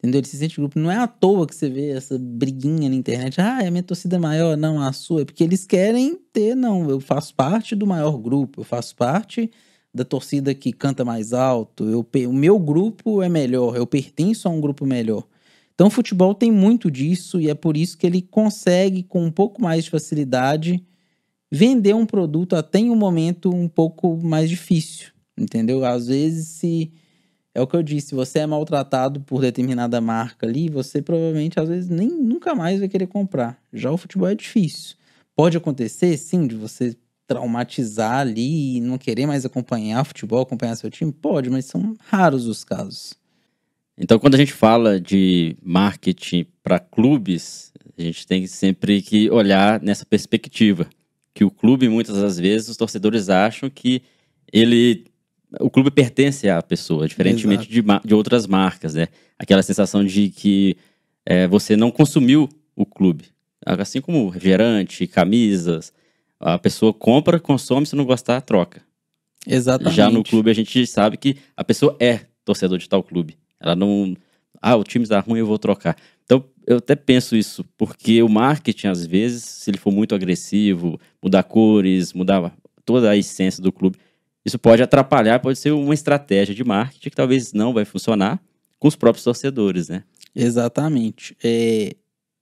Entendeu? 0.00 0.20
Ele 0.20 0.26
se 0.26 0.38
sente 0.38 0.56
grupo. 0.56 0.78
Não 0.78 0.90
é 0.90 0.96
à 0.96 1.06
toa 1.06 1.46
que 1.46 1.54
você 1.54 1.68
vê 1.68 1.90
essa 1.90 2.18
briguinha 2.18 2.88
na 2.88 2.96
internet. 2.96 3.38
Ah, 3.38 3.58
a 3.58 3.70
minha 3.70 3.82
torcida 3.82 4.16
é 4.16 4.18
maior, 4.18 4.56
não, 4.56 4.80
a 4.80 4.92
sua. 4.92 5.22
É 5.22 5.24
porque 5.26 5.44
eles 5.44 5.66
querem 5.66 6.18
ter, 6.32 6.54
não. 6.54 6.88
Eu 6.88 7.00
faço 7.00 7.34
parte 7.34 7.76
do 7.76 7.86
maior 7.86 8.16
grupo, 8.16 8.62
eu 8.62 8.64
faço 8.64 8.96
parte 8.96 9.50
da 9.92 10.02
torcida 10.04 10.54
que 10.54 10.72
canta 10.72 11.04
mais 11.04 11.34
alto. 11.34 11.84
Eu, 11.84 12.06
o 12.28 12.32
meu 12.32 12.58
grupo 12.58 13.22
é 13.22 13.28
melhor, 13.28 13.76
eu 13.76 13.86
pertenço 13.86 14.48
a 14.48 14.50
um 14.50 14.60
grupo 14.60 14.86
melhor. 14.86 15.24
Então, 15.74 15.88
o 15.88 15.90
futebol 15.90 16.34
tem 16.34 16.50
muito 16.50 16.90
disso 16.90 17.38
e 17.40 17.50
é 17.50 17.54
por 17.54 17.76
isso 17.76 17.98
que 17.98 18.06
ele 18.06 18.22
consegue, 18.22 19.02
com 19.02 19.22
um 19.22 19.30
pouco 19.30 19.60
mais 19.62 19.84
de 19.84 19.90
facilidade, 19.90 20.82
vender 21.50 21.94
um 21.94 22.06
produto 22.06 22.54
até 22.54 22.78
em 22.78 22.90
um 22.90 22.96
momento 22.96 23.54
um 23.54 23.68
pouco 23.68 24.16
mais 24.16 24.48
difícil, 24.48 25.08
entendeu? 25.36 25.84
Às 25.84 26.06
vezes, 26.06 26.48
se, 26.48 26.92
É 27.54 27.60
o 27.60 27.66
que 27.66 27.74
eu 27.74 27.82
disse, 27.82 28.14
você 28.14 28.40
é 28.40 28.46
maltratado 28.46 29.20
por 29.20 29.40
determinada 29.40 30.00
marca 30.00 30.46
ali, 30.46 30.68
você 30.68 31.02
provavelmente 31.02 31.58
às 31.58 31.68
vezes 31.68 31.90
nem 31.90 32.08
nunca 32.08 32.54
mais 32.54 32.78
vai 32.78 32.88
querer 32.88 33.08
comprar. 33.08 33.58
Já 33.72 33.90
o 33.90 33.96
futebol 33.96 34.28
é 34.28 34.34
difícil. 34.34 34.96
Pode 35.34 35.56
acontecer, 35.56 36.16
sim, 36.16 36.46
de 36.46 36.54
você 36.54 36.96
traumatizar 37.26 38.18
ali 38.18 38.76
e 38.76 38.80
não 38.80 38.98
querer 38.98 39.26
mais 39.26 39.44
acompanhar 39.44 40.04
futebol, 40.04 40.42
acompanhar 40.42 40.76
seu 40.76 40.90
time? 40.90 41.12
Pode, 41.12 41.50
mas 41.50 41.64
são 41.64 41.96
raros 42.08 42.46
os 42.46 42.62
casos. 42.64 43.14
Então, 43.96 44.18
quando 44.18 44.34
a 44.34 44.38
gente 44.38 44.52
fala 44.52 45.00
de 45.00 45.56
marketing 45.62 46.46
para 46.62 46.78
clubes, 46.78 47.72
a 47.98 48.02
gente 48.02 48.26
tem 48.26 48.46
sempre 48.46 49.02
que 49.02 49.30
olhar 49.30 49.80
nessa 49.82 50.06
perspectiva. 50.06 50.88
Que 51.34 51.44
o 51.44 51.50
clube, 51.50 51.88
muitas 51.88 52.16
das 52.16 52.38
vezes, 52.38 52.68
os 52.68 52.76
torcedores 52.76 53.28
acham 53.28 53.68
que 53.68 54.02
ele 54.52 55.04
o 55.58 55.70
clube 55.70 55.90
pertence 55.90 56.48
à 56.48 56.62
pessoa, 56.62 57.08
diferentemente 57.08 57.68
de, 57.68 57.82
de, 58.04 58.14
outras 58.14 58.46
marcas, 58.46 58.94
né? 58.94 59.08
Aquela 59.38 59.62
sensação 59.62 60.04
de 60.04 60.28
que 60.28 60.76
é, 61.26 61.48
você 61.48 61.76
não 61.76 61.90
consumiu 61.90 62.48
o 62.76 62.86
clube. 62.86 63.24
Assim 63.64 64.00
como 64.00 64.28
refrigerante, 64.28 65.06
camisas, 65.06 65.92
a 66.38 66.58
pessoa 66.58 66.94
compra, 66.94 67.38
consome, 67.38 67.86
se 67.86 67.96
não 67.96 68.04
gostar, 68.04 68.40
troca. 68.40 68.82
Exatamente. 69.46 69.96
Já 69.96 70.10
no 70.10 70.22
clube 70.22 70.50
a 70.50 70.54
gente 70.54 70.86
sabe 70.86 71.16
que 71.16 71.36
a 71.56 71.64
pessoa 71.64 71.96
é 71.98 72.20
torcedor 72.44 72.78
de 72.78 72.88
tal 72.88 73.02
clube. 73.02 73.36
Ela 73.60 73.74
não. 73.74 74.16
Ah, 74.60 74.76
o 74.76 74.84
time 74.84 75.02
está 75.02 75.20
ruim, 75.20 75.40
eu 75.40 75.46
vou 75.46 75.58
trocar. 75.58 75.96
Então, 76.24 76.44
eu 76.66 76.76
até 76.76 76.94
penso 76.94 77.34
isso, 77.34 77.64
porque 77.76 78.22
o 78.22 78.28
marketing, 78.28 78.86
às 78.86 79.04
vezes, 79.04 79.42
se 79.42 79.70
ele 79.70 79.78
for 79.78 79.90
muito 79.90 80.14
agressivo, 80.14 81.00
mudar 81.22 81.42
cores, 81.42 82.12
mudar 82.12 82.54
toda 82.84 83.10
a 83.10 83.16
essência 83.16 83.62
do 83.62 83.72
clube, 83.72 83.98
isso 84.44 84.58
pode 84.58 84.82
atrapalhar, 84.82 85.38
pode 85.40 85.58
ser 85.58 85.70
uma 85.72 85.94
estratégia 85.94 86.54
de 86.54 86.64
marketing 86.64 87.10
que 87.10 87.16
talvez 87.16 87.52
não 87.52 87.72
vai 87.72 87.84
funcionar 87.84 88.40
com 88.78 88.88
os 88.88 88.96
próprios 88.96 89.24
torcedores, 89.24 89.88
né? 89.88 90.04
Exatamente. 90.34 91.36
É, 91.42 91.94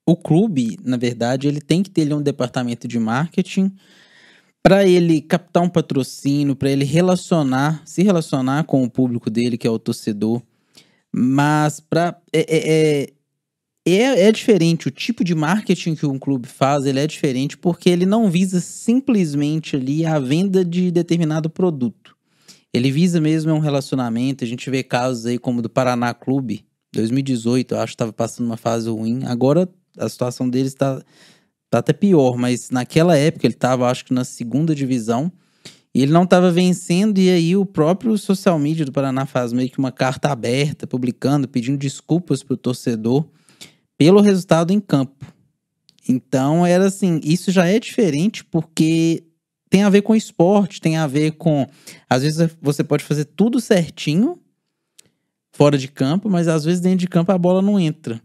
o 0.07 0.17
clube, 0.17 0.79
na 0.85 0.97
verdade, 0.97 1.49
ele 1.49 1.61
tem 1.61 1.83
que 1.83 1.91
ter 1.91 2.13
um 2.15 2.23
departamento 2.23 2.87
de 2.87 2.99
marketing 2.99 3.73
para 4.63 4.87
ele 4.87 5.21
captar 5.21 5.63
um 5.63 5.69
patrocínio, 5.69 6.55
para 6.55 6.71
ele 6.71 6.85
relacionar, 6.85 7.83
se 7.85 8.03
relacionar 8.03 8.65
com 8.65 8.83
o 8.83 8.91
público 8.91 9.31
dele, 9.31 9.59
que 9.59 9.67
é 9.67 9.71
o 9.71 9.79
torcedor. 9.79 10.43
Mas 11.13 11.81
para 11.81 12.21
é, 12.33 12.45
é, 12.51 13.09
é 13.97 14.19
é, 14.19 14.29
é 14.29 14.33
diferente, 14.33 14.89
o 14.89 14.91
tipo 14.91 15.23
de 15.23 15.35
marketing 15.35 15.95
que 15.95 16.07
um 16.07 16.19
clube 16.19 16.49
faz, 16.49 16.85
ele 16.85 16.99
é 16.99 17.07
diferente 17.07 17.57
porque 17.57 17.89
ele 17.89 18.07
não 18.07 18.31
visa 18.31 18.61
simplesmente 18.61 19.77
ali 19.77 20.05
a 20.05 20.19
venda 20.19 20.65
de 20.65 20.91
determinado 20.91 21.49
produto. 21.49 22.17
Ele 22.73 22.91
visa 22.91 23.21
mesmo 23.21 23.53
um 23.53 23.59
relacionamento, 23.59 24.45
a 24.45 24.47
gente 24.47 24.69
vê 24.69 24.83
casos 24.83 25.27
aí 25.27 25.39
como 25.39 25.63
do 25.63 25.71
Paraná 25.71 26.13
Clube, 26.13 26.65
2018, 26.93 27.75
eu 27.75 27.81
acho 27.81 27.93
que 27.93 27.95
estava 27.95 28.13
passando 28.13 28.47
uma 28.47 28.57
fase 28.57 28.89
ruim. 28.89 29.25
Agora 29.25 29.69
a 29.97 30.09
situação 30.09 30.49
deles 30.49 30.73
está 30.73 31.03
tá 31.71 31.79
até 31.79 31.93
pior, 31.93 32.37
mas 32.37 32.71
naquela 32.71 33.17
época 33.17 33.47
ele 33.47 33.55
estava, 33.55 33.91
acho 33.91 34.05
que 34.05 34.13
na 34.13 34.25
segunda 34.25 34.75
divisão, 34.75 35.31
e 35.95 36.03
ele 36.03 36.13
não 36.13 36.25
estava 36.25 36.51
vencendo, 36.51 37.19
e 37.19 37.31
aí 37.31 37.57
o 37.57 37.65
próprio 37.65 38.17
social 38.19 38.59
media 38.59 38.85
do 38.85 38.93
Paraná 38.93 39.27
faz 39.27 39.53
meio 39.53 39.71
que 39.71 39.79
uma 39.79 39.93
carta 39.93 40.31
aberta, 40.31 40.87
publicando, 40.87 41.49
pedindo 41.49 41.79
desculpas 41.79 42.43
para 42.43 42.55
o 42.55 42.59
torcedor 42.59 43.27
pelo 43.99 44.21
resultado 44.21 44.73
em 44.73 44.81
campo. 44.81 45.27
Então 46.09 46.65
era 46.65 46.87
assim, 46.87 47.21
isso 47.23 47.51
já 47.51 47.67
é 47.67 47.79
diferente 47.79 48.45
porque 48.45 49.25
tem 49.69 49.83
a 49.83 49.91
ver 49.91 50.03
com 50.03 50.15
esporte, 50.15 50.81
tem 50.81 50.97
a 50.97 51.07
ver 51.07 51.33
com. 51.33 51.67
Às 52.09 52.23
vezes 52.23 52.57
você 52.63 52.83
pode 52.83 53.05
fazer 53.05 53.27
tudo 53.27 53.61
certinho 53.61 54.41
fora 55.53 55.77
de 55.77 55.89
campo, 55.89 56.31
mas 56.31 56.49
às 56.49 56.65
vezes 56.65 56.81
dentro 56.81 57.01
de 57.01 57.09
campo 57.09 57.33
a 57.33 57.37
bola 57.37 57.61
não 57.61 57.79
entra. 57.79 58.23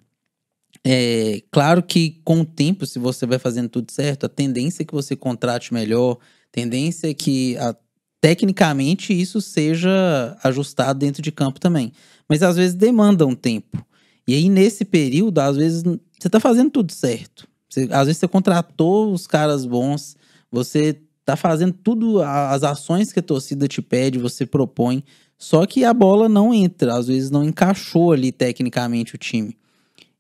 É 0.86 1.42
claro 1.52 1.82
que 1.82 2.22
com 2.24 2.42
o 2.42 2.46
tempo, 2.46 2.86
se 2.86 3.00
você 3.00 3.26
vai 3.26 3.40
fazendo 3.40 3.70
tudo 3.70 3.92
certo, 3.92 4.26
a 4.26 4.30
tendência 4.30 4.84
é 4.84 4.86
que 4.86 4.94
você 4.94 5.16
contrate 5.16 5.74
melhor, 5.74 6.18
tendência 6.52 7.10
é 7.10 7.14
que 7.14 7.58
a, 7.58 7.76
tecnicamente 8.22 9.14
isso 9.14 9.42
seja 9.42 10.38
ajustado 10.44 11.00
dentro 11.00 11.22
de 11.22 11.32
campo 11.32 11.60
também. 11.60 11.92
Mas 12.30 12.44
às 12.44 12.56
vezes 12.56 12.76
demanda 12.76 13.26
um 13.26 13.36
tempo. 13.36 13.86
E 14.28 14.34
aí, 14.36 14.50
nesse 14.50 14.86
período, 14.86 15.40
às 15.40 15.58
vezes, 15.58 15.84
você 16.20 16.30
tá 16.30 16.40
fazendo 16.40 16.72
tudo 16.72 16.92
certo. 16.92 17.48
Você, 17.70 17.88
às 17.92 18.06
vezes 18.06 18.18
você 18.18 18.28
contratou 18.28 19.12
os 19.12 19.28
caras 19.28 19.66
bons, 19.66 20.16
você 20.52 21.00
tá 21.26 21.36
fazendo 21.36 21.74
tudo, 21.74 22.22
as 22.22 22.64
ações 22.64 23.12
que 23.12 23.20
a 23.20 23.24
torcida 23.24 23.68
te 23.68 23.82
pede, 23.82 24.18
você 24.18 24.46
propõe. 24.46 25.04
Só 25.38 25.66
que 25.66 25.84
a 25.84 25.94
bola 25.94 26.30
não 26.30 26.54
entra, 26.54 26.96
às 26.96 27.08
vezes 27.08 27.30
não 27.30 27.44
encaixou 27.44 28.12
ali 28.12 28.32
tecnicamente 28.32 29.16
o 29.16 29.18
time. 29.18 29.58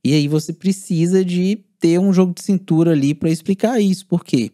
E 0.03 0.13
aí 0.13 0.27
você 0.27 0.51
precisa 0.51 1.23
de 1.23 1.59
ter 1.79 1.99
um 1.99 2.11
jogo 2.11 2.33
de 2.33 2.41
cintura 2.41 2.91
ali 2.91 3.13
para 3.13 3.29
explicar 3.29 3.79
isso, 3.79 4.05
porque 4.07 4.51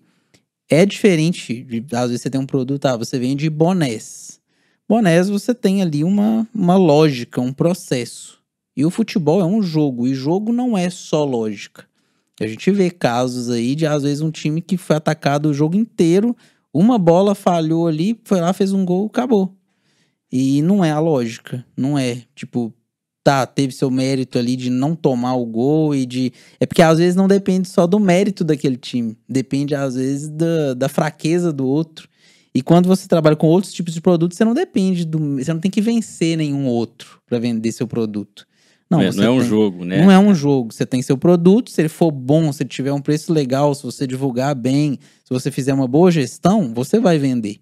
é 0.70 0.86
diferente, 0.86 1.64
de, 1.64 1.84
às 1.96 2.10
vezes 2.10 2.22
você 2.22 2.30
tem 2.30 2.40
um 2.40 2.46
produto, 2.46 2.86
ah, 2.86 2.98
você 2.98 3.18
vende 3.18 3.50
bonés. 3.50 4.40
Bonés 4.88 5.30
você 5.30 5.54
tem 5.54 5.82
ali 5.82 6.04
uma, 6.04 6.48
uma 6.54 6.76
lógica, 6.76 7.42
um 7.42 7.54
processo. 7.54 8.38
E 8.80 8.86
o 8.86 8.89
futebol 8.89 9.42
é 9.42 9.46
um 9.46 9.62
jogo, 9.62 10.08
e 10.08 10.15
jogo 10.15 10.54
não 10.54 10.78
é 10.78 10.89
só 10.89 11.26
lógica. 11.26 11.86
A 12.39 12.48
gente 12.48 12.72
vê 12.72 12.89
casos 12.89 13.50
aí 13.50 13.76
de, 13.76 13.86
às 13.86 14.04
vezes, 14.04 14.22
um 14.22 14.32
time 14.32 14.62
que 14.62 14.78
foi 14.78 14.96
atacado 14.96 15.50
o 15.50 15.54
jogo 15.54 15.76
inteiro, 15.76 16.34
uma 16.74 16.98
bola 16.98 17.36
falhou 17.36 17.89
ali, 17.89 18.18
foi 18.24 18.39
lá, 18.39 18.54
fez 18.54 18.72
um 18.72 18.86
gol, 18.86 19.08
acabou. 19.08 19.54
E 20.32 20.62
não 20.62 20.82
é 20.82 20.92
a 20.92 21.00
lógica, 21.00 21.65
não 21.76 22.00
é. 22.00 22.22
Tipo, 22.34 22.74
tá, 23.22 23.46
teve 23.46 23.74
seu 23.74 23.92
mérito 23.92 24.39
ali 24.39 24.56
de 24.56 24.70
não 24.70 24.96
tomar 24.96 25.36
o 25.36 25.46
gol 25.46 25.94
e 25.94 26.06
de. 26.06 26.32
É 26.58 26.65
porque 26.65 26.82
às 26.82 27.00
vezes 27.00 27.18
não 27.18 27.28
depende 27.28 27.68
só 27.68 27.86
do 27.86 28.00
mérito 28.00 28.46
daquele 28.46 28.78
time, 28.78 29.18
depende 29.28 29.76
às 29.76 29.96
vezes 29.96 30.30
da, 30.30 30.74
da 30.74 30.88
fraqueza 30.88 31.52
do 31.52 31.68
outro. 31.68 32.08
E 32.56 32.62
quando 32.62 32.88
você 32.88 33.10
trabalha 33.10 33.36
com 33.36 33.48
outros 33.48 33.74
tipos 33.74 33.94
de 33.94 34.00
produtos, 34.00 34.38
você 34.38 34.46
não 34.46 34.54
depende 34.54 35.04
do. 35.04 35.36
Você 35.36 35.52
não 35.52 35.60
tem 35.60 35.70
que 35.70 35.82
vencer 35.82 36.38
nenhum 36.38 36.65
outro 36.65 37.20
para 37.28 37.39
vender 37.39 37.74
seu 37.74 37.86
produto. 37.86 38.48
Não, 38.89 39.02
é, 39.02 39.12
não 39.12 39.23
é 39.23 39.30
um 39.30 39.41
jogo, 39.41 39.86
né? 39.86 40.02
Não 40.02 40.12
é 40.12 40.17
um 40.17 40.34
jogo. 40.34 40.73
Você 40.73 40.86
tem 40.86 41.02
seu 41.02 41.17
produto, 41.17 41.69
se 41.69 41.80
ele 41.80 41.89
for 41.89 42.12
bom, 42.12 42.52
se 42.52 42.65
tiver 42.65 42.91
um 42.91 43.02
preço 43.02 43.32
legal, 43.32 43.75
se 43.75 43.84
você 43.84 44.08
divulgar 44.08 44.56
bem, 44.56 44.97
se 45.23 45.30
você 45.30 45.52
fizer 45.52 45.73
uma 45.73 45.88
boa 45.88 46.10
gestão, 46.10 46.73
você 46.73 46.99
vai 46.99 47.19
vender. 47.19 47.60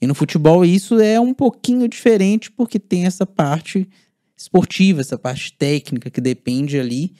E 0.00 0.06
no 0.06 0.14
futebol 0.14 0.64
isso 0.64 0.98
é 0.98 1.20
um 1.20 1.34
pouquinho 1.34 1.86
diferente 1.86 2.50
porque 2.50 2.78
tem 2.78 3.04
essa 3.04 3.26
parte 3.26 3.86
esportiva, 4.34 5.02
essa 5.02 5.18
parte 5.18 5.52
técnica 5.52 6.08
que 6.08 6.20
depende 6.20 6.80
ali 6.80 7.12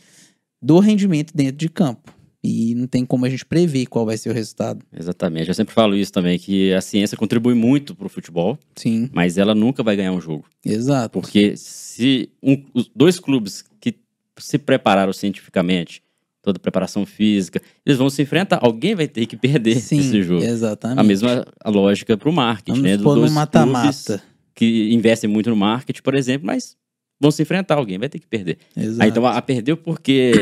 do 0.63 0.79
rendimento 0.79 1.37
dentro 1.37 1.57
de 1.57 1.69
campo. 1.69 2.15
E 2.43 2.75
não 2.75 2.87
tem 2.87 3.05
como 3.05 3.27
a 3.27 3.29
gente 3.29 3.45
prever 3.45 3.87
qual 3.87 4.07
vai 4.07 4.17
ser 4.17 4.31
o 4.31 4.33
resultado. 4.33 4.85
Exatamente. 4.97 5.49
Eu 5.49 5.55
sempre 5.55 5.75
falo 5.75 5.95
isso 5.95 6.11
também, 6.11 6.39
que 6.39 6.73
a 6.73 6.81
ciência 6.81 7.17
contribui 7.17 7.55
muito 7.55 7.95
para 7.95 8.07
o 8.07 8.09
futebol. 8.09 8.59
Sim. 8.75 9.11
Mas 9.13 9.37
ela 9.37 9.55
nunca 9.55 9.83
vai 9.83 9.95
ganhar 9.95 10.13
um 10.13 10.21
jogo. 10.21 10.47
Exato. 10.65 11.21
Porque 11.21 11.55
se 11.57 12.31
um, 12.43 12.63
os 12.73 12.91
dois 12.95 13.21
clubes 13.21 13.63
que 13.79 13.95
se 14.39 14.57
prepararam 14.57 15.13
cientificamente, 15.13 16.03
toda 16.43 16.57
a 16.57 16.61
preparação 16.61 17.05
física, 17.05 17.61
eles 17.85 17.99
vão 17.99 18.09
se 18.09 18.23
enfrentar. 18.23 18.59
Alguém 18.63 18.95
vai 18.95 19.07
ter 19.07 19.27
que 19.27 19.37
perder 19.37 19.77
Sim, 19.77 20.01
esse 20.01 20.23
jogo. 20.23 20.43
Exatamente. 20.43 20.99
A 20.99 21.03
mesma 21.03 21.47
lógica 21.67 22.17
para 22.17 22.29
o 22.29 22.33
marketing, 22.33 22.71
Vamos 22.71 22.91
né? 22.91 22.97
Dos 22.97 23.15
dois 23.15 23.33
mata-mata. 23.33 24.23
Que 24.55 24.93
investem 24.93 25.29
muito 25.29 25.51
no 25.51 25.57
marketing, 25.57 26.03
por 26.03 26.15
exemplo, 26.15 26.47
mas 26.47 26.77
vão 27.21 27.31
se 27.31 27.43
enfrentar. 27.43 27.77
Alguém 27.77 27.99
vai 27.99 28.09
ter 28.09 28.19
que 28.19 28.27
perder. 28.27 28.59
Exato. 28.77 29.03
Aí, 29.03 29.11
então, 29.11 29.27
a, 29.27 29.37
a 29.37 29.43
perdeu 29.43 29.77
porque 29.77 30.33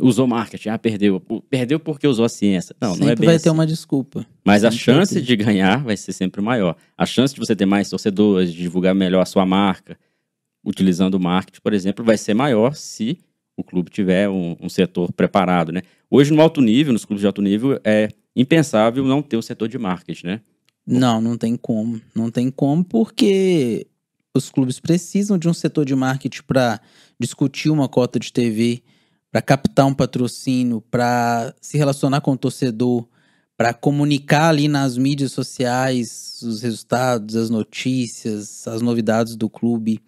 usou 0.00 0.26
marketing, 0.26 0.70
ah, 0.70 0.78
perdeu. 0.78 1.20
Perdeu 1.48 1.78
porque 1.78 2.06
usou 2.06 2.24
a 2.24 2.28
ciência. 2.28 2.74
Não, 2.80 2.92
sempre 2.92 3.04
não 3.04 3.12
é 3.12 3.16
bem 3.16 3.26
vai 3.26 3.34
assim. 3.36 3.44
ter 3.44 3.50
uma 3.50 3.66
desculpa. 3.66 4.26
Mas 4.44 4.64
a 4.64 4.70
sempre 4.70 4.84
chance 4.84 5.20
de 5.20 5.36
ganhar 5.36 5.82
vai 5.82 5.96
ser 5.96 6.12
sempre 6.12 6.40
maior. 6.40 6.76
A 6.96 7.06
chance 7.06 7.34
de 7.34 7.40
você 7.40 7.54
ter 7.54 7.66
mais 7.66 7.88
torcedores, 7.88 8.52
de 8.52 8.58
divulgar 8.58 8.94
melhor 8.94 9.20
a 9.20 9.26
sua 9.26 9.44
marca, 9.44 9.98
utilizando 10.64 11.14
o 11.14 11.20
marketing, 11.20 11.60
por 11.60 11.72
exemplo, 11.72 12.04
vai 12.04 12.16
ser 12.16 12.34
maior 12.34 12.74
se 12.74 13.18
o 13.56 13.64
clube 13.64 13.90
tiver 13.90 14.28
um, 14.28 14.56
um, 14.60 14.68
setor 14.68 15.12
preparado, 15.12 15.70
né? 15.70 15.82
Hoje, 16.10 16.32
no 16.32 16.40
alto 16.40 16.60
nível, 16.60 16.92
nos 16.92 17.04
clubes 17.04 17.20
de 17.20 17.26
alto 17.26 17.42
nível, 17.42 17.78
é 17.84 18.08
impensável 18.34 19.04
não 19.04 19.22
ter 19.22 19.36
um 19.36 19.42
setor 19.42 19.68
de 19.68 19.78
marketing, 19.78 20.26
né? 20.26 20.40
Não, 20.86 21.20
não 21.20 21.36
tem 21.36 21.56
como. 21.56 22.00
Não 22.14 22.30
tem 22.30 22.50
como 22.50 22.82
porque 22.82 23.86
os 24.34 24.50
clubes 24.50 24.80
precisam 24.80 25.36
de 25.36 25.48
um 25.48 25.54
setor 25.54 25.84
de 25.84 25.94
marketing 25.94 26.42
para 26.46 26.80
discutir 27.18 27.70
uma 27.70 27.88
cota 27.88 28.18
de 28.18 28.32
TV, 28.32 28.82
para 29.30 29.42
captar 29.42 29.86
um 29.86 29.94
patrocínio, 29.94 30.80
para 30.90 31.54
se 31.60 31.78
relacionar 31.78 32.20
com 32.20 32.32
o 32.32 32.38
torcedor, 32.38 33.06
para 33.56 33.74
comunicar 33.74 34.48
ali 34.48 34.68
nas 34.68 34.96
mídias 34.98 35.32
sociais 35.32 36.40
os 36.42 36.62
resultados, 36.62 37.36
as 37.36 37.50
notícias, 37.50 38.66
as 38.66 38.80
novidades 38.82 39.36
do 39.36 39.48
clube. 39.50 40.00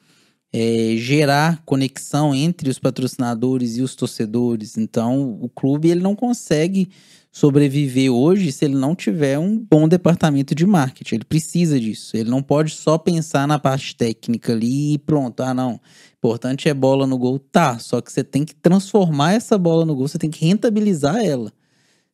é, 0.52 0.96
gerar 0.96 1.62
conexão 1.64 2.34
entre 2.34 2.68
os 2.70 2.78
patrocinadores 2.78 3.76
e 3.78 3.82
os 3.82 3.94
torcedores. 3.94 4.76
Então, 4.76 5.38
o 5.40 5.48
clube 5.48 5.88
ele 5.90 6.00
não 6.02 6.14
consegue 6.14 6.90
sobreviver 7.30 8.10
hoje 8.12 8.52
se 8.52 8.64
ele 8.66 8.74
não 8.74 8.94
tiver 8.94 9.38
um 9.38 9.58
bom 9.58 9.88
departamento 9.88 10.54
de 10.54 10.66
marketing. 10.66 11.16
Ele 11.16 11.24
precisa 11.24 11.80
disso. 11.80 12.16
Ele 12.16 12.28
não 12.30 12.42
pode 12.42 12.72
só 12.72 12.98
pensar 12.98 13.48
na 13.48 13.58
parte 13.58 13.96
técnica 13.96 14.52
ali 14.52 14.94
e 14.94 14.98
pronto. 14.98 15.40
Ah, 15.42 15.54
não. 15.54 15.80
Importante 16.22 16.68
é 16.68 16.74
bola 16.74 17.04
no 17.04 17.18
gol. 17.18 17.40
Tá, 17.40 17.80
só 17.80 18.00
que 18.00 18.12
você 18.12 18.22
tem 18.22 18.44
que 18.44 18.54
transformar 18.54 19.32
essa 19.32 19.58
bola 19.58 19.84
no 19.84 19.92
gol, 19.92 20.06
você 20.06 20.18
tem 20.18 20.30
que 20.30 20.44
rentabilizar 20.44 21.16
ela. 21.16 21.52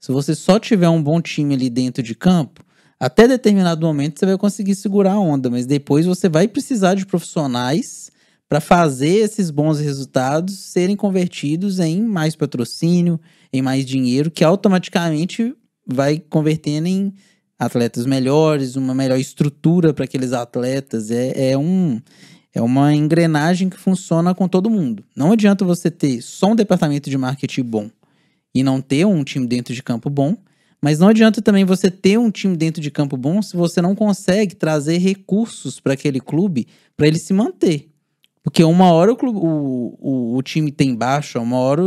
Se 0.00 0.10
você 0.10 0.34
só 0.34 0.58
tiver 0.58 0.88
um 0.88 1.02
bom 1.02 1.20
time 1.20 1.54
ali 1.54 1.68
dentro 1.68 2.02
de 2.02 2.14
campo, 2.14 2.64
até 2.98 3.28
determinado 3.28 3.86
momento 3.86 4.18
você 4.18 4.24
vai 4.24 4.38
conseguir 4.38 4.74
segurar 4.76 5.12
a 5.12 5.20
onda, 5.20 5.50
mas 5.50 5.66
depois 5.66 6.06
você 6.06 6.26
vai 6.26 6.48
precisar 6.48 6.94
de 6.94 7.04
profissionais 7.04 8.10
para 8.48 8.62
fazer 8.62 9.18
esses 9.18 9.50
bons 9.50 9.78
resultados 9.78 10.58
serem 10.58 10.96
convertidos 10.96 11.78
em 11.78 12.00
mais 12.00 12.34
patrocínio, 12.34 13.20
em 13.52 13.60
mais 13.60 13.84
dinheiro, 13.84 14.30
que 14.30 14.42
automaticamente 14.42 15.54
vai 15.86 16.18
convertendo 16.18 16.88
em 16.88 17.12
atletas 17.58 18.06
melhores, 18.06 18.74
uma 18.74 18.94
melhor 18.94 19.18
estrutura 19.18 19.92
para 19.92 20.06
aqueles 20.06 20.32
atletas. 20.32 21.10
É, 21.10 21.50
é, 21.50 21.58
um, 21.58 22.00
é 22.54 22.62
uma 22.62 22.94
engrenagem 22.94 23.68
que 23.68 23.78
funciona 23.78 24.34
com 24.34 24.48
todo 24.48 24.70
mundo. 24.70 25.04
Não 25.14 25.32
adianta 25.32 25.64
você 25.64 25.90
ter 25.90 26.22
só 26.22 26.52
um 26.52 26.56
departamento 26.56 27.10
de 27.10 27.18
marketing 27.18 27.62
bom 27.62 27.90
e 28.54 28.62
não 28.62 28.80
ter 28.80 29.04
um 29.06 29.22
time 29.22 29.46
dentro 29.46 29.74
de 29.74 29.82
campo 29.82 30.08
bom, 30.08 30.36
mas 30.80 30.98
não 30.98 31.08
adianta 31.08 31.42
também 31.42 31.64
você 31.64 31.90
ter 31.90 32.18
um 32.18 32.30
time 32.30 32.56
dentro 32.56 32.80
de 32.80 32.90
campo 32.90 33.16
bom 33.16 33.42
se 33.42 33.56
você 33.56 33.82
não 33.82 33.94
consegue 33.94 34.54
trazer 34.54 34.98
recursos 34.98 35.80
para 35.80 35.94
aquele 35.94 36.20
clube 36.20 36.66
para 36.96 37.06
ele 37.06 37.18
se 37.18 37.32
manter. 37.32 37.88
Porque 38.42 38.62
uma 38.64 38.92
hora 38.92 39.12
o, 39.12 39.16
clube, 39.16 39.38
o, 39.38 39.98
o, 40.00 40.36
o 40.36 40.42
time 40.42 40.72
tem 40.72 40.94
baixa, 40.94 41.40
uma 41.40 41.58
hora 41.58 41.82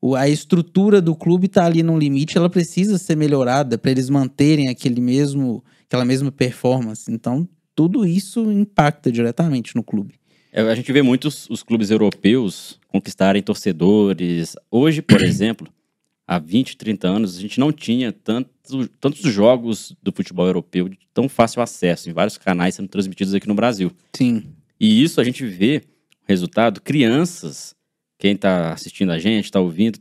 o, 0.00 0.14
a 0.14 0.28
estrutura 0.28 1.00
do 1.00 1.16
clube 1.16 1.46
está 1.46 1.64
ali 1.64 1.82
no 1.82 1.98
limite, 1.98 2.36
ela 2.36 2.50
precisa 2.50 2.98
ser 2.98 3.16
melhorada 3.16 3.78
para 3.78 3.90
eles 3.90 4.10
manterem 4.10 4.68
aquele 4.68 5.00
mesmo, 5.00 5.64
aquela 5.86 6.04
mesma 6.04 6.30
performance. 6.30 7.10
Então, 7.10 7.48
tudo 7.74 8.06
isso 8.06 8.50
impacta 8.50 9.10
diretamente 9.10 9.74
no 9.74 9.82
clube. 9.82 10.14
É, 10.52 10.60
a 10.60 10.74
gente 10.74 10.92
vê 10.92 11.02
muitos 11.02 11.48
os 11.50 11.62
clubes 11.62 11.90
europeus 11.90 12.78
conquistarem 12.86 13.42
torcedores. 13.42 14.54
Hoje, 14.70 15.02
por 15.02 15.20
exemplo, 15.24 15.66
há 16.26 16.38
20, 16.38 16.76
30 16.76 17.08
anos, 17.08 17.36
a 17.36 17.40
gente 17.40 17.58
não 17.58 17.72
tinha 17.72 18.12
tanto, 18.12 18.50
tantos 19.00 19.20
jogos 19.20 19.96
do 20.02 20.12
futebol 20.12 20.46
europeu 20.46 20.88
de 20.88 20.98
tão 21.12 21.28
fácil 21.28 21.60
acesso, 21.60 22.08
em 22.08 22.12
vários 22.12 22.38
canais 22.38 22.76
sendo 22.76 22.88
transmitidos 22.88 23.34
aqui 23.34 23.48
no 23.48 23.54
Brasil. 23.54 23.90
Sim. 24.16 24.44
E 24.78 25.02
isso 25.02 25.20
a 25.20 25.24
gente 25.24 25.44
vê 25.44 25.82
resultado, 26.26 26.80
crianças, 26.80 27.74
quem 28.18 28.32
está 28.32 28.72
assistindo 28.72 29.10
a 29.10 29.18
gente, 29.18 29.46
está 29.46 29.60
ouvindo, 29.60 29.98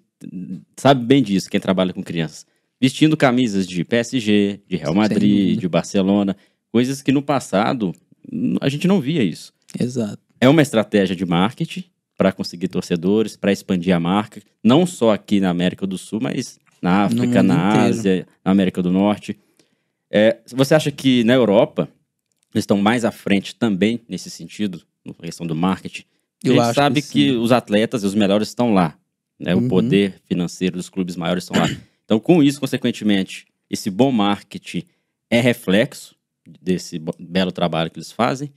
sabe 0.77 1.03
bem 1.05 1.21
disso, 1.21 1.49
quem 1.49 1.59
trabalha 1.59 1.93
com 1.93 2.01
crianças, 2.01 2.45
vestindo 2.79 3.17
camisas 3.17 3.67
de 3.67 3.83
PSG, 3.83 4.61
de 4.67 4.77
Real 4.77 4.93
Madrid, 4.93 5.59
de 5.59 5.67
Barcelona, 5.67 6.35
coisas 6.73 7.03
que 7.03 7.11
no 7.11 7.21
passado 7.21 7.93
a 8.59 8.67
gente 8.67 8.87
não 8.87 8.99
via 8.99 9.23
isso. 9.23 9.53
Exato. 9.79 10.17
É 10.41 10.49
uma 10.49 10.61
estratégia 10.61 11.15
de 11.15 11.23
marketing 11.23 11.83
para 12.17 12.31
conseguir 12.31 12.67
torcedores, 12.67 13.35
para 13.35 13.51
expandir 13.51 13.95
a 13.95 13.99
marca, 13.99 14.41
não 14.63 14.85
só 14.85 15.11
aqui 15.11 15.39
na 15.39 15.49
América 15.49 15.85
do 15.85 15.97
Sul, 15.97 16.19
mas 16.21 16.59
na 16.81 17.03
África, 17.03 17.43
na 17.43 17.69
inteiro. 17.69 17.85
Ásia, 17.85 18.27
na 18.43 18.51
América 18.51 18.81
do 18.81 18.91
Norte. 18.91 19.37
É, 20.09 20.39
você 20.51 20.73
acha 20.73 20.91
que 20.91 21.23
na 21.23 21.33
Europa 21.33 21.87
eles 22.53 22.63
estão 22.63 22.77
mais 22.77 23.05
à 23.05 23.11
frente 23.11 23.55
também 23.55 24.01
nesse 24.09 24.29
sentido, 24.29 24.81
na 25.05 25.13
questão 25.13 25.45
do 25.45 25.55
marketing? 25.55 26.03
Eu 26.43 26.59
a 26.59 26.65
gente 26.65 26.75
sabe 26.75 27.01
que, 27.01 27.09
que, 27.09 27.31
os 27.31 27.51
atletas, 27.51 28.03
os 28.03 28.15
melhores 28.15 28.47
estão 28.47 28.73
lá. 28.73 28.97
Né? 29.39 29.55
Uhum. 29.55 29.65
O 29.65 29.69
poder 29.69 30.21
financeiro 30.25 30.77
dos 30.77 30.89
clubes 30.89 31.15
maiores 31.15 31.43
estão 31.43 31.61
lá. 31.61 31.69
Então, 32.03 32.19
com 32.19 32.43
isso, 32.43 32.59
consequentemente, 32.59 33.47
esse 33.69 33.89
bom 33.89 34.11
marketing 34.11 34.83
é 35.29 35.39
reflexo 35.39 36.15
desse 36.61 36.99
belo 37.19 37.51
trabalho 37.51 37.89
que 37.91 37.99
eles 37.99 38.11
fazem. 38.11 38.51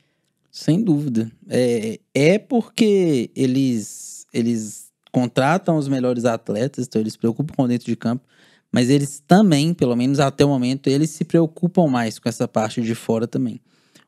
Sem 0.50 0.82
dúvida. 0.82 1.30
É, 1.48 2.00
é 2.14 2.38
porque 2.38 3.30
eles, 3.34 4.26
eles 4.32 4.90
contratam 5.12 5.76
os 5.76 5.88
melhores 5.88 6.24
atletas, 6.24 6.86
então 6.86 7.00
eles 7.00 7.14
se 7.14 7.18
preocupam 7.18 7.54
com 7.54 7.68
dentro 7.68 7.86
de 7.86 7.96
campo, 7.96 8.26
mas 8.72 8.90
eles 8.90 9.22
também, 9.26 9.74
pelo 9.74 9.96
menos 9.96 10.20
até 10.20 10.44
o 10.44 10.48
momento, 10.48 10.88
eles 10.88 11.10
se 11.10 11.24
preocupam 11.24 11.86
mais 11.88 12.18
com 12.18 12.28
essa 12.28 12.48
parte 12.48 12.80
de 12.80 12.94
fora 12.94 13.26
também 13.26 13.60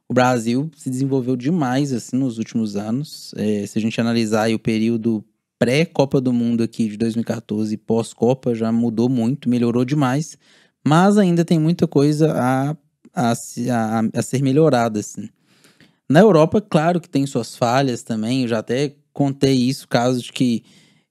o 0.09 0.14
Brasil 0.14 0.71
se 0.75 0.88
desenvolveu 0.88 1.37
demais 1.37 1.93
assim 1.93 2.17
nos 2.17 2.38
últimos 2.38 2.77
anos. 2.77 3.35
É, 3.37 3.67
se 3.67 3.79
a 3.79 3.83
gente 3.83 4.01
analisar 4.01 4.51
o 4.51 4.59
período 4.59 5.23
pré-Copa 5.59 6.21
do 6.21 6.33
Mundo 6.33 6.62
aqui 6.62 6.88
de 6.88 6.97
2014 6.97 7.75
e 7.75 7.77
pós-Copa, 7.77 8.55
já 8.55 8.73
mudou 8.73 9.09
muito, 9.09 9.51
melhorou 9.51 9.85
demais, 9.85 10.38
mas 10.87 11.19
ainda 11.19 11.45
tem 11.45 11.59
muita 11.59 11.87
coisa 11.87 12.33
a, 12.33 12.77
a, 13.18 13.33
a, 13.33 14.18
a 14.18 14.22
ser 14.22 14.42
melhorada. 14.42 15.00
Assim. 15.00 15.28
Na 16.09 16.20
Europa, 16.20 16.61
claro 16.61 17.00
que 17.00 17.09
tem 17.09 17.26
suas 17.26 17.57
falhas 17.57 18.02
também, 18.02 18.42
eu 18.42 18.48
já 18.48 18.59
até 18.59 18.94
contei 19.12 19.54
isso, 19.54 19.88
caso 19.88 20.22
de 20.22 20.33
que 20.33 20.62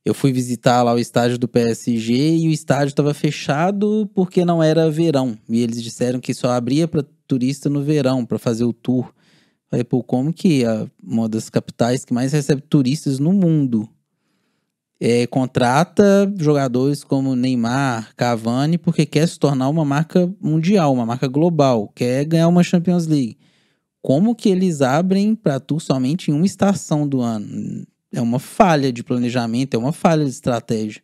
eu 0.06 0.14
fui 0.14 0.32
visitar 0.32 0.84
lá 0.84 0.94
o 0.94 1.00
estádio 1.00 1.38
do 1.38 1.50
PSG 1.50 2.38
e 2.38 2.48
o 2.48 2.52
estádio 2.52 2.88
estava 2.88 3.14
fechado 3.14 4.10
porque 4.16 4.46
não 4.46 4.64
era 4.64 4.90
verão. 4.90 5.38
E 5.50 5.62
eles 5.62 5.84
disseram 5.84 6.20
que 6.20 6.34
só 6.34 6.52
abria 6.52 6.88
para 6.88 7.06
turista 7.28 7.70
no 7.70 7.84
verão 7.84 8.26
para 8.26 8.40
fazer 8.40 8.64
o 8.64 8.72
tour. 8.72 9.14
Falei, 9.70 9.84
pô, 9.84 10.02
como 10.02 10.32
que 10.32 10.64
é 10.64 10.88
uma 11.04 11.28
das 11.28 11.50
capitais 11.50 12.06
que 12.06 12.14
mais 12.14 12.32
recebe 12.32 12.62
turistas 12.62 13.20
no 13.20 13.34
mundo 13.34 13.90
é, 15.00 15.28
contrata 15.28 16.32
jogadores 16.40 17.04
como 17.04 17.36
Neymar, 17.36 18.16
Cavani, 18.16 18.78
porque 18.78 19.06
quer 19.06 19.28
se 19.28 19.38
tornar 19.38 19.70
uma 19.70 19.86
marca 19.86 20.32
mundial, 20.42 20.94
uma 20.94 21.06
marca 21.06 21.28
global, 21.28 21.92
quer 21.94 22.26
ganhar 22.26 22.48
uma 22.48 22.64
Champions 22.64 23.06
League. 23.06 23.38
Como 24.02 24.36
que 24.36 24.50
eles 24.50 24.82
abrem 24.82 25.36
para 25.36 25.60
tu 25.60 25.80
somente 25.80 26.32
em 26.32 26.34
uma 26.34 26.46
estação 26.46 27.08
do 27.08 27.22
ano? 27.22 27.86
É 28.12 28.22
uma 28.22 28.40
falha 28.40 28.92
de 28.92 29.04
planejamento, 29.04 29.76
é 29.76 29.78
uma 29.78 29.92
falha 29.92 30.24
de 30.24 30.32
estratégia. 30.32 31.02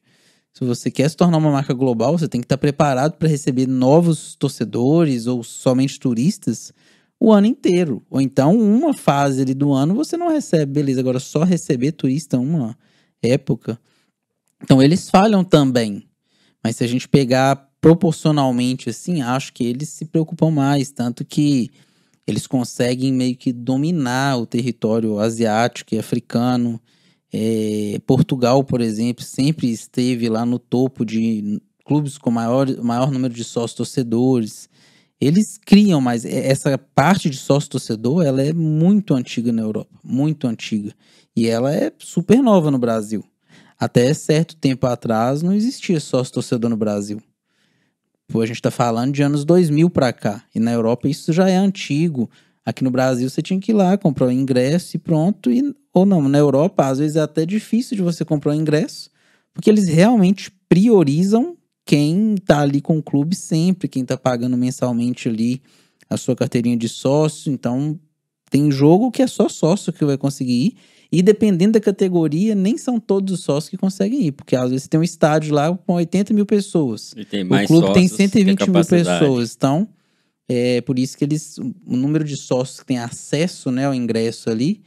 Se 0.53 0.63
você 0.63 0.89
quer 0.89 1.09
se 1.09 1.17
tornar 1.17 1.37
uma 1.37 1.51
marca 1.51 1.73
global, 1.73 2.17
você 2.17 2.27
tem 2.27 2.39
que 2.39 2.45
estar 2.45 2.57
preparado 2.57 3.13
para 3.13 3.27
receber 3.27 3.67
novos 3.67 4.35
torcedores 4.35 5.27
ou 5.27 5.43
somente 5.43 5.99
turistas 5.99 6.71
o 7.19 7.31
ano 7.31 7.47
inteiro. 7.47 8.03
Ou 8.09 8.21
então, 8.21 8.55
uma 8.55 8.93
fase 8.93 9.41
ali 9.41 9.53
do 9.53 9.73
ano 9.73 9.95
você 9.95 10.15
não 10.15 10.29
recebe, 10.29 10.71
beleza. 10.71 10.99
Agora, 10.99 11.19
só 11.19 11.43
receber 11.43 11.91
turista 11.93 12.39
uma 12.39 12.77
época. 13.23 13.79
Então, 14.61 14.81
eles 14.81 15.09
falham 15.09 15.43
também. 15.43 16.07
Mas 16.63 16.77
se 16.77 16.83
a 16.83 16.87
gente 16.87 17.07
pegar 17.07 17.69
proporcionalmente 17.81 18.89
assim, 18.89 19.21
acho 19.21 19.51
que 19.51 19.65
eles 19.65 19.89
se 19.89 20.05
preocupam 20.05 20.51
mais. 20.51 20.91
Tanto 20.91 21.25
que 21.25 21.71
eles 22.25 22.47
conseguem 22.47 23.11
meio 23.11 23.35
que 23.35 23.51
dominar 23.51 24.37
o 24.37 24.45
território 24.45 25.19
asiático 25.19 25.93
e 25.93 25.99
africano. 25.99 26.79
É, 27.31 27.99
Portugal, 28.05 28.63
por 28.63 28.79
exemplo, 28.79 29.23
sempre 29.23 29.69
esteve 29.69 30.29
lá 30.29 30.45
no 30.45 30.57
topo 30.57 31.05
de 31.05 31.59
clubes 31.83 32.17
com 32.17 32.31
maior, 32.31 32.67
maior 32.77 33.11
número 33.11 33.33
de 33.33 33.43
sócios 33.43 33.73
torcedores. 33.73 34.69
Eles 35.19 35.57
criam, 35.57 35.99
mas 35.99 36.25
essa 36.25 36.77
parte 36.77 37.29
de 37.29 37.37
sócio 37.37 37.69
torcedor, 37.69 38.25
ela 38.25 38.41
é 38.41 38.53
muito 38.53 39.13
antiga 39.13 39.51
na 39.51 39.61
Europa, 39.61 39.97
muito 40.03 40.47
antiga. 40.47 40.93
E 41.35 41.47
ela 41.47 41.73
é 41.73 41.91
super 41.97 42.41
nova 42.41 42.69
no 42.69 42.77
Brasil. 42.77 43.23
Até 43.79 44.13
certo 44.13 44.55
tempo 44.55 44.85
atrás 44.87 45.41
não 45.41 45.53
existia 45.53 45.99
sócio 45.99 46.33
torcedor 46.33 46.69
no 46.69 46.77
Brasil. 46.77 47.21
Pô, 48.27 48.41
a 48.41 48.45
gente 48.45 48.55
está 48.55 48.71
falando 48.71 49.13
de 49.13 49.21
anos 49.21 49.43
2000 49.43 49.89
para 49.89 50.13
cá. 50.13 50.43
E 50.53 50.59
na 50.59 50.71
Europa 50.71 51.07
isso 51.07 51.33
já 51.33 51.49
é 51.49 51.55
antigo. 51.55 52.29
Aqui 52.65 52.83
no 52.83 52.91
Brasil 52.91 53.29
você 53.29 53.41
tinha 53.41 53.59
que 53.59 53.71
ir 53.71 53.75
lá 53.75 53.97
comprar 53.97 54.27
o 54.27 54.31
ingresso 54.31 54.95
e 54.95 54.99
pronto. 54.99 55.51
E, 55.51 55.75
ou 55.93 56.05
não, 56.05 56.27
na 56.29 56.37
Europa 56.37 56.87
às 56.87 56.99
vezes 56.99 57.15
é 57.15 57.21
até 57.21 57.45
difícil 57.45 57.97
de 57.97 58.03
você 58.03 58.23
comprar 58.23 58.51
o 58.51 58.55
ingresso, 58.55 59.09
porque 59.53 59.69
eles 59.69 59.87
realmente 59.87 60.51
priorizam 60.69 61.57
quem 61.85 62.35
tá 62.35 62.61
ali 62.61 62.79
com 62.79 62.97
o 62.97 63.03
clube 63.03 63.35
sempre, 63.35 63.87
quem 63.87 64.05
tá 64.05 64.17
pagando 64.17 64.55
mensalmente 64.55 65.27
ali 65.27 65.61
a 66.09 66.15
sua 66.15 66.35
carteirinha 66.35 66.77
de 66.77 66.87
sócio. 66.87 67.51
Então 67.51 67.99
tem 68.49 68.71
jogo 68.71 69.11
que 69.11 69.21
é 69.21 69.27
só 69.27 69.49
sócio 69.49 69.91
que 69.91 70.05
vai 70.05 70.17
conseguir 70.17 70.67
ir. 70.67 70.77
E 71.13 71.21
dependendo 71.21 71.73
da 71.73 71.79
categoria, 71.79 72.55
nem 72.55 72.75
são 72.75 72.99
todos 72.99 73.35
os 73.35 73.41
sócios 73.41 73.69
que 73.69 73.77
conseguem 73.77 74.25
ir, 74.25 74.31
porque 74.31 74.55
às 74.55 74.71
vezes 74.71 74.87
tem 74.87 74.99
um 74.99 75.03
estádio 75.03 75.53
lá 75.53 75.71
com 75.85 75.93
80 75.93 76.33
mil 76.33 76.43
pessoas. 76.43 77.13
E 77.15 77.23
tem 77.23 77.43
mais 77.43 77.69
o 77.69 77.73
clube 77.73 77.93
tem 77.93 78.07
120 78.07 78.67
mil 78.67 78.83
pessoas. 78.83 79.53
Então, 79.55 79.87
é 80.49 80.81
por 80.81 80.97
isso 80.97 81.15
que 81.15 81.23
eles. 81.23 81.59
O 81.59 81.95
número 81.95 82.23
de 82.23 82.35
sócios 82.35 82.79
que 82.79 82.87
tem 82.87 82.97
acesso 82.97 83.69
né, 83.69 83.85
ao 83.85 83.93
ingresso 83.93 84.49
ali 84.49 84.81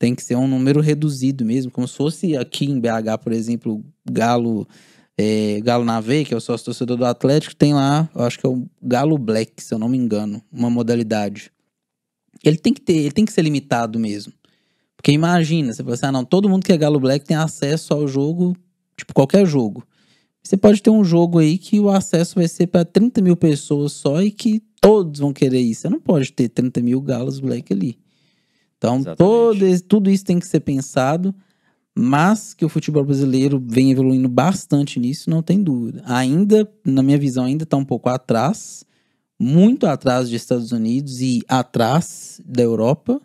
tem 0.00 0.16
que 0.16 0.22
ser 0.24 0.34
um 0.34 0.48
número 0.48 0.80
reduzido 0.80 1.44
mesmo, 1.44 1.70
como 1.70 1.86
se 1.86 1.94
fosse 1.94 2.36
aqui 2.36 2.64
em 2.64 2.80
BH, 2.80 3.22
por 3.22 3.32
exemplo, 3.32 3.84
Galo. 4.10 4.66
É, 5.16 5.60
Galo 5.60 5.84
Nave, 5.84 6.24
que 6.24 6.34
é 6.34 6.36
o 6.36 6.40
sócio 6.40 6.64
torcedor 6.64 6.96
do 6.96 7.04
Atlético, 7.04 7.54
tem 7.54 7.74
lá, 7.74 8.08
eu 8.14 8.22
acho 8.22 8.38
que 8.38 8.46
é 8.46 8.48
o 8.48 8.64
Galo 8.82 9.18
Black, 9.18 9.62
se 9.62 9.74
eu 9.74 9.78
não 9.78 9.88
me 9.88 9.98
engano, 9.98 10.42
uma 10.52 10.70
modalidade. 10.70 11.52
Ele 12.44 12.56
tem 12.56 12.72
que 12.72 12.80
ter, 12.80 12.96
ele 12.96 13.10
tem 13.10 13.24
que 13.24 13.32
ser 13.32 13.42
limitado 13.42 13.98
mesmo. 13.98 14.32
Porque 14.98 15.12
imagina, 15.12 15.72
você 15.72 15.82
fala 15.82 15.94
assim, 15.94 16.06
ah, 16.06 16.12
não, 16.12 16.24
todo 16.24 16.48
mundo 16.48 16.64
que 16.64 16.72
é 16.72 16.76
Galo 16.76 16.98
Black 16.98 17.24
tem 17.24 17.36
acesso 17.36 17.94
ao 17.94 18.08
jogo, 18.08 18.56
tipo, 18.96 19.14
qualquer 19.14 19.46
jogo. 19.46 19.86
Você 20.42 20.56
pode 20.56 20.82
ter 20.82 20.90
um 20.90 21.04
jogo 21.04 21.38
aí 21.38 21.56
que 21.56 21.78
o 21.78 21.88
acesso 21.88 22.34
vai 22.34 22.48
ser 22.48 22.66
para 22.66 22.84
30 22.84 23.22
mil 23.22 23.36
pessoas 23.36 23.92
só 23.92 24.20
e 24.20 24.32
que 24.32 24.60
todos 24.80 25.20
vão 25.20 25.32
querer 25.32 25.60
isso. 25.60 25.82
Você 25.82 25.88
não 25.88 26.00
pode 26.00 26.32
ter 26.32 26.48
30 26.48 26.82
mil 26.82 27.00
Galos 27.00 27.38
Black 27.38 27.72
ali. 27.72 27.96
Então, 28.76 29.02
todo, 29.16 29.58
tudo 29.86 30.10
isso 30.10 30.24
tem 30.24 30.40
que 30.40 30.46
ser 30.46 30.60
pensado, 30.60 31.34
mas 31.96 32.54
que 32.54 32.64
o 32.64 32.68
futebol 32.68 33.04
brasileiro 33.04 33.62
vem 33.64 33.92
evoluindo 33.92 34.28
bastante 34.28 34.98
nisso, 34.98 35.30
não 35.30 35.42
tem 35.42 35.62
dúvida. 35.62 36.02
Ainda, 36.06 36.68
na 36.84 37.02
minha 37.02 37.18
visão, 37.18 37.44
ainda 37.44 37.64
está 37.64 37.76
um 37.76 37.84
pouco 37.84 38.08
atrás, 38.08 38.84
muito 39.38 39.86
atrás 39.86 40.24
dos 40.24 40.32
Estados 40.32 40.72
Unidos 40.72 41.20
e 41.20 41.42
atrás 41.48 42.40
da 42.44 42.62
Europa, 42.62 43.20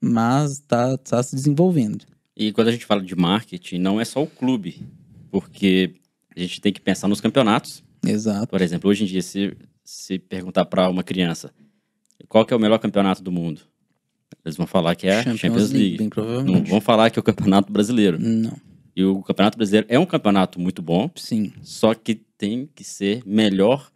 mas 0.00 0.52
está 0.52 0.96
tá 0.98 1.22
se 1.22 1.34
desenvolvendo. 1.34 2.04
E 2.36 2.52
quando 2.52 2.68
a 2.68 2.72
gente 2.72 2.86
fala 2.86 3.02
de 3.02 3.16
marketing, 3.16 3.78
não 3.78 4.00
é 4.00 4.04
só 4.04 4.22
o 4.22 4.26
clube, 4.26 4.86
porque 5.30 5.94
a 6.36 6.40
gente 6.40 6.60
tem 6.60 6.72
que 6.72 6.80
pensar 6.80 7.08
nos 7.08 7.20
campeonatos. 7.20 7.82
Exato. 8.06 8.46
Por 8.46 8.60
exemplo, 8.60 8.88
hoje 8.88 9.04
em 9.04 9.06
dia, 9.06 9.22
se, 9.22 9.56
se 9.84 10.18
perguntar 10.18 10.64
para 10.64 10.88
uma 10.88 11.02
criança 11.02 11.52
qual 12.28 12.46
é 12.48 12.54
o 12.54 12.60
melhor 12.60 12.78
campeonato 12.78 13.22
do 13.22 13.32
mundo, 13.32 13.62
eles 14.44 14.56
vão 14.56 14.66
falar 14.66 14.94
que 14.94 15.06
é 15.06 15.18
a 15.18 15.22
Champions, 15.22 15.40
Champions 15.40 15.70
League. 15.70 15.98
League 15.98 16.52
não 16.52 16.64
vão 16.64 16.80
falar 16.80 17.10
que 17.10 17.18
é 17.18 17.20
o 17.20 17.24
Campeonato 17.24 17.72
Brasileiro. 17.72 18.18
Não. 18.18 18.56
E 18.94 19.04
o 19.04 19.22
Campeonato 19.22 19.56
Brasileiro 19.56 19.86
é 19.88 19.98
um 19.98 20.06
campeonato 20.06 20.60
muito 20.60 20.82
bom. 20.82 21.10
Sim. 21.16 21.52
Só 21.62 21.94
que 21.94 22.14
tem 22.14 22.68
que 22.74 22.84
ser 22.84 23.22
melhor 23.26 23.90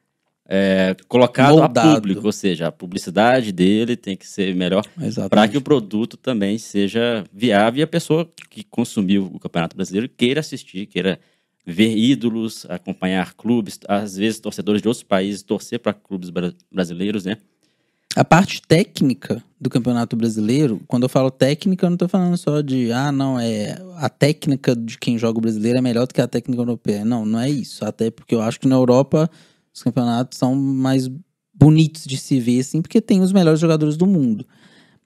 é, 0.55 0.95
colocado 1.09 1.57
Moldado. 1.57 1.89
a 1.89 1.95
público, 1.95 2.27
ou 2.27 2.33
seja, 2.33 2.67
a 2.67 2.73
publicidade 2.73 3.51
dele 3.53 3.97
tem 3.97 4.15
que 4.15 4.29
ser 4.29 4.55
melhor 4.55 4.85
para 5.31 5.49
que 5.49 5.57
o 5.57 5.63
produto 5.63 6.15
também 6.19 6.59
seja 6.59 7.25
viável 7.33 7.81
e 7.81 7.83
a 7.83 7.87
pessoa 7.87 8.29
que 8.51 8.63
consumiu 8.63 9.31
o 9.33 9.41
Campeonato 9.41 9.75
Brasileiro 9.75 10.11
queira 10.11 10.41
assistir, 10.41 10.85
queira 10.85 11.19
ver 11.65 11.97
ídolos, 11.97 12.67
acompanhar 12.69 13.33
clubes, 13.33 13.81
às 13.89 14.17
vezes 14.17 14.41
torcedores 14.41 14.83
de 14.83 14.89
outros 14.89 15.03
países, 15.03 15.43
torcer 15.43 15.79
para 15.79 15.95
clubes 15.95 16.29
bra 16.29 16.53
brasileiros, 16.71 17.25
né? 17.25 17.39
A 18.15 18.23
parte 18.23 18.61
técnica 18.61 19.43
do 19.59 19.71
Campeonato 19.71 20.15
Brasileiro, 20.15 20.83
quando 20.87 21.05
eu 21.05 21.09
falo 21.09 21.31
técnica, 21.31 21.87
eu 21.87 21.91
não 21.91 21.95
estou 21.95 22.09
falando 22.11 22.37
só 22.37 22.61
de, 22.61 22.93
ah, 22.93 23.11
não, 23.11 23.41
é 23.41 23.75
a 23.97 24.11
técnica 24.11 24.77
de 24.77 24.99
quem 24.99 25.17
joga 25.17 25.39
o 25.39 25.41
brasileiro 25.41 25.79
é 25.79 25.81
melhor 25.81 26.07
do 26.07 26.13
que 26.13 26.21
a 26.21 26.29
técnica 26.29 26.61
europeia. 26.61 27.07
Não, 27.07 27.25
não 27.25 27.41
é 27.41 27.49
isso. 27.49 27.87
Até 27.87 28.11
porque 28.11 28.35
eu 28.35 28.43
acho 28.43 28.61
que 28.61 28.69
na 28.69 28.75
Europa 28.75 29.31
os 29.75 29.83
campeonatos 29.83 30.39
são 30.39 30.55
mais 30.55 31.09
bonitos 31.55 32.05
de 32.05 32.17
se 32.17 32.41
ver, 32.41 32.61
assim, 32.61 32.83
porque 32.83 33.01
tem 33.01 33.21
os 33.21 33.33
melhores 33.33 33.61
jogadores 33.61 33.97
do 33.97 34.07
mundo. 34.07 34.47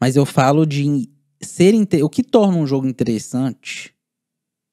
Mas 0.00 0.16
eu 0.16 0.24
falo 0.26 0.66
de 0.66 1.08
ser. 1.40 1.74
O 2.02 2.08
que 2.08 2.22
torna 2.22 2.58
um 2.58 2.66
jogo 2.66 2.86
interessante 2.86 3.94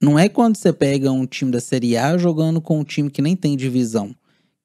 não 0.01 0.19
é 0.19 0.27
quando 0.27 0.57
você 0.57 0.73
pega 0.73 1.11
um 1.11 1.25
time 1.25 1.51
da 1.51 1.61
Série 1.61 1.95
A 1.95 2.17
jogando 2.17 2.59
com 2.59 2.79
um 2.79 2.83
time 2.83 3.09
que 3.09 3.21
nem 3.21 3.35
tem 3.35 3.55
divisão. 3.55 4.13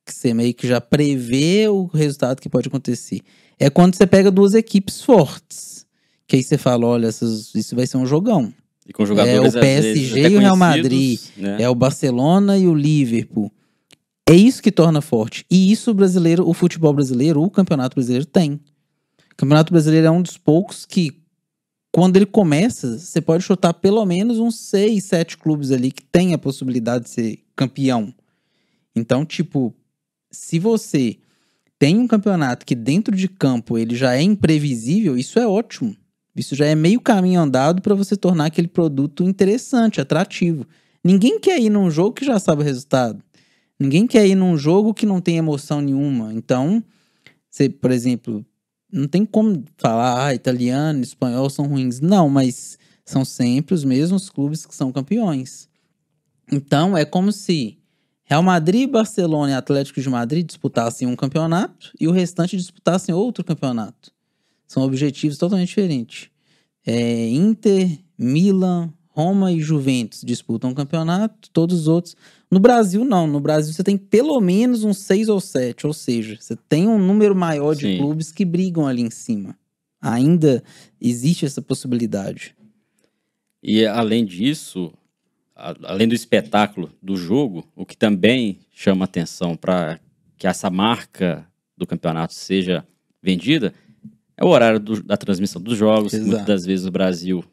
Que 0.05 0.13
você 0.13 0.35
meio 0.35 0.53
que 0.55 0.67
já 0.67 0.81
prevê 0.81 1.69
o 1.69 1.87
resultado 1.87 2.41
que 2.41 2.49
pode 2.49 2.69
acontecer. 2.69 3.21
É 3.59 3.71
quando 3.71 3.95
você 3.95 4.07
pega 4.07 4.31
duas 4.31 4.55
equipes 4.55 5.03
fortes. 5.03 5.87
Que 6.27 6.37
aí 6.37 6.43
você 6.43 6.59
fala: 6.59 6.87
olha, 6.87 7.09
isso 7.09 7.77
vai 7.77 7.87
ser 7.87 7.99
um 7.99 8.07
jogão. 8.07 8.53
E 8.87 8.93
com 8.93 9.05
jogadores 9.05 9.55
é 9.55 9.59
o 9.59 9.61
PSG 9.61 10.29
e 10.29 10.37
o 10.37 10.41
Real 10.41 10.57
Madrid. 10.57 11.21
Né? 11.37 11.63
É 11.63 11.69
o 11.69 11.75
Barcelona 11.75 12.57
e 12.57 12.67
o 12.67 12.75
Liverpool. 12.75 13.53
É 14.31 14.35
isso 14.35 14.63
que 14.63 14.71
torna 14.71 15.01
forte. 15.01 15.47
E 15.51 15.73
isso 15.73 15.91
o 15.91 15.95
brasileiro, 15.95 16.47
o 16.47 16.53
futebol 16.53 16.93
brasileiro, 16.93 17.43
o 17.43 17.51
campeonato 17.51 17.95
brasileiro 17.95 18.27
tem. 18.27 18.61
O 19.33 19.37
campeonato 19.37 19.73
brasileiro 19.73 20.07
é 20.07 20.11
um 20.11 20.21
dos 20.21 20.37
poucos 20.37 20.85
que 20.85 21.23
quando 21.91 22.17
ele 22.17 22.27
começa, 22.27 22.99
você 22.99 23.23
pode 23.23 23.43
chutar 23.43 23.73
pelo 23.73 24.05
menos 24.05 24.39
uns 24.39 24.57
seis, 24.57 25.05
sete 25.05 25.39
clubes 25.39 25.71
ali 25.71 25.91
que 25.91 26.05
tem 26.05 26.35
a 26.35 26.39
possibilidade 26.39 27.05
de 27.05 27.11
ser 27.11 27.39
campeão. 27.57 28.13
Então, 28.95 29.25
tipo, 29.25 29.75
se 30.31 30.59
você 30.59 31.17
tem 31.79 31.99
um 31.99 32.07
campeonato 32.07 32.67
que 32.67 32.75
dentro 32.75 33.17
de 33.17 33.29
campo 33.29 33.79
ele 33.79 33.97
já 33.97 34.15
é 34.15 34.21
imprevisível, 34.21 35.17
isso 35.17 35.39
é 35.39 35.47
ótimo. 35.47 35.97
Isso 36.37 36.55
já 36.55 36.67
é 36.67 36.75
meio 36.75 37.01
caminho 37.01 37.41
andado 37.41 37.81
para 37.81 37.95
você 37.95 38.15
tornar 38.15 38.47
aquele 38.47 38.69
produto 38.69 39.25
interessante, 39.25 40.03
atrativo. 40.03 40.67
Ninguém 41.03 41.41
quer 41.41 41.59
ir 41.59 41.71
num 41.71 41.91
jogo 41.91 42.13
que 42.13 42.27
já 42.27 42.39
sabe 42.39 42.61
o 42.61 42.65
resultado. 42.65 43.23
Ninguém 43.79 44.07
quer 44.07 44.27
ir 44.27 44.35
num 44.35 44.57
jogo 44.57 44.93
que 44.93 45.07
não 45.07 45.21
tem 45.21 45.37
emoção 45.37 45.81
nenhuma. 45.81 46.33
Então, 46.35 46.83
você, 47.49 47.69
por 47.69 47.91
exemplo, 47.91 48.45
não 48.93 49.07
tem 49.07 49.25
como 49.25 49.65
falar, 49.77 50.27
ah, 50.27 50.35
italiano, 50.35 51.03
espanhol 51.03 51.49
são 51.49 51.67
ruins. 51.67 52.01
Não, 52.01 52.29
mas 52.29 52.79
são 53.05 53.25
sempre 53.25 53.75
os 53.75 53.85
mesmos 53.85 54.29
clubes 54.29 54.67
que 54.67 54.75
são 54.75 54.93
campeões. 54.93 55.69
Então 56.51 56.97
é 56.97 57.05
como 57.05 57.31
se 57.33 57.79
Real 58.25 58.43
Madrid, 58.43 58.91
Barcelona 58.91 59.53
e 59.53 59.55
Atlético 59.55 60.01
de 60.01 60.09
Madrid 60.09 60.47
disputassem 60.47 61.09
um 61.09 61.17
campeonato 61.17 61.93
e 61.99 62.07
o 62.07 62.13
restante 62.13 62.57
disputassem 62.57 63.15
outro 63.15 63.43
campeonato. 63.43 64.13
São 64.67 64.83
objetivos 64.83 65.39
totalmente 65.39 65.69
diferentes. 65.69 66.29
É, 66.87 67.29
Inter, 67.31 67.99
Milan, 68.19 68.93
Roma 69.09 69.51
e 69.51 69.61
Juventus 69.61 70.21
disputam 70.23 70.71
um 70.71 70.75
campeonato, 70.75 71.51
todos 71.51 71.81
os 71.81 71.89
outros. 71.89 72.15
No 72.51 72.59
Brasil, 72.59 73.05
não. 73.05 73.27
No 73.27 73.41
Brasil, 73.41 73.73
você 73.73 73.85
tem 73.85 73.97
pelo 73.97 74.41
menos 74.41 74.85
uns 74.85 74.99
seis 74.99 75.29
ou 75.29 75.41
sete. 75.41 75.87
Ou 75.87 75.93
seja, 75.93 76.37
você 76.41 76.57
tem 76.57 76.89
um 76.89 76.99
número 76.99 77.35
maior 77.35 77.75
de 77.75 77.83
Sim. 77.83 77.99
clubes 77.99 78.33
que 78.33 78.45
brigam 78.45 78.87
ali 78.87 79.03
em 79.03 79.11
cima. 79.11 79.57
Ainda 80.01 80.63
existe 81.01 81.45
essa 81.45 81.61
possibilidade. 81.61 82.55
E 83.63 83.85
além 83.85 84.25
disso, 84.25 84.93
além 85.55 86.07
do 86.09 86.15
espetáculo 86.15 86.91
do 87.03 87.17
jogo, 87.17 87.67
o 87.75 87.85
que 87.85 87.97
também 87.97 88.61
chama 88.73 89.05
atenção 89.05 89.57
para 89.57 89.99
que 90.37 90.47
essa 90.47 90.71
marca 90.71 91.45
do 91.77 91.87
campeonato 91.87 92.33
seja 92.33 92.87
vendida 93.23 93.75
é 94.37 94.45
o 94.45 94.49
horário 94.49 94.79
do, 94.79 95.03
da 95.03 95.17
transmissão 95.17 95.61
dos 95.61 95.77
jogos. 95.77 96.15
Exato. 96.15 96.29
Muitas 96.29 96.47
das 96.47 96.65
vezes 96.65 96.87
o 96.87 96.91
Brasil 96.93 97.45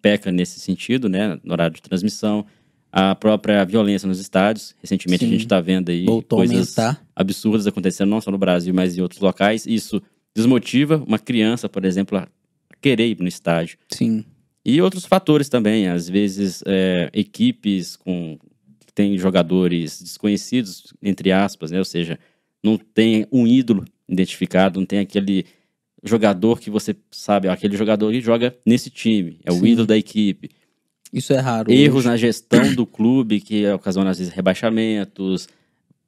peca 0.00 0.30
nesse 0.30 0.60
sentido, 0.60 1.08
né? 1.08 1.38
No 1.42 1.52
horário 1.52 1.74
de 1.74 1.82
transmissão 1.82 2.46
a 2.90 3.14
própria 3.14 3.64
violência 3.64 4.08
nos 4.08 4.18
estádios. 4.18 4.74
Recentemente 4.80 5.24
Sim. 5.24 5.28
a 5.28 5.32
gente 5.32 5.42
está 5.42 5.60
vendo 5.60 5.90
aí 5.90 6.04
Voltou 6.04 6.38
coisas 6.38 6.74
absurdas 7.14 7.66
acontecendo 7.66 8.08
não 8.08 8.20
só 8.20 8.30
no 8.30 8.38
Brasil, 8.38 8.72
mas 8.74 8.96
em 8.96 9.00
outros 9.00 9.20
locais. 9.20 9.66
Isso 9.66 10.02
desmotiva 10.34 11.02
uma 11.06 11.18
criança, 11.18 11.68
por 11.68 11.84
exemplo, 11.84 12.18
a 12.18 12.28
querer 12.80 13.08
ir 13.08 13.20
no 13.20 13.28
estádio. 13.28 13.78
Sim. 13.90 14.24
E 14.64 14.80
outros 14.82 15.04
fatores 15.04 15.48
também, 15.48 15.88
às 15.88 16.08
vezes 16.08 16.62
é, 16.66 17.10
equipes 17.12 17.96
com 17.96 18.38
tem 18.94 19.16
jogadores 19.16 20.02
desconhecidos, 20.02 20.92
entre 21.00 21.30
aspas, 21.30 21.70
né? 21.70 21.78
Ou 21.78 21.84
seja, 21.84 22.18
não 22.60 22.76
tem 22.76 23.28
um 23.30 23.46
ídolo 23.46 23.84
identificado, 24.08 24.80
não 24.80 24.86
tem 24.86 24.98
aquele 24.98 25.46
jogador 26.02 26.58
que 26.58 26.68
você 26.68 26.96
sabe, 27.08 27.48
aquele 27.48 27.76
jogador 27.76 28.10
que 28.10 28.20
joga 28.20 28.56
nesse 28.66 28.90
time, 28.90 29.38
é 29.44 29.52
o 29.52 29.60
Sim. 29.60 29.66
ídolo 29.68 29.86
da 29.86 29.96
equipe. 29.96 30.50
Isso 31.12 31.32
é 31.32 31.38
raro. 31.38 31.70
Erros 31.72 32.00
hoje. 32.00 32.08
na 32.08 32.16
gestão 32.16 32.74
do 32.74 32.86
clube 32.86 33.40
que 33.40 33.66
ocasionam, 33.68 34.10
às 34.10 34.18
vezes, 34.18 34.32
rebaixamentos, 34.32 35.48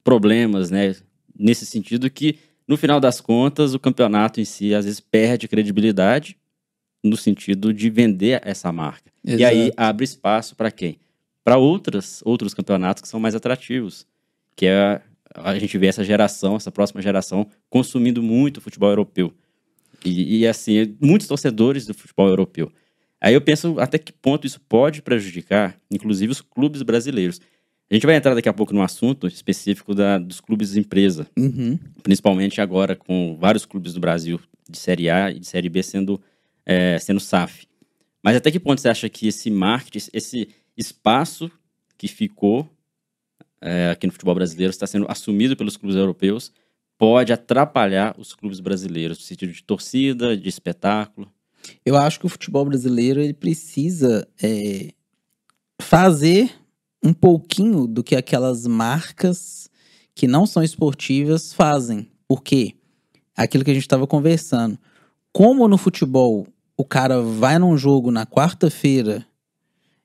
problemas, 0.04 0.70
né? 0.70 0.94
Nesse 1.38 1.64
sentido 1.64 2.10
que, 2.10 2.38
no 2.68 2.76
final 2.76 3.00
das 3.00 3.20
contas, 3.20 3.74
o 3.74 3.78
campeonato 3.78 4.40
em 4.40 4.44
si, 4.44 4.74
às 4.74 4.84
vezes, 4.84 5.00
perde 5.00 5.48
credibilidade 5.48 6.36
no 7.02 7.16
sentido 7.16 7.72
de 7.72 7.88
vender 7.88 8.40
essa 8.44 8.70
marca. 8.70 9.10
Exato. 9.24 9.40
E 9.40 9.44
aí 9.44 9.72
abre 9.76 10.04
espaço 10.04 10.54
para 10.54 10.70
quem? 10.70 10.98
Para 11.42 11.56
outras 11.56 12.20
outros 12.24 12.52
campeonatos 12.52 13.02
que 13.02 13.08
são 13.08 13.18
mais 13.18 13.34
atrativos, 13.34 14.06
que 14.54 14.66
é 14.66 15.00
a 15.34 15.58
gente 15.58 15.78
vê 15.78 15.86
essa 15.86 16.04
geração, 16.04 16.56
essa 16.56 16.72
próxima 16.72 17.00
geração 17.00 17.46
consumindo 17.68 18.22
muito 18.22 18.60
futebol 18.60 18.90
europeu. 18.90 19.32
E, 20.04 20.38
e 20.38 20.46
assim, 20.46 20.96
muitos 21.00 21.28
torcedores 21.28 21.86
do 21.86 21.94
futebol 21.94 22.28
europeu. 22.28 22.70
Aí 23.20 23.34
eu 23.34 23.40
penso 23.40 23.78
até 23.78 23.98
que 23.98 24.12
ponto 24.12 24.46
isso 24.46 24.60
pode 24.60 25.02
prejudicar, 25.02 25.78
inclusive, 25.90 26.32
os 26.32 26.40
clubes 26.40 26.82
brasileiros. 26.82 27.40
A 27.90 27.94
gente 27.94 28.06
vai 28.06 28.14
entrar 28.16 28.34
daqui 28.34 28.48
a 28.48 28.52
pouco 28.52 28.72
no 28.72 28.82
assunto 28.82 29.26
específico 29.26 29.94
da, 29.94 30.16
dos 30.16 30.40
clubes 30.40 30.72
de 30.72 30.78
empresa, 30.78 31.26
uhum. 31.36 31.78
principalmente 32.02 32.60
agora 32.60 32.94
com 32.94 33.36
vários 33.38 33.66
clubes 33.66 33.92
do 33.92 34.00
Brasil 34.00 34.40
de 34.68 34.78
Série 34.78 35.10
A 35.10 35.30
e 35.30 35.40
de 35.40 35.46
Série 35.46 35.68
B 35.68 35.82
sendo, 35.82 36.20
é, 36.64 36.98
sendo 36.98 37.18
SAF. 37.18 37.66
Mas 38.22 38.36
até 38.36 38.50
que 38.50 38.60
ponto 38.60 38.80
você 38.80 38.88
acha 38.88 39.08
que 39.08 39.26
esse 39.26 39.50
marketing, 39.50 40.08
esse 40.12 40.48
espaço 40.76 41.50
que 41.98 42.06
ficou 42.06 42.68
é, 43.60 43.90
aqui 43.90 44.06
no 44.06 44.12
futebol 44.12 44.34
brasileiro 44.34 44.70
está 44.70 44.86
sendo 44.86 45.06
assumido 45.08 45.56
pelos 45.56 45.76
clubes 45.76 45.96
europeus 45.96 46.52
pode 46.96 47.32
atrapalhar 47.32 48.14
os 48.18 48.34
clubes 48.34 48.60
brasileiros, 48.60 49.18
no 49.18 49.24
sentido 49.24 49.52
de 49.52 49.64
torcida, 49.64 50.36
de 50.36 50.48
espetáculo? 50.48 51.30
Eu 51.84 51.96
acho 51.96 52.20
que 52.20 52.26
o 52.26 52.28
futebol 52.28 52.64
brasileiro 52.64 53.20
ele 53.20 53.34
precisa 53.34 54.26
é, 54.42 54.92
fazer 55.80 56.52
um 57.02 57.12
pouquinho 57.12 57.86
do 57.86 58.02
que 58.02 58.14
aquelas 58.14 58.66
marcas 58.66 59.70
que 60.14 60.26
não 60.26 60.46
são 60.46 60.62
esportivas 60.62 61.52
fazem. 61.52 62.10
Por 62.28 62.42
quê? 62.42 62.74
Aquilo 63.36 63.64
que 63.64 63.70
a 63.70 63.74
gente 63.74 63.84
estava 63.84 64.06
conversando. 64.06 64.78
Como 65.32 65.66
no 65.66 65.78
futebol 65.78 66.46
o 66.76 66.84
cara 66.84 67.20
vai 67.20 67.58
num 67.58 67.76
jogo 67.76 68.10
na 68.10 68.24
quarta-feira, 68.24 69.26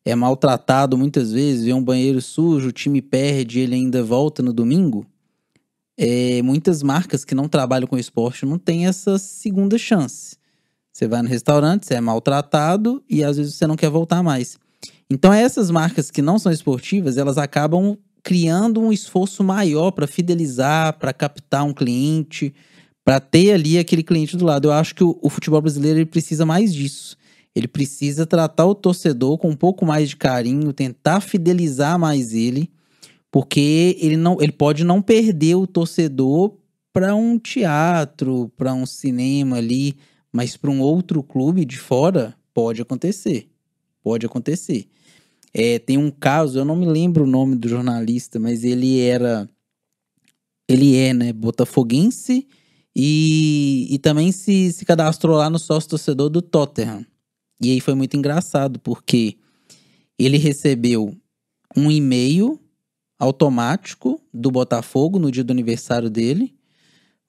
é 0.04 0.14
maltratado 0.14 0.98
muitas 0.98 1.32
vezes, 1.32 1.66
vê 1.66 1.74
um 1.74 1.84
banheiro 1.84 2.22
sujo, 2.22 2.70
o 2.70 2.72
time 2.72 3.02
perde, 3.02 3.60
ele 3.60 3.76
ainda 3.76 4.04
volta 4.04 4.44
no 4.44 4.54
domingo. 4.54 5.06
É, 5.98 6.42
muitas 6.42 6.84
marcas 6.84 7.24
que 7.24 7.34
não 7.34 7.48
trabalham 7.48 7.88
com 7.88 7.98
esporte 7.98 8.46
não 8.46 8.60
têm 8.60 8.86
essa 8.86 9.18
segunda 9.18 9.78
chance. 9.78 10.38
Você 10.96 11.10
vai 11.10 11.22
no 11.22 11.28
restaurante, 11.28 11.86
você 11.86 11.96
é 11.96 12.00
maltratado 12.00 13.04
e 13.10 13.22
às 13.22 13.36
vezes 13.36 13.56
você 13.56 13.68
não 13.68 13.76
quer 13.76 13.90
voltar 13.90 14.24
mais. 14.24 14.58
Então 15.10 15.34
essas 15.34 15.70
marcas 15.70 16.10
que 16.10 16.22
não 16.22 16.40
são 16.40 16.54
esportivas, 16.54 17.18
elas 17.18 17.38
acabam 17.38 17.98
criando 18.24 18.80
um 18.80 18.94
esforço 18.94 19.44
maior 19.44 19.92
para 19.92 20.08
fidelizar, 20.08 20.98
para 20.98 21.12
captar 21.12 21.66
um 21.66 21.74
cliente, 21.74 22.56
para 23.04 23.20
ter 23.20 23.52
ali 23.52 23.78
aquele 23.78 24.04
cliente 24.04 24.38
do 24.38 24.46
lado. 24.46 24.70
Eu 24.70 24.72
acho 24.72 24.96
que 24.96 25.04
o, 25.04 25.20
o 25.22 25.30
futebol 25.30 25.62
brasileiro 25.62 26.00
ele 26.00 26.06
precisa 26.06 26.46
mais 26.46 26.74
disso. 26.74 27.18
Ele 27.54 27.68
precisa 27.68 28.26
tratar 28.26 28.66
o 28.66 28.74
torcedor 28.74 29.38
com 29.38 29.50
um 29.50 29.56
pouco 29.56 29.86
mais 29.86 30.08
de 30.08 30.16
carinho, 30.16 30.72
tentar 30.72 31.20
fidelizar 31.20 32.00
mais 32.00 32.34
ele, 32.34 32.72
porque 33.30 33.98
ele 34.00 34.16
não, 34.16 34.38
ele 34.40 34.54
pode 34.54 34.86
não 34.86 35.02
perder 35.02 35.56
o 35.56 35.68
torcedor 35.68 36.56
para 36.94 37.14
um 37.14 37.38
teatro, 37.38 38.50
para 38.56 38.74
um 38.74 38.86
cinema 38.86 39.58
ali, 39.58 39.98
mas 40.36 40.58
para 40.58 40.70
um 40.70 40.82
outro 40.82 41.24
clube 41.24 41.64
de 41.64 41.78
fora 41.78 42.36
pode 42.54 42.82
acontecer. 42.82 43.50
Pode 44.04 44.26
acontecer. 44.26 44.86
É, 45.54 45.80
tem 45.80 45.98
um 45.98 46.12
caso, 46.12 46.60
eu 46.60 46.66
não 46.66 46.76
me 46.76 46.86
lembro 46.86 47.24
o 47.24 47.28
nome 47.28 47.56
do 47.56 47.70
jornalista, 47.70 48.38
mas 48.38 48.66
ele 48.66 49.00
era. 49.00 49.50
Ele 50.68 50.98
é, 50.98 51.14
né, 51.14 51.32
botafoguense 51.32 52.46
e, 52.94 53.88
e 53.90 53.98
também 54.00 54.34
se, 54.34 54.74
se 54.74 54.84
cadastrou 54.84 55.38
lá 55.38 55.50
no 55.50 55.58
sócio 55.58 55.92
torcedor 55.92 56.30
do 56.30 56.42
Tottenham. 56.42 57.06
E 57.62 57.72
aí 57.72 57.80
foi 57.80 57.94
muito 57.94 58.18
engraçado, 58.18 58.78
porque 58.80 59.38
ele 60.20 60.38
recebeu 60.38 61.16
um 61.78 61.90
e-mail 61.90 62.60
automático 63.18 64.22
do 64.34 64.52
Botafogo 64.52 65.18
no 65.18 65.32
dia 65.32 65.46
do 65.46 65.52
aniversário 65.52 66.10
dele. 66.10 66.54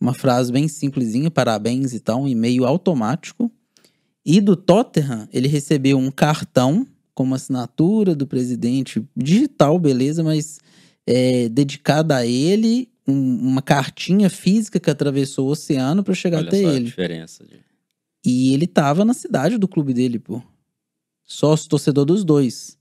Uma 0.00 0.12
frase 0.12 0.52
bem 0.52 0.68
simplesinha, 0.68 1.30
parabéns 1.30 1.92
e 1.94 2.00
tal, 2.00 2.22
um 2.22 2.28
e-mail 2.28 2.64
automático. 2.64 3.50
E 4.24 4.40
do 4.40 4.56
Tottenham, 4.56 5.28
ele 5.32 5.48
recebeu 5.48 5.98
um 5.98 6.10
cartão 6.10 6.86
com 7.14 7.22
uma 7.22 7.36
assinatura 7.36 8.14
do 8.14 8.26
presidente 8.26 9.02
digital, 9.16 9.78
beleza, 9.78 10.22
mas 10.22 10.58
é, 11.06 11.48
dedicada 11.48 12.16
a 12.16 12.26
ele 12.26 12.90
um, 13.06 13.48
uma 13.48 13.62
cartinha 13.62 14.28
física 14.28 14.80
que 14.80 14.90
atravessou 14.90 15.46
o 15.46 15.50
oceano 15.52 16.02
para 16.02 16.14
chegar 16.14 16.38
Olha 16.38 16.48
até 16.48 16.60
só 16.60 16.68
a 16.68 16.74
ele. 16.74 16.84
diferença. 16.84 17.44
De... 17.44 17.60
E 18.24 18.52
ele 18.52 18.66
tava 18.66 19.04
na 19.04 19.14
cidade 19.14 19.56
do 19.56 19.68
clube 19.68 19.94
dele, 19.94 20.18
pô. 20.18 20.42
Sócio 21.24 21.68
torcedor 21.68 22.04
dos 22.04 22.24
dois. 22.24 22.76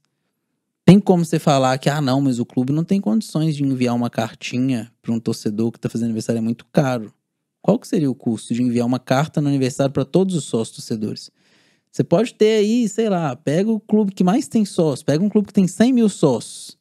Tem 0.86 1.00
como 1.00 1.26
você 1.26 1.40
falar 1.40 1.80
que, 1.80 1.90
ah, 1.90 2.00
não, 2.00 2.22
mas 2.22 2.38
o 2.40 2.46
clube 2.46 2.72
não 2.72 2.84
tem 2.84 3.02
condições 3.02 3.56
de 3.56 3.64
enviar 3.64 3.96
uma 3.96 4.10
cartinha 4.10 4.92
para 5.02 5.12
um 5.12 5.20
torcedor 5.20 5.72
que 5.72 5.80
tá 5.80 5.90
fazendo 5.90 6.06
aniversário, 6.06 6.38
é 6.38 6.42
muito 6.42 6.64
caro. 6.72 7.12
Qual 7.60 7.80
que 7.80 7.88
seria 7.88 8.10
o 8.10 8.14
custo 8.14 8.54
de 8.54 8.62
enviar 8.62 8.86
uma 8.86 9.00
carta 9.00 9.42
no 9.42 9.48
aniversário 9.48 9.92
para 9.92 10.06
todos 10.06 10.36
os 10.36 10.44
sócios 10.44 10.78
torcedores? 10.78 11.32
Você 11.92 12.04
pode 12.04 12.36
ter 12.36 12.58
aí, 12.58 12.88
sei 12.88 13.10
lá, 13.10 13.36
pega 13.36 13.72
o 13.72 13.80
clube 13.80 14.12
que 14.12 14.24
mais 14.24 14.48
tem 14.48 14.64
sócios, 14.64 15.02
pega 15.02 15.24
um 15.24 15.30
clube 15.30 15.48
que 15.48 15.54
tem 15.54 15.68
100 15.68 15.92
mil 15.92 16.08
sócios. 16.08 16.78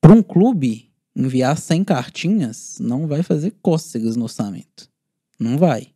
Para 0.00 0.12
um 0.12 0.22
clube, 0.22 0.88
enviar 1.16 1.58
100 1.58 1.82
cartinhas 1.82 2.78
não 2.80 3.08
vai 3.08 3.24
fazer 3.24 3.52
cócegas 3.60 4.14
no 4.14 4.24
orçamento. 4.24 4.88
Não 5.40 5.58
vai. 5.58 5.88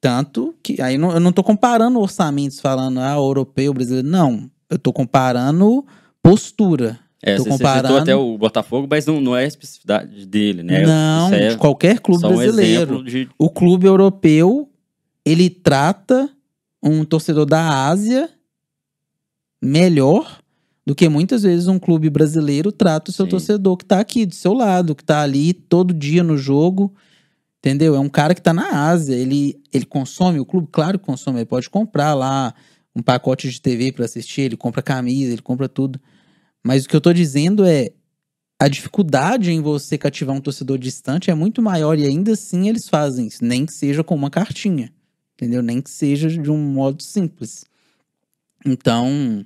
Tanto 0.00 0.54
que. 0.62 0.82
Aí 0.82 0.98
não, 0.98 1.12
eu 1.12 1.20
não 1.20 1.32
tô 1.32 1.44
comparando 1.44 2.00
orçamentos 2.00 2.58
falando, 2.58 2.98
ah, 2.98 3.14
europeu, 3.14 3.72
brasileiro. 3.72 4.08
Não. 4.08 4.50
Eu 4.74 4.78
tô 4.78 4.92
comparando 4.92 5.86
postura. 6.20 6.98
É, 7.22 7.36
tô 7.36 7.44
você 7.44 7.50
comparando. 7.50 7.86
citou 7.86 8.02
até 8.02 8.16
o 8.16 8.36
Botafogo, 8.36 8.88
mas 8.90 9.06
não, 9.06 9.20
não 9.20 9.36
é 9.36 9.44
a 9.44 9.46
especificidade 9.46 10.26
dele, 10.26 10.62
né? 10.62 10.84
Não, 10.84 11.32
é 11.32 11.50
de 11.50 11.56
qualquer 11.56 12.00
clube 12.00 12.26
um 12.26 12.28
brasileiro. 12.28 12.82
exemplo 12.82 13.04
de. 13.04 13.28
O 13.38 13.48
clube 13.48 13.86
europeu, 13.86 14.68
ele 15.24 15.48
trata 15.48 16.28
um 16.82 17.04
torcedor 17.04 17.46
da 17.46 17.86
Ásia 17.86 18.28
melhor 19.62 20.40
do 20.84 20.94
que 20.94 21.08
muitas 21.08 21.44
vezes 21.44 21.68
um 21.68 21.78
clube 21.78 22.10
brasileiro 22.10 22.72
trata 22.72 23.10
o 23.10 23.14
seu 23.14 23.24
Sim. 23.26 23.30
torcedor 23.30 23.76
que 23.76 23.84
tá 23.84 24.00
aqui 24.00 24.26
do 24.26 24.34
seu 24.34 24.52
lado, 24.52 24.94
que 24.94 25.04
tá 25.04 25.22
ali 25.22 25.54
todo 25.54 25.94
dia 25.94 26.22
no 26.22 26.36
jogo. 26.36 26.92
Entendeu? 27.60 27.94
É 27.94 28.00
um 28.00 28.10
cara 28.10 28.34
que 28.34 28.42
tá 28.42 28.52
na 28.52 28.88
Ásia, 28.88 29.14
ele, 29.14 29.58
ele 29.72 29.86
consome 29.86 30.40
o 30.40 30.44
clube, 30.44 30.68
claro 30.70 30.98
que 30.98 31.06
consome, 31.06 31.38
ele 31.38 31.46
pode 31.46 31.70
comprar 31.70 32.12
lá 32.12 32.52
um 32.94 33.02
pacote 33.02 33.50
de 33.50 33.60
TV 33.60 33.92
para 33.92 34.04
assistir, 34.04 34.42
ele 34.42 34.56
compra 34.56 34.82
camisa, 34.82 35.32
ele 35.32 35.42
compra 35.42 35.68
tudo. 35.68 36.00
Mas 36.62 36.84
o 36.84 36.88
que 36.88 36.96
eu 36.96 37.00
tô 37.00 37.12
dizendo 37.12 37.64
é 37.64 37.90
a 38.58 38.68
dificuldade 38.68 39.50
em 39.50 39.60
você 39.60 39.98
cativar 39.98 40.34
um 40.34 40.40
torcedor 40.40 40.78
distante 40.78 41.30
é 41.30 41.34
muito 41.34 41.60
maior 41.60 41.98
e 41.98 42.06
ainda 42.06 42.32
assim 42.32 42.68
eles 42.68 42.88
fazem 42.88 43.26
isso, 43.26 43.44
nem 43.44 43.66
que 43.66 43.72
seja 43.72 44.04
com 44.04 44.14
uma 44.14 44.30
cartinha. 44.30 44.92
Entendeu? 45.34 45.62
Nem 45.62 45.80
que 45.82 45.90
seja 45.90 46.28
de 46.28 46.50
um 46.50 46.56
modo 46.56 47.02
simples. 47.02 47.64
Então, 48.64 49.44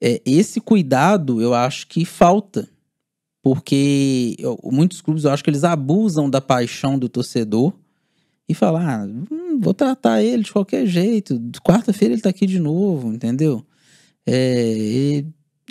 é, 0.00 0.22
esse 0.24 0.60
cuidado 0.60 1.42
eu 1.42 1.52
acho 1.52 1.86
que 1.88 2.04
falta. 2.04 2.68
Porque 3.42 4.36
eu- 4.38 4.58
muitos 4.64 5.00
clubes 5.00 5.24
eu 5.24 5.30
acho 5.30 5.42
que 5.42 5.50
eles 5.50 5.64
abusam 5.64 6.28
da 6.30 6.40
paixão 6.40 6.98
do 6.98 7.08
torcedor 7.08 7.74
e 8.50 8.54
falam: 8.54 8.82
ah, 8.82 9.06
hum, 9.06 9.60
vou 9.60 9.72
tratar 9.72 10.22
ele 10.22 10.42
de 10.42 10.52
qualquer 10.52 10.84
jeito. 10.84 11.40
Quarta-feira 11.62 12.14
ele 12.14 12.20
tá 12.20 12.30
aqui 12.30 12.46
de 12.46 12.58
novo, 12.58 13.12
entendeu? 13.12 13.64
É, 14.26 15.24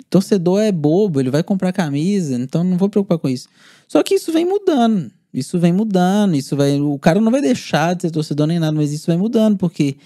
torcedor 0.08 0.62
é 0.62 0.72
bobo, 0.72 1.20
ele 1.20 1.30
vai 1.30 1.42
comprar 1.42 1.74
camisa, 1.74 2.34
então 2.36 2.64
não 2.64 2.78
vou 2.78 2.88
preocupar 2.88 3.18
com 3.18 3.28
isso. 3.28 3.48
Só 3.86 4.02
que 4.02 4.14
isso 4.14 4.32
vem 4.32 4.46
mudando. 4.46 5.12
Isso 5.32 5.58
vem 5.58 5.74
mudando, 5.74 6.34
isso 6.34 6.56
vai. 6.56 6.80
O 6.80 6.98
cara 6.98 7.20
não 7.20 7.30
vai 7.30 7.42
deixar 7.42 7.94
de 7.94 8.02
ser 8.02 8.10
torcedor 8.10 8.46
nem 8.46 8.58
nada, 8.58 8.72
mas 8.72 8.92
isso 8.92 9.08
vai 9.08 9.18
mudando, 9.18 9.58
porque 9.58 9.96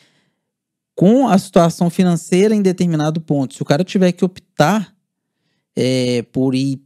com 0.97 1.29
a 1.29 1.39
situação 1.39 1.89
financeira 1.89 2.55
em 2.57 2.61
determinado 2.61 3.20
ponto, 3.20 3.55
se 3.55 3.62
o 3.62 3.64
cara 3.64 3.85
tiver 3.85 4.11
que 4.11 4.25
optar 4.25 4.93
é, 5.77 6.22
por 6.22 6.57
ir 6.57 6.81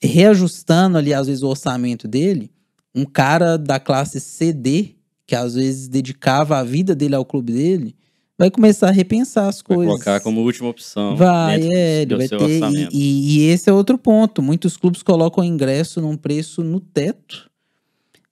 reajustando 0.00 0.96
ali, 0.96 1.12
às 1.12 1.26
vezes, 1.26 1.42
o 1.42 1.48
orçamento 1.48 2.06
dele, 2.06 2.52
um 2.94 3.04
cara 3.04 3.58
da 3.58 3.80
classe 3.80 4.20
CD, 4.20 4.97
que 5.28 5.36
às 5.36 5.54
vezes 5.54 5.86
dedicava 5.88 6.56
a 6.58 6.64
vida 6.64 6.94
dele 6.94 7.14
ao 7.14 7.24
clube 7.24 7.52
dele, 7.52 7.94
vai 8.38 8.50
começar 8.50 8.88
a 8.88 8.90
repensar 8.90 9.46
as 9.46 9.56
Vai 9.60 9.76
coisas. 9.76 9.92
colocar 9.92 10.20
como 10.20 10.40
última 10.40 10.70
opção. 10.70 11.14
Vai, 11.14 11.60
é, 11.60 12.02
ele 12.02 12.16
vai 12.16 12.26
ter. 12.28 12.34
orçamento. 12.36 12.94
E, 12.96 12.98
e- 12.98 13.38
e 13.40 13.44
esse 13.50 13.68
é 13.68 13.72
outro 13.72 13.98
ponto. 13.98 14.40
Muitos 14.40 14.76
clubes 14.78 15.02
colocam 15.02 15.44
o 15.44 15.46
ingresso 15.46 16.00
num 16.00 16.16
preço 16.16 16.64
no 16.64 16.80
teto, 16.80 17.48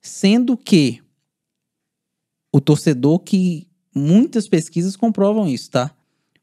sendo 0.01 0.57
que 0.57 0.99
o 2.51 2.59
torcedor 2.59 3.19
que. 3.19 3.67
Muitas 3.95 4.47
pesquisas 4.47 4.95
comprovam 4.95 5.47
isso, 5.47 5.71
tá? 5.71 5.91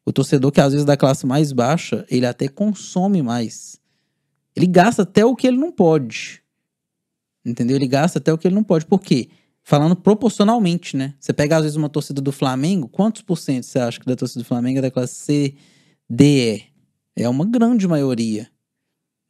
O 0.04 0.12
torcedor 0.12 0.50
que 0.52 0.60
às 0.60 0.72
vezes 0.72 0.84
é 0.84 0.86
da 0.86 0.96
classe 0.96 1.24
mais 1.26 1.52
baixa, 1.52 2.04
ele 2.10 2.26
até 2.26 2.48
consome 2.48 3.22
mais. 3.22 3.80
Ele 4.56 4.66
gasta 4.66 5.02
até 5.02 5.24
o 5.24 5.34
que 5.36 5.46
ele 5.46 5.56
não 5.56 5.70
pode. 5.72 6.42
Entendeu? 7.44 7.76
Ele 7.76 7.86
gasta 7.88 8.18
até 8.18 8.32
o 8.32 8.38
que 8.38 8.46
ele 8.48 8.54
não 8.54 8.64
pode. 8.64 8.86
Por 8.86 9.00
quê? 9.00 9.28
Falando 9.66 9.96
proporcionalmente, 9.96 10.94
né? 10.94 11.14
Você 11.18 11.32
pega 11.32 11.56
às 11.56 11.62
vezes 11.62 11.76
uma 11.76 11.88
torcida 11.88 12.20
do 12.20 12.30
Flamengo, 12.30 12.86
quantos 12.86 13.22
por 13.22 13.38
cento 13.38 13.64
você 13.64 13.78
acha 13.78 13.98
que 13.98 14.04
da 14.04 14.14
torcida 14.14 14.42
do 14.42 14.46
Flamengo 14.46 14.78
é 14.78 14.82
da 14.82 14.90
classe 14.90 15.14
C, 15.14 15.54
D, 16.08 16.54
E? 16.54 16.62
É 17.16 17.28
uma 17.28 17.46
grande 17.46 17.88
maioria. 17.88 18.50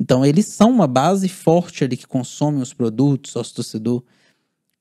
Então 0.01 0.24
eles 0.24 0.47
são 0.47 0.70
uma 0.70 0.89
base 0.89 1.28
forte 1.28 1.85
ali 1.85 1.97
que 1.97 2.07
consome 2.07 2.61
os 2.61 2.72
produtos, 2.72 3.30
sócio 3.30 3.55
torcedor. 3.55 4.03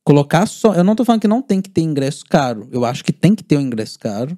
Colocar 0.04 0.48
só. 0.48 0.74
Eu 0.74 0.84
não 0.84 0.96
tô 0.96 1.06
falando 1.06 1.22
que 1.22 1.28
não 1.28 1.42
tem 1.42 1.62
que 1.62 1.70
ter 1.70 1.82
ingresso 1.82 2.26
caro. 2.26 2.68
Eu 2.72 2.84
acho 2.84 3.04
que 3.04 3.14
tem 3.14 3.36
que 3.36 3.44
ter 3.44 3.58
um 3.58 3.62
ingresso 3.62 4.00
caro. 4.00 4.38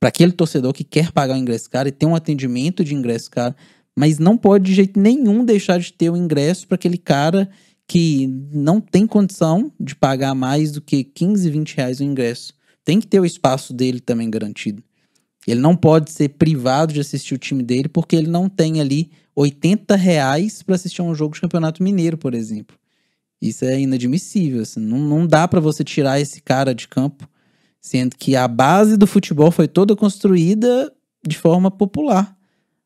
Para 0.00 0.08
aquele 0.08 0.32
torcedor 0.32 0.72
que 0.72 0.84
quer 0.84 1.12
pagar 1.12 1.34
o 1.34 1.38
ingresso 1.38 1.68
caro 1.68 1.88
e 1.88 1.92
ter 1.92 2.06
um 2.06 2.14
atendimento 2.14 2.82
de 2.82 2.94
ingresso 2.94 3.30
caro. 3.30 3.54
Mas 3.94 4.18
não 4.18 4.38
pode 4.38 4.64
de 4.64 4.74
jeito 4.74 4.98
nenhum 4.98 5.44
deixar 5.44 5.78
de 5.78 5.92
ter 5.92 6.08
o 6.08 6.16
ingresso 6.16 6.66
para 6.66 6.76
aquele 6.76 6.98
cara 6.98 7.50
que 7.86 8.26
não 8.52 8.80
tem 8.80 9.06
condição 9.06 9.70
de 9.78 9.94
pagar 9.94 10.34
mais 10.34 10.72
do 10.72 10.80
que 10.80 11.04
15, 11.04 11.50
20 11.50 11.76
reais 11.76 12.00
o 12.00 12.04
ingresso. 12.04 12.54
Tem 12.84 13.00
que 13.00 13.06
ter 13.06 13.20
o 13.20 13.26
espaço 13.26 13.72
dele 13.72 14.00
também 14.00 14.30
garantido. 14.30 14.82
Ele 15.46 15.60
não 15.60 15.76
pode 15.76 16.10
ser 16.10 16.30
privado 16.30 16.92
de 16.92 17.00
assistir 17.00 17.34
o 17.34 17.38
time 17.38 17.62
dele 17.62 17.88
porque 17.88 18.16
ele 18.16 18.28
não 18.28 18.48
tem 18.48 18.80
ali 18.80 19.10
80 19.36 19.94
reais 19.96 20.62
para 20.62 20.74
assistir 20.74 21.00
a 21.00 21.04
um 21.04 21.14
jogo 21.14 21.34
de 21.34 21.40
campeonato 21.40 21.82
mineiro, 21.82 22.16
por 22.16 22.34
exemplo. 22.34 22.76
Isso 23.40 23.64
é 23.64 23.78
inadmissível. 23.78 24.62
assim. 24.62 24.80
Não, 24.80 24.98
não 24.98 25.26
dá 25.26 25.46
para 25.46 25.60
você 25.60 25.84
tirar 25.84 26.20
esse 26.20 26.40
cara 26.40 26.74
de 26.74 26.88
campo, 26.88 27.28
sendo 27.80 28.16
que 28.16 28.36
a 28.36 28.48
base 28.48 28.96
do 28.96 29.06
futebol 29.06 29.50
foi 29.50 29.68
toda 29.68 29.94
construída 29.94 30.90
de 31.26 31.36
forma 31.36 31.70
popular. 31.70 32.34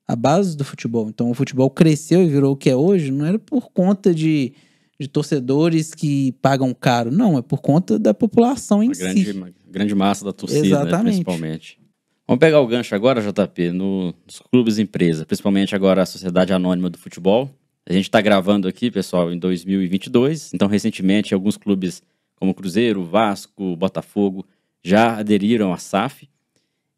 A 0.07 0.16
base 0.16 0.57
do 0.57 0.64
futebol. 0.64 1.09
Então 1.09 1.30
o 1.30 1.34
futebol 1.34 1.70
cresceu 1.70 2.22
e 2.22 2.28
virou 2.28 2.55
o 2.55 2.57
que 2.57 2.70
é 2.70 2.74
hoje, 2.74 3.12
não 3.12 3.26
era 3.26 3.38
por 3.38 3.70
conta 3.70 4.14
de, 4.14 4.55
de 4.99 5.07
torcedores 5.09 5.94
que 5.94 6.32
pagam 6.42 6.74
caro. 6.74 7.11
Não, 7.11 7.38
é 7.38 7.42
por 7.42 7.61
conta 7.61 7.99
da 7.99 8.12
população 8.12 8.82
em 8.82 8.86
Uma 8.88 8.94
si. 8.94 9.01
grande, 9.03 9.30
uma 9.32 9.51
grande 9.70 9.94
massa 9.94 10.24
da 10.24 10.32
torcida, 10.32 10.84
né, 10.84 10.99
principalmente. 11.03 11.78
Vamos 12.26 12.40
pegar 12.40 12.61
o 12.61 12.66
gancho 12.66 12.94
agora, 12.94 13.22
JP, 13.22 13.70
no- 13.72 14.14
nos 14.26 14.40
clubes 14.53 14.76
e 14.78 14.82
empresa, 14.82 15.24
principalmente 15.24 15.74
agora 15.74 16.03
a 16.03 16.07
Sociedade 16.07 16.53
Anônima 16.53 16.90
do 16.90 16.99
Futebol. 16.99 17.49
A 17.88 17.92
gente 17.92 18.05
está 18.05 18.20
gravando 18.20 18.68
aqui, 18.68 18.90
pessoal, 18.90 19.32
em 19.32 19.38
2022. 19.38 20.53
Então, 20.53 20.68
recentemente, 20.68 21.32
alguns 21.32 21.57
clubes 21.57 22.03
como 22.36 22.53
Cruzeiro, 22.55 23.03
Vasco, 23.05 23.74
Botafogo 23.76 24.44
já 24.84 25.16
aderiram 25.16 25.72
à 25.72 25.78
SAF. 25.78 26.28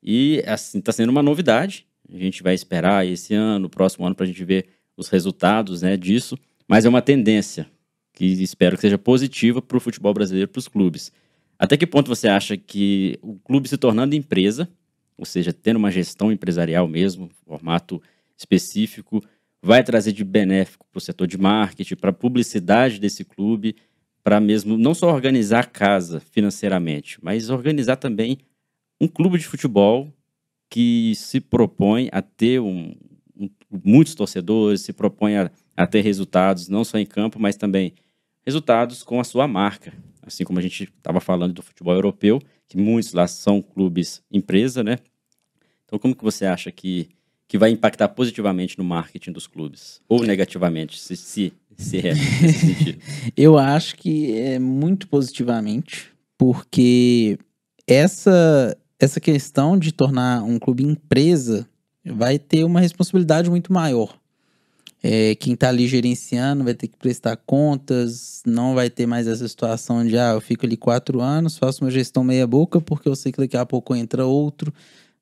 E, 0.03 0.43
assim, 0.47 0.79
está 0.79 0.91
sendo 0.93 1.11
uma 1.11 1.23
novidade. 1.23 1.87
A 2.13 2.19
gente 2.19 2.43
vai 2.43 2.55
esperar 2.55 3.07
esse 3.07 3.35
ano, 3.35 3.69
próximo 3.71 4.05
ano, 4.07 4.15
para 4.17 4.25
a 4.25 4.27
gente 4.27 4.45
ver 4.45 4.67
os 4.97 5.09
resultados 5.09 5.83
né, 5.83 5.97
disso. 5.97 6.37
Mas 6.67 6.85
é 6.85 6.89
uma 6.89 7.01
tendência 7.03 7.69
que 8.13 8.25
espero 8.25 8.77
que 8.77 8.83
seja 8.83 8.99
positiva 8.99 9.63
para 9.63 9.77
o 9.77 9.81
futebol 9.81 10.13
brasileiro, 10.13 10.49
para 10.49 10.59
os 10.59 10.69
clubes. 10.69 11.13
Até 11.59 11.77
que 11.77 11.87
ponto 11.87 12.09
você 12.09 12.29
acha 12.29 12.57
que 12.57 13.19
o 13.23 13.35
clube 13.39 13.69
se 13.69 13.77
tornando 13.77 14.15
empresa, 14.15 14.69
ou 15.17 15.25
seja, 15.25 15.53
tendo 15.53 15.77
uma 15.77 15.91
gestão 15.91 16.33
empresarial 16.33 16.89
mesmo, 16.89 17.31
formato 17.47 18.03
específico, 18.37 19.23
vai 19.63 19.85
trazer 19.85 20.13
de 20.13 20.25
benéfico 20.25 20.87
para 20.91 20.99
o 20.99 21.03
setor 21.03 21.27
de 21.27 21.37
marketing, 21.37 21.97
para 21.97 22.11
a 22.11 22.15
publicidade 22.15 22.99
desse 22.99 23.25
clube, 23.25 23.77
para 24.25 24.41
mesmo 24.41 24.77
não 24.79 24.95
só 24.95 25.13
organizar 25.13 25.61
a 25.61 25.67
casa 25.67 26.21
financeiramente, 26.21 27.19
mas 27.23 27.51
organizar 27.51 27.97
também 27.97 28.39
um 29.01 29.07
clube 29.09 29.39
de 29.39 29.47
futebol 29.47 30.13
que 30.71 31.13
se 31.17 31.41
propõe 31.41 32.09
a 32.13 32.23
ter 32.23 32.61
um, 32.61 32.95
um- 33.37 33.51
muitos 33.85 34.15
torcedores, 34.15 34.83
se 34.83 34.93
propõe 34.93 35.37
a, 35.37 35.51
a 35.83 35.87
ter 35.87 36.03
resultados, 36.03 36.69
não 36.69 36.85
só 36.85 36.99
em 36.99 37.07
campo, 37.07 37.41
mas 37.41 37.57
também 37.57 37.95
resultados 38.45 39.03
com 39.03 39.19
a 39.19 39.25
sua 39.25 39.49
marca. 39.49 39.93
Assim 40.23 40.45
como 40.45 40.59
a 40.59 40.63
gente 40.63 40.85
estava 40.85 41.21
falando 41.21 41.55
do 41.55 41.63
futebol 41.63 41.95
europeu, 41.95 42.41
que 42.69 42.77
muitos 42.77 43.15
lá 43.15 43.27
são 43.27 43.63
clubes 43.63 44.23
empresa, 44.31 44.85
né? 44.85 44.99
Então, 45.85 45.99
como 45.99 46.15
que 46.15 46.23
você 46.23 46.45
acha 46.45 46.71
que, 46.71 47.09
que 47.49 47.57
vai 47.57 47.71
impactar 47.71 48.09
positivamente 48.09 48.77
no 48.77 48.85
marketing 48.85 49.33
dos 49.33 49.47
clubes? 49.47 50.03
Ou 50.07 50.23
negativamente, 50.23 51.01
se, 51.01 51.17
se, 51.17 51.53
se 51.77 51.99
é 51.99 52.15
nesse 52.15 52.59
sentido? 52.75 53.03
Eu 53.35 53.59
acho 53.59 53.97
que 53.97 54.39
é 54.39 54.59
muito 54.59 55.09
positivamente, 55.09 56.13
porque 56.37 57.39
essa, 57.87 58.77
essa 58.99 59.19
questão 59.19 59.79
de 59.79 59.93
tornar 59.93 60.43
um 60.43 60.59
clube 60.59 60.85
empresa 60.85 61.67
vai 62.05 62.39
ter 62.39 62.65
uma 62.65 62.81
responsabilidade 62.81 63.49
muito 63.49 63.73
maior. 63.73 64.20
É, 65.03 65.35
quem 65.35 65.57
tá 65.57 65.69
ali 65.69 65.89
gerenciando 65.89 66.63
vai 66.63 66.75
ter 66.75 66.87
que 66.87 66.97
prestar 66.99 67.37
contas, 67.37 68.43
não 68.45 68.75
vai 68.75 68.91
ter 68.91 69.07
mais 69.07 69.27
essa 69.27 69.49
situação 69.49 70.07
de, 70.07 70.19
ah, 70.19 70.33
eu 70.35 70.41
fico 70.41 70.67
ali 70.67 70.77
quatro 70.77 71.21
anos, 71.21 71.57
faço 71.57 71.83
uma 71.83 71.91
gestão 71.91 72.23
meia 72.23 72.47
boca 72.47 72.81
porque 72.81 73.09
eu 73.09 73.17
sei 73.17 73.33
que 73.33 73.39
daqui 73.39 73.57
a 73.57 73.65
pouco 73.65 73.95
entra 73.95 74.27
outro. 74.27 74.73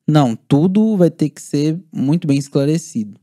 Não, 0.06 0.34
tudo 0.34 0.96
vai 0.96 1.10
ter 1.10 1.28
que 1.30 1.40
ser 1.40 1.78
muito 1.92 2.26
bem 2.26 2.38
esclarecido. 2.38 3.20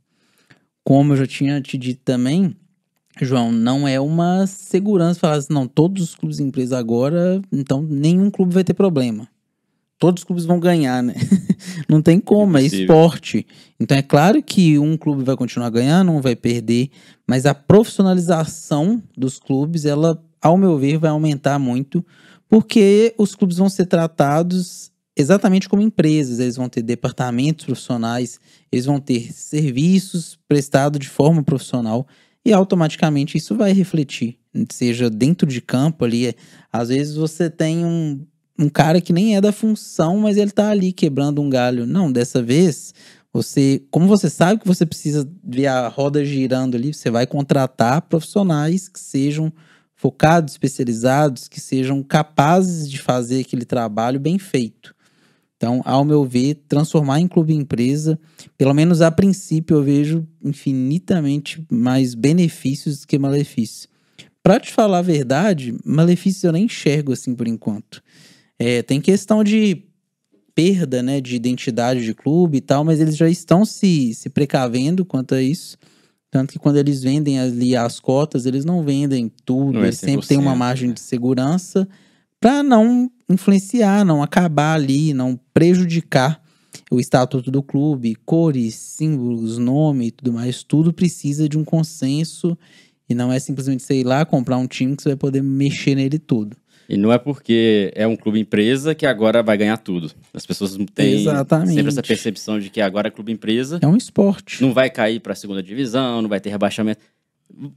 Como 0.83 1.13
eu 1.13 1.17
já 1.17 1.27
tinha 1.27 1.59
te 1.59 1.77
dito 1.77 2.01
também, 2.05 2.55
João, 3.21 3.51
não 3.51 3.87
é 3.87 3.99
uma 3.99 4.45
segurança 4.45 5.19
falar 5.19 5.35
assim, 5.35 5.53
não, 5.53 5.67
todos 5.67 6.03
os 6.03 6.15
clubes 6.15 6.39
empresa 6.39 6.77
agora, 6.77 7.41
então 7.51 7.81
nenhum 7.81 8.29
clube 8.29 8.53
vai 8.53 8.63
ter 8.63 8.73
problema. 8.73 9.27
Todos 9.97 10.21
os 10.21 10.25
clubes 10.25 10.45
vão 10.45 10.59
ganhar, 10.59 11.01
né? 11.01 11.15
não 11.89 12.01
tem 12.01 12.19
como, 12.19 12.57
é 12.57 12.61
Impossível. 12.61 12.85
esporte. 12.85 13.47
Então 13.79 13.97
é 13.97 14.01
claro 14.01 14.41
que 14.41 14.79
um 14.79 14.95
clube 14.95 15.23
vai 15.23 15.35
continuar 15.35 15.69
ganhando, 15.69 16.11
um 16.11 16.21
vai 16.21 16.35
perder, 16.35 16.89
mas 17.27 17.45
a 17.45 17.53
profissionalização 17.53 19.03
dos 19.17 19.37
clubes, 19.37 19.85
ela, 19.85 20.23
ao 20.41 20.57
meu 20.57 20.77
ver, 20.77 20.97
vai 20.97 21.09
aumentar 21.09 21.59
muito, 21.59 22.05
porque 22.47 23.13
os 23.17 23.35
clubes 23.35 23.57
vão 23.57 23.67
ser 23.67 23.85
tratados 23.85 24.91
exatamente 25.15 25.69
como 25.69 25.81
empresas, 25.81 26.39
eles 26.39 26.57
vão 26.57 26.67
ter 26.67 26.81
departamentos 26.81 27.65
profissionais, 27.65 28.39
eles 28.71 28.85
vão 28.85 28.99
ter 28.99 29.31
serviços 29.33 30.37
prestados 30.47 30.99
de 30.99 31.07
forma 31.07 31.41
profissional 31.41 32.05
e 32.43 32.53
automaticamente 32.53 33.37
isso 33.37 33.55
vai 33.55 33.71
refletir, 33.71 34.37
seja 34.71 35.09
dentro 35.09 35.47
de 35.47 35.61
campo 35.61 36.05
ali. 36.05 36.35
Às 36.71 36.89
vezes 36.89 37.15
você 37.15 37.49
tem 37.49 37.85
um, 37.85 38.25
um 38.59 38.69
cara 38.69 39.01
que 39.01 39.11
nem 39.11 39.35
é 39.35 39.41
da 39.41 39.51
função, 39.51 40.17
mas 40.19 40.37
ele 40.37 40.51
tá 40.51 40.69
ali 40.69 40.91
quebrando 40.91 41.41
um 41.41 41.49
galho. 41.49 41.85
Não, 41.85 42.11
dessa 42.11 42.43
vez, 42.43 42.93
você, 43.35 43.83
como 43.91 44.07
você 44.07 44.29
sabe 44.29 44.61
que 44.61 44.67
você 44.67 44.85
precisa 44.85 45.29
ver 45.43 45.67
a 45.67 45.89
roda 45.89 46.23
girando 46.23 46.75
ali, 46.75 46.93
você 46.93 47.11
vai 47.11 47.27
contratar 47.27 48.03
profissionais 48.03 48.87
que 48.87 48.97
sejam 48.97 49.51
focados, 49.93 50.53
especializados, 50.53 51.49
que 51.49 51.59
sejam 51.59 52.01
capazes 52.01 52.89
de 52.89 52.97
fazer 52.97 53.41
aquele 53.41 53.65
trabalho 53.65 54.21
bem 54.21 54.39
feito. 54.39 54.95
Então, 55.57 55.81
ao 55.83 56.05
meu 56.05 56.23
ver, 56.23 56.63
transformar 56.69 57.19
em 57.19 57.27
clube 57.27 57.53
empresa, 57.53 58.17
pelo 58.57 58.73
menos 58.73 59.01
a 59.01 59.11
princípio, 59.11 59.75
eu 59.75 59.83
vejo 59.83 60.25
infinitamente 60.41 61.61
mais 61.69 62.15
benefícios 62.15 63.01
do 63.01 63.07
que 63.07 63.19
malefícios. 63.19 63.89
Pra 64.41 64.61
te 64.61 64.71
falar 64.71 64.99
a 64.99 65.01
verdade, 65.01 65.75
malefícios 65.83 66.45
eu 66.45 66.53
nem 66.53 66.63
enxergo 66.63 67.11
assim 67.11 67.35
por 67.35 67.49
enquanto. 67.49 68.01
É, 68.57 68.81
tem 68.81 69.01
questão 69.01 69.43
de 69.43 69.83
perda, 70.55 71.03
né, 71.03 71.19
de 71.19 71.35
identidade 71.35 72.03
de 72.03 72.13
clube 72.13 72.57
e 72.57 72.61
tal, 72.61 72.85
mas 72.85 73.01
eles 73.01 73.17
já 73.17 73.29
estão 73.29 73.65
se, 73.65 74.13
se 74.13 74.29
precavendo 74.29 75.03
quanto 75.03 75.35
a 75.35 75.41
isso. 75.41 75.77
Tanto 76.31 76.53
que 76.53 76.59
quando 76.59 76.77
eles 76.77 77.03
vendem 77.03 77.39
ali 77.39 77.75
as 77.75 77.99
cotas, 77.99 78.45
eles 78.45 78.65
não 78.65 78.81
vendem 78.81 79.31
tudo, 79.45 79.73
Não 79.73 79.83
é 79.83 79.87
eles 79.87 79.99
sempre 79.99 80.25
têm 80.25 80.37
uma 80.37 80.53
100%, 80.53 80.57
margem 80.57 80.87
né? 80.89 80.93
de 80.93 81.01
segurança 81.01 81.87
para 82.39 82.63
não 82.63 83.11
influenciar, 83.29 84.05
não 84.05 84.23
acabar 84.23 84.75
ali, 84.75 85.13
não 85.13 85.39
prejudicar 85.53 86.41
o 86.91 86.99
estatuto 86.99 87.49
do 87.49 87.63
clube, 87.63 88.15
cores, 88.25 88.75
símbolos, 88.75 89.57
nome 89.57 90.07
e 90.07 90.11
tudo 90.11 90.33
mais, 90.33 90.63
tudo 90.63 90.93
precisa 90.93 91.49
de 91.49 91.57
um 91.57 91.63
consenso 91.63 92.57
e 93.09 93.15
não 93.15 93.31
é 93.31 93.39
simplesmente, 93.39 93.83
sei 93.83 94.03
lá, 94.03 94.25
comprar 94.25 94.57
um 94.57 94.67
time 94.67 94.95
que 94.95 95.03
você 95.03 95.09
vai 95.09 95.17
poder 95.17 95.41
mexer 95.41 95.95
nele 95.95 96.19
tudo. 96.19 96.57
E 96.87 96.97
não 96.97 97.11
é 97.11 97.17
porque 97.17 97.91
é 97.95 98.05
um 98.05 98.15
clube 98.15 98.39
empresa 98.39 98.93
que 98.93 99.05
agora 99.05 99.41
vai 99.41 99.57
ganhar 99.57 99.77
tudo. 99.77 100.11
As 100.33 100.45
pessoas 100.45 100.77
têm 100.93 101.21
Exatamente. 101.21 101.73
sempre 101.73 101.89
essa 101.89 102.03
percepção 102.03 102.59
de 102.59 102.69
que 102.69 102.79
agora 102.79 103.07
é 103.07 103.11
clube 103.11 103.31
empresa, 103.31 103.79
É 103.81 103.87
um 103.87 103.95
esporte. 103.97 104.61
não 104.61 104.73
vai 104.73 104.89
cair 104.89 105.19
para 105.19 105.33
a 105.33 105.35
segunda 105.35 105.63
divisão, 105.63 106.21
não 106.21 106.29
vai 106.29 106.39
ter 106.39 106.49
rebaixamento. 106.49 106.99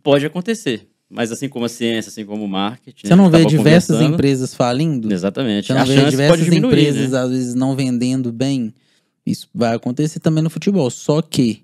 Pode 0.03 0.27
acontecer. 0.27 0.87
Mas 1.11 1.33
assim 1.33 1.49
como 1.49 1.65
a 1.65 1.69
ciência, 1.71 2.11
assim 2.11 2.25
como 2.27 2.45
o 2.45 2.49
marketing. 2.49 3.07
Você 3.07 3.13
a 3.15 3.17
não 3.17 3.31
vê 3.31 3.45
diversas 3.47 4.01
empresas 4.03 4.53
falindo? 4.55 5.11
Exatamente. 5.11 5.69
Você 5.69 5.73
A 5.73 5.77
não 5.79 5.87
vê 5.87 5.95
chance 5.95 6.11
diversas 6.11 6.45
diminuir, 6.45 6.73
empresas, 6.73 7.11
né? 7.13 7.19
às 7.19 7.31
vezes, 7.31 7.55
não 7.55 7.75
vendendo 7.75 8.31
bem. 8.31 8.75
Isso 9.25 9.49
vai 9.55 9.75
acontecer 9.75 10.21
também 10.21 10.45
no 10.45 10.51
futebol. 10.51 10.91
Só 10.91 11.23
que, 11.23 11.63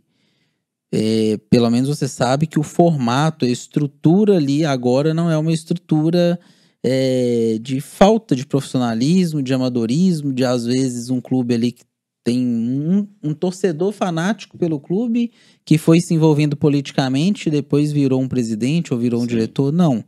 é, 0.91 1.39
pelo 1.51 1.69
menos 1.69 1.91
você 1.91 2.09
sabe 2.09 2.47
que 2.47 2.59
o 2.59 2.63
formato, 2.63 3.45
a 3.45 3.49
estrutura 3.49 4.37
ali 4.39 4.65
agora 4.65 5.13
não 5.13 5.31
é 5.31 5.37
uma 5.37 5.53
estrutura 5.53 6.39
é, 6.87 7.59
de 7.63 7.81
falta 7.81 8.37
de 8.37 8.45
profissionalismo, 8.47 9.43
de 9.43 9.55
amadorismo, 9.55 10.35
de 10.35 10.45
às 10.45 10.67
vezes 10.67 11.09
um 11.09 11.19
clube 11.19 11.55
ali 11.55 11.73
que 11.73 11.83
tem 12.23 12.39
um, 12.47 13.09
um 13.23 13.33
torcedor 13.33 13.91
fanático 13.91 14.59
pelo 14.59 14.79
clube 14.79 15.33
que 15.65 15.79
foi 15.79 16.01
se 16.01 16.13
envolvendo 16.13 16.57
politicamente 16.57 17.49
e 17.49 17.53
depois 17.53 17.91
virou 17.91 18.21
um 18.21 18.29
presidente 18.29 18.93
ou 18.93 19.01
virou 19.01 19.21
um 19.21 19.25
Sim. 19.25 19.29
diretor. 19.29 19.73
Não. 19.73 20.05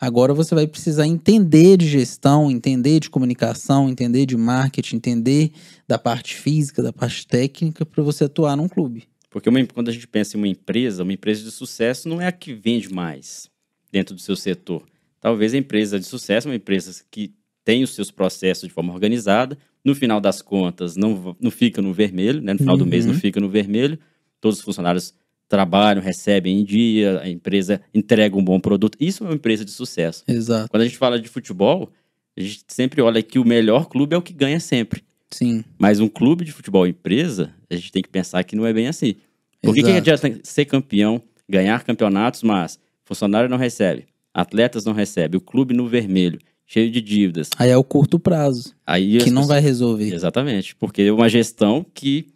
Agora 0.00 0.32
você 0.32 0.54
vai 0.54 0.66
precisar 0.66 1.06
entender 1.06 1.76
de 1.76 1.86
gestão, 1.86 2.50
entender 2.50 3.00
de 3.00 3.10
comunicação, 3.10 3.88
entender 3.88 4.24
de 4.24 4.36
marketing, 4.36 4.96
entender 4.96 5.52
da 5.86 5.98
parte 5.98 6.34
física, 6.34 6.82
da 6.82 6.92
parte 6.92 7.26
técnica 7.26 7.84
para 7.84 8.02
você 8.02 8.24
atuar 8.24 8.56
num 8.56 8.68
clube. 8.68 9.04
Porque 9.28 9.48
uma- 9.48 9.64
quando 9.66 9.88
a 9.88 9.92
gente 9.92 10.08
pensa 10.08 10.36
em 10.36 10.40
uma 10.40 10.48
empresa, 10.48 11.02
uma 11.02 11.12
empresa 11.12 11.42
de 11.44 11.50
sucesso 11.50 12.08
não 12.08 12.20
é 12.20 12.28
a 12.28 12.32
que 12.32 12.54
vende 12.54 12.92
mais 12.92 13.48
dentro 13.92 14.14
do 14.14 14.20
seu 14.20 14.34
setor. 14.36 14.82
Talvez 15.20 15.54
a 15.54 15.58
empresa 15.58 15.98
de 15.98 16.06
sucesso 16.06 16.48
uma 16.48 16.54
empresa 16.54 17.04
que 17.10 17.32
tem 17.64 17.82
os 17.82 17.94
seus 17.94 18.10
processos 18.10 18.66
de 18.68 18.72
forma 18.74 18.92
organizada, 18.92 19.56
no 19.84 19.94
final 19.94 20.20
das 20.20 20.40
contas 20.42 20.96
não, 20.96 21.36
não 21.40 21.50
fica 21.50 21.80
no 21.82 21.92
vermelho, 21.92 22.40
né? 22.40 22.52
no 22.54 22.58
final 22.58 22.76
do 22.76 22.86
mês 22.86 23.04
não 23.04 23.12
Uhum. 23.14 23.20
fica 23.20 23.38
no 23.40 23.48
vermelho, 23.48 23.98
todos 24.40 24.58
os 24.58 24.64
funcionários 24.64 25.14
trabalham, 25.48 26.00
recebem 26.02 26.60
em 26.60 26.64
dia, 26.64 27.20
a 27.20 27.28
empresa 27.28 27.80
entrega 27.92 28.36
um 28.36 28.44
bom 28.44 28.58
produto. 28.60 28.96
Isso 29.00 29.24
é 29.24 29.26
uma 29.26 29.34
empresa 29.34 29.64
de 29.64 29.70
sucesso. 29.72 30.22
Exato. 30.28 30.70
Quando 30.70 30.82
a 30.82 30.86
gente 30.86 30.96
fala 30.96 31.20
de 31.20 31.28
futebol, 31.28 31.90
a 32.36 32.40
gente 32.40 32.60
sempre 32.68 33.02
olha 33.02 33.22
que 33.22 33.38
o 33.38 33.44
melhor 33.44 33.88
clube 33.88 34.14
é 34.14 34.18
o 34.18 34.22
que 34.22 34.32
ganha 34.32 34.60
sempre. 34.60 35.02
Sim. 35.30 35.64
Mas 35.78 36.00
um 36.00 36.08
clube 36.08 36.44
de 36.44 36.52
futebol 36.52 36.86
empresa, 36.86 37.52
a 37.68 37.74
gente 37.74 37.90
tem 37.92 38.02
que 38.02 38.08
pensar 38.08 38.42
que 38.44 38.54
não 38.56 38.64
é 38.66 38.72
bem 38.72 38.86
assim. 38.86 39.16
Por 39.60 39.74
que, 39.74 39.82
que 39.82 39.90
adianta 39.90 40.40
ser 40.42 40.64
campeão, 40.64 41.20
ganhar 41.48 41.82
campeonatos, 41.84 42.42
mas 42.42 42.78
funcionário 43.04 43.48
não 43.50 43.56
recebe, 43.58 44.06
atletas 44.32 44.84
não 44.84 44.92
recebe, 44.92 45.36
o 45.36 45.40
clube 45.40 45.74
no 45.74 45.86
vermelho, 45.88 46.38
cheio 46.66 46.90
de 46.90 47.00
dívidas. 47.00 47.50
Aí 47.58 47.70
é 47.70 47.76
o 47.76 47.84
curto 47.84 48.18
prazo, 48.18 48.74
Aí 48.86 49.12
que 49.18 49.30
não 49.30 49.42
pessoas- 49.42 49.46
vai 49.48 49.60
resolver. 49.60 50.14
Exatamente, 50.14 50.74
porque 50.76 51.02
é 51.02 51.12
uma 51.12 51.28
gestão 51.28 51.84
que 51.94 52.26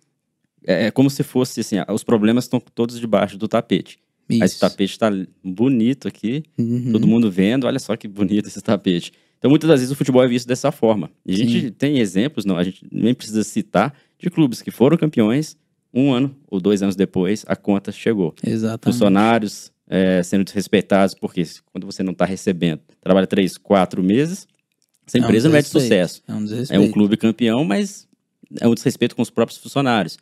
é 0.67 0.87
é 0.87 0.91
como 0.91 1.11
se 1.11 1.23
fosse 1.23 1.61
assim, 1.61 1.77
ah, 1.79 1.87
os 1.93 2.03
problemas 2.03 2.45
estão 2.45 2.59
todos 2.59 2.99
debaixo 2.99 3.37
do 3.37 3.47
tapete. 3.47 3.99
Aí 4.31 4.39
esse 4.39 4.55
Isso. 4.55 4.61
tapete 4.61 4.93
está 4.93 5.11
bonito 5.45 6.09
aqui, 6.09 6.43
Uhum. 6.59 6.93
todo 6.93 7.07
mundo 7.07 7.31
vendo, 7.31 7.67
olha 7.67 7.79
só 7.79 7.95
que 7.97 8.09
bonito 8.09 8.47
esse 8.49 8.61
tapete. 8.63 9.13
Então, 9.39 9.51
muitas 9.51 9.69
das 9.69 9.81
vezes 9.81 9.93
o 9.93 9.95
futebol 9.95 10.25
é 10.25 10.27
visto 10.27 10.49
dessa 10.49 10.73
forma. 10.73 11.11
E 11.27 11.35
a 11.35 11.37
gente 11.37 11.61
Sim. 11.61 11.71
tem 11.73 11.99
exemplos, 11.99 12.47
não, 12.47 12.57
a 12.57 12.65
gente 12.65 12.81
nem 12.91 13.13
precisa 13.13 13.45
citar, 13.45 13.93
de 14.19 14.31
clubes 14.31 14.63
que 14.63 14.71
foram 14.71 14.97
campeões, 14.97 15.55
um 15.93 16.15
ano 16.15 16.35
ou 16.51 16.59
dois 16.59 16.83
anos 16.83 16.97
depois, 16.97 17.45
a 17.47 17.55
conta 17.55 17.93
chegou. 17.93 18.35
Exatamente. 18.43 18.85
Funcionários 18.95 19.71
é, 19.89 20.23
sendo 20.23 20.45
desrespeitados, 20.45 21.15
porque 21.15 21.45
quando 21.73 21.87
você 21.87 22.03
não 22.03 22.13
está 22.13 22.25
recebendo, 22.25 22.81
trabalha 23.01 23.27
três, 23.27 23.57
quatro 23.59 24.03
meses, 24.03 24.47
essa 25.07 25.19
É 25.19 25.21
um 25.21 25.25
empresa 25.25 25.49
não 25.49 25.57
é 25.57 25.63
de 25.63 25.69
sucesso. 25.69 26.23
É 26.27 26.33
um 26.35 26.47
É 26.71 26.79
um 26.79 26.91
clube 26.91 27.17
campeão, 27.17 27.65
mas 27.65 28.09
é 28.61 28.67
um 28.67 28.75
desrespeito 28.75 29.15
com 29.15 29.23
os 29.23 29.31
próprios 29.31 29.59
funcionários. 29.61 30.17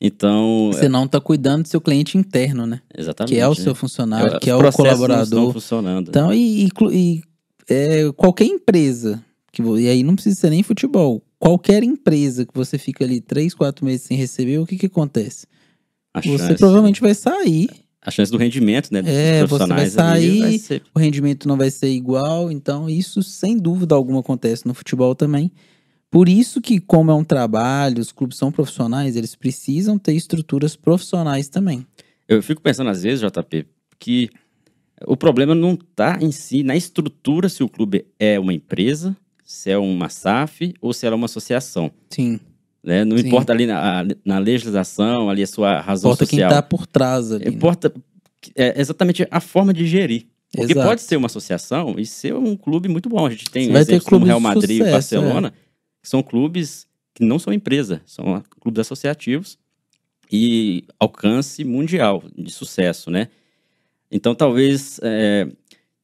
Então, 0.00 0.70
Você 0.72 0.88
não 0.88 1.06
tá 1.06 1.20
cuidando 1.20 1.62
do 1.62 1.68
seu 1.68 1.80
cliente 1.80 2.16
interno, 2.16 2.66
né? 2.66 2.80
exatamente. 2.96 3.34
Que 3.34 3.40
é 3.40 3.46
o 3.46 3.50
né? 3.50 3.56
seu 3.56 3.74
funcionário, 3.74 4.34
Os 4.34 4.38
que 4.38 4.48
é 4.48 4.54
o 4.54 4.58
processos 4.58 4.78
Não 4.78 4.84
colaborador. 4.96 5.24
estão 5.24 5.52
funcionando. 5.52 6.08
Então, 6.08 6.32
e, 6.32 6.64
e 6.66 6.70
e, 6.90 7.22
é, 7.68 8.12
qualquer 8.16 8.46
empresa, 8.46 9.22
que, 9.52 9.62
e 9.62 9.88
aí 9.88 10.02
não 10.02 10.14
precisa 10.14 10.36
ser 10.40 10.50
nem 10.50 10.62
futebol, 10.62 11.22
qualquer 11.38 11.82
empresa 11.82 12.46
que 12.46 12.54
você 12.54 12.78
fica 12.78 13.04
ali 13.04 13.20
três, 13.20 13.52
quatro 13.54 13.84
meses 13.84 14.02
sem 14.02 14.16
receber, 14.16 14.58
o 14.58 14.66
que 14.66 14.76
que 14.76 14.86
acontece? 14.86 15.46
a, 16.14 16.20
Você 16.20 16.38
chance, 16.38 16.54
provavelmente 16.54 17.00
vai 17.00 17.14
sair, 17.14 17.68
a 18.02 18.10
chance 18.10 18.30
do 18.32 18.38
rendimento, 18.38 18.90
né? 18.92 19.02
É, 19.04 19.46
você 19.46 19.66
vai 19.66 19.80
ali 19.80 19.90
vai 19.90 19.90
sair- 19.90 20.58
ser 20.58 20.82
o 20.94 20.98
rendimento 20.98 21.46
não 21.46 21.56
vai 21.56 21.70
ser 21.70 21.88
igual, 21.90 22.50
então 22.50 22.88
isso 22.88 23.22
sem 23.22 23.56
dúvida 23.58 23.94
alguma 23.94 24.20
acontece 24.20 24.66
no 24.66 24.72
futebol 24.74 25.14
também. 25.14 25.50
Por 26.10 26.28
isso 26.28 26.60
que, 26.60 26.80
como 26.80 27.10
é 27.10 27.14
um 27.14 27.22
trabalho, 27.22 28.00
os 28.00 28.10
clubes 28.10 28.36
são 28.36 28.50
profissionais, 28.50 29.14
eles 29.16 29.34
precisam 29.36 29.96
ter 29.98 30.12
estruturas 30.14 30.74
profissionais 30.74 31.48
também. 31.48 31.86
Eu 32.26 32.42
fico 32.42 32.60
pensando 32.60 32.90
às 32.90 33.02
vezes, 33.02 33.20
JP, 33.20 33.66
que 33.98 34.28
o 35.06 35.16
problema 35.16 35.54
não 35.54 35.74
está 35.74 36.18
em 36.20 36.32
si 36.32 36.62
na 36.62 36.74
estrutura 36.76 37.48
se 37.48 37.62
o 37.62 37.68
clube 37.68 38.06
é 38.18 38.40
uma 38.40 38.52
empresa, 38.52 39.16
se 39.44 39.70
é 39.70 39.78
uma 39.78 40.08
SAF 40.08 40.74
ou 40.80 40.92
se 40.92 41.06
ela 41.06 41.14
é 41.14 41.18
uma 41.18 41.26
associação. 41.26 41.90
Sim. 42.10 42.40
Né? 42.82 43.04
Não 43.04 43.16
Sim. 43.18 43.26
importa 43.26 43.52
ali 43.52 43.66
na, 43.66 44.06
na 44.24 44.38
legislação, 44.38 45.28
ali 45.28 45.42
a 45.42 45.46
sua 45.46 45.80
razão 45.80 46.10
Importa 46.10 46.26
quem 46.26 46.38
social. 46.38 46.50
tá 46.50 46.62
por 46.62 46.86
trás 46.86 47.30
ali. 47.30 47.44
né? 47.44 47.50
Importa 47.50 47.92
é, 48.56 48.80
exatamente 48.80 49.26
a 49.30 49.40
forma 49.40 49.72
de 49.72 49.86
gerir. 49.86 50.26
Porque 50.52 50.72
Exato. 50.72 50.88
pode 50.88 51.02
ser 51.02 51.16
uma 51.16 51.26
associação 51.26 51.94
e 51.98 52.04
ser 52.04 52.34
um 52.34 52.56
clube 52.56 52.88
muito 52.88 53.08
bom. 53.08 53.24
A 53.26 53.30
gente 53.30 53.48
tem 53.50 53.70
exemplos 53.72 54.04
como 54.04 54.26
Real 54.26 54.40
Madrid 54.40 54.70
e 54.70 54.78
sucesso, 54.78 54.88
é. 54.88 54.92
Barcelona, 54.92 55.54
que 56.02 56.08
são 56.08 56.22
clubes 56.22 56.86
que 57.14 57.24
não 57.24 57.38
são 57.38 57.52
empresa, 57.52 58.02
são 58.04 58.42
clubes 58.60 58.80
associativos 58.80 59.58
e 60.32 60.84
alcance 60.98 61.62
mundial 61.64 62.22
de 62.36 62.50
sucesso, 62.50 63.10
né? 63.10 63.28
Então, 64.10 64.34
talvez 64.34 64.98
é, 65.02 65.46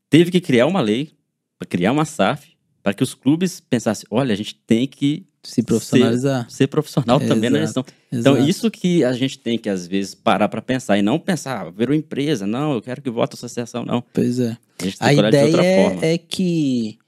teve 0.09 0.31
que 0.31 0.41
criar 0.41 0.67
uma 0.67 0.81
lei 0.81 1.11
para 1.59 1.67
criar 1.67 1.91
uma 1.91 2.05
SAF 2.05 2.57
para 2.83 2.95
que 2.95 3.03
os 3.03 3.15
clubes 3.15 3.59
pensassem, 3.59 4.07
olha, 4.11 4.33
a 4.33 4.37
gente 4.37 4.55
tem 4.55 4.87
que 4.87 5.27
Se 5.47 5.63
profissionalizar. 5.63 6.51
ser 6.51 6.67
profissional 6.67 7.19
também 7.21 7.51
na 7.51 7.59
Exato, 7.61 7.81
gestão. 7.81 7.85
Então, 8.13 8.35
Exato. 8.37 8.51
isso 8.51 8.71
que 8.71 9.05
a 9.05 9.13
gente 9.13 9.39
tem 9.39 9.59
que, 9.59 9.69
às 9.69 9.87
vezes, 9.87 10.15
parar 10.15 10.49
para 10.49 10.61
pensar 10.63 10.99
e 10.99 11.03
não 11.03 11.19
pensar, 11.19 11.67
ah, 11.67 11.71
virou 11.71 11.95
empresa, 11.95 12.47
não, 12.47 12.73
eu 12.75 12.83
quero 12.83 13.01
que 13.03 13.11
vote 13.11 13.35
a 13.35 13.37
associação, 13.37 13.85
não. 13.85 14.03
Pois 14.13 14.39
é. 14.39 14.57
A 15.01 15.07
A 15.09 15.13
ideia 15.15 15.61
é, 15.65 16.15
é 16.15 16.19
que. 16.19 16.99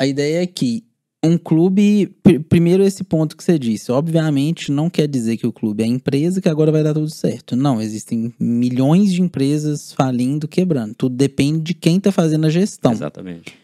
A 0.00 0.06
ideia 0.06 0.42
é 0.42 0.46
que 0.46 0.84
um 1.24 1.36
clube. 1.36 2.06
pr- 2.22 2.38
Primeiro, 2.48 2.84
esse 2.84 3.02
ponto 3.02 3.36
que 3.36 3.42
você 3.42 3.58
disse. 3.58 3.90
Obviamente, 3.90 4.70
não 4.70 4.88
quer 4.88 5.08
dizer 5.08 5.36
que 5.36 5.46
o 5.46 5.52
clube 5.52 5.82
é 5.82 5.86
empresa 5.86 6.40
que 6.40 6.48
agora 6.48 6.70
vai 6.70 6.82
dar 6.84 6.94
tudo 6.94 7.10
certo. 7.10 7.56
Não, 7.56 7.80
existem 7.82 8.32
milhões 8.38 9.12
de 9.12 9.20
empresas 9.22 9.92
falindo, 9.92 10.46
quebrando. 10.46 10.94
Tudo 10.94 11.16
depende 11.16 11.60
de 11.60 11.74
quem 11.74 11.98
tá 11.98 12.12
fazendo 12.12 12.46
a 12.46 12.50
gestão. 12.50 12.92
Exatamente. 12.92 13.54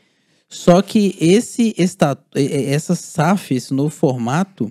Só 0.55 0.81
que 0.83 1.17
esse 1.21 1.75
essa 1.77 2.95
SAF, 2.95 3.55
esse 3.55 3.75
novo 3.75 3.91
formato, 3.91 4.71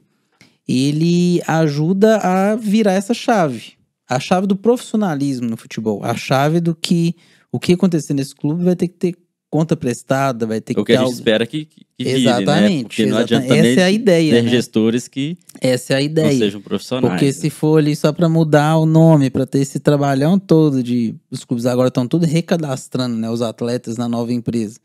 ele 0.67 1.41
ajuda 1.47 2.17
a 2.17 2.55
virar 2.55 2.93
essa 2.93 3.13
chave. 3.13 3.73
A 4.09 4.19
chave 4.19 4.47
do 4.47 4.55
profissionalismo 4.55 5.49
no 5.49 5.57
futebol. 5.57 6.03
A 6.03 6.15
chave 6.15 6.59
do 6.59 6.75
que 6.75 7.15
o 7.51 7.59
que 7.59 7.73
acontecer 7.73 8.13
nesse 8.13 8.35
clube 8.35 8.63
vai 8.63 8.75
ter 8.75 8.87
que 8.87 8.95
ter 8.95 9.15
conta 9.49 9.75
prestada, 9.77 10.47
vai 10.47 10.59
ter 10.59 10.73
que 10.73 10.79
o 10.79 10.83
que 10.83 10.93
a 10.93 10.95
gente 10.95 11.03
algo- 11.05 11.15
espera 11.15 11.45
que, 11.45 11.65
que 11.65 11.85
vire, 11.99 12.11
né? 12.11 12.19
Exatamente. 12.19 12.83
Porque 12.85 13.05
não 13.05 13.17
exatamente. 13.19 13.51
adianta 13.51 13.67
Essa 13.69 13.79
é 13.81 13.83
a 13.83 13.91
ideia. 13.91 14.33
ter 14.33 14.41
né? 14.43 14.49
gestores 14.49 15.07
que 15.07 15.37
Essa 15.61 15.93
é 15.93 15.97
a 15.97 15.99
não 15.99 16.05
ideia. 16.05 16.37
sejam 16.39 16.61
profissionais. 16.61 17.07
Porque 17.13 17.25
né? 17.27 17.31
se 17.31 17.49
for 17.51 17.77
ali 17.77 17.95
só 17.95 18.11
pra 18.11 18.27
mudar 18.27 18.77
o 18.77 18.85
nome, 18.87 19.29
pra 19.29 19.45
ter 19.45 19.59
esse 19.59 19.79
trabalhão 19.79 20.39
todo 20.39 20.81
de. 20.81 21.13
Os 21.29 21.45
clubes 21.45 21.67
agora 21.67 21.89
estão 21.89 22.07
tudo 22.07 22.25
recadastrando, 22.25 23.15
né? 23.15 23.29
Os 23.29 23.41
atletas 23.43 23.95
na 23.95 24.09
nova 24.09 24.33
empresa. 24.33 24.79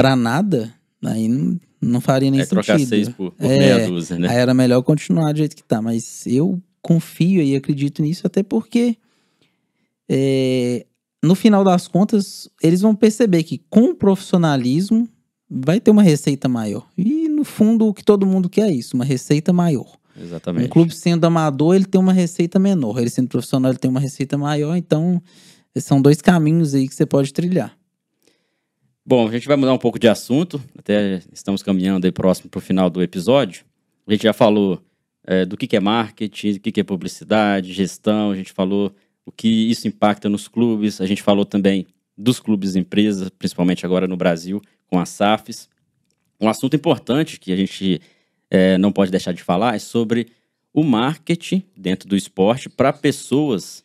Pra 0.00 0.16
nada, 0.16 0.72
aí 1.04 1.28
não, 1.28 1.60
não 1.80 2.00
faria 2.00 2.30
nem 2.30 2.40
é 2.40 2.46
trocar 2.46 2.78
sentido. 2.78 2.88
seis 2.88 3.08
por, 3.08 3.32
por 3.32 3.44
É, 3.50 3.58
meia 3.58 3.88
dúzia, 3.88 4.18
né? 4.18 4.28
Aí 4.28 4.36
era 4.36 4.54
melhor 4.54 4.82
continuar 4.82 5.32
do 5.32 5.38
jeito 5.38 5.56
que 5.56 5.62
tá. 5.62 5.80
Mas 5.80 6.26
eu 6.26 6.60
confio 6.82 7.42
e 7.42 7.54
acredito 7.54 8.02
nisso, 8.02 8.26
até 8.26 8.42
porque 8.42 8.96
é, 10.08 10.86
no 11.22 11.34
final 11.34 11.62
das 11.62 11.86
contas, 11.86 12.48
eles 12.62 12.80
vão 12.80 12.94
perceber 12.94 13.42
que 13.42 13.62
com 13.68 13.90
o 13.90 13.94
profissionalismo 13.94 15.08
vai 15.48 15.80
ter 15.80 15.90
uma 15.90 16.02
receita 16.02 16.48
maior. 16.48 16.86
E 16.96 17.28
no 17.28 17.44
fundo, 17.44 17.86
o 17.86 17.94
que 17.94 18.04
todo 18.04 18.26
mundo 18.26 18.48
quer 18.48 18.68
é 18.68 18.72
isso, 18.72 18.96
uma 18.96 19.04
receita 19.04 19.52
maior. 19.52 19.98
Exatamente. 20.20 20.66
Um 20.66 20.68
clube 20.68 20.94
sendo 20.94 21.24
amador, 21.24 21.74
ele 21.74 21.84
tem 21.84 22.00
uma 22.00 22.12
receita 22.12 22.58
menor. 22.58 22.98
Ele 22.98 23.10
sendo 23.10 23.28
profissional, 23.28 23.70
ele 23.70 23.78
tem 23.78 23.90
uma 23.90 24.00
receita 24.00 24.36
maior. 24.36 24.76
Então, 24.76 25.22
são 25.76 26.00
dois 26.02 26.20
caminhos 26.20 26.74
aí 26.74 26.88
que 26.88 26.94
você 26.94 27.06
pode 27.06 27.32
trilhar. 27.32 27.74
Bom, 29.04 29.26
a 29.26 29.32
gente 29.32 29.48
vai 29.48 29.56
mudar 29.56 29.72
um 29.72 29.78
pouco 29.78 29.98
de 29.98 30.06
assunto, 30.06 30.62
até 30.78 31.22
estamos 31.32 31.62
caminhando 31.62 32.06
aí 32.06 32.12
próximo 32.12 32.50
para 32.50 32.58
o 32.58 32.60
final 32.60 32.90
do 32.90 33.02
episódio. 33.02 33.64
A 34.06 34.12
gente 34.12 34.22
já 34.22 34.32
falou 34.32 34.82
é, 35.24 35.44
do 35.44 35.56
que, 35.56 35.66
que 35.66 35.76
é 35.76 35.80
marketing, 35.80 36.54
do 36.54 36.60
que, 36.60 36.70
que 36.70 36.80
é 36.80 36.84
publicidade, 36.84 37.72
gestão, 37.72 38.30
a 38.30 38.36
gente 38.36 38.52
falou 38.52 38.94
o 39.24 39.32
que 39.32 39.70
isso 39.70 39.88
impacta 39.88 40.28
nos 40.28 40.48
clubes, 40.48 41.00
a 41.00 41.06
gente 41.06 41.22
falou 41.22 41.46
também 41.46 41.86
dos 42.16 42.38
clubes 42.38 42.74
e 42.74 42.78
empresas, 42.78 43.30
principalmente 43.30 43.86
agora 43.86 44.06
no 44.06 44.16
Brasil, 44.16 44.60
com 44.86 44.98
as 44.98 45.08
SAFs. 45.08 45.68
Um 46.38 46.48
assunto 46.48 46.76
importante 46.76 47.40
que 47.40 47.52
a 47.52 47.56
gente 47.56 48.00
é, 48.50 48.76
não 48.76 48.92
pode 48.92 49.10
deixar 49.10 49.32
de 49.32 49.42
falar 49.42 49.74
é 49.74 49.78
sobre 49.78 50.28
o 50.74 50.84
marketing 50.84 51.62
dentro 51.76 52.06
do 52.06 52.16
esporte 52.16 52.68
para 52.68 52.92
pessoas 52.92 53.82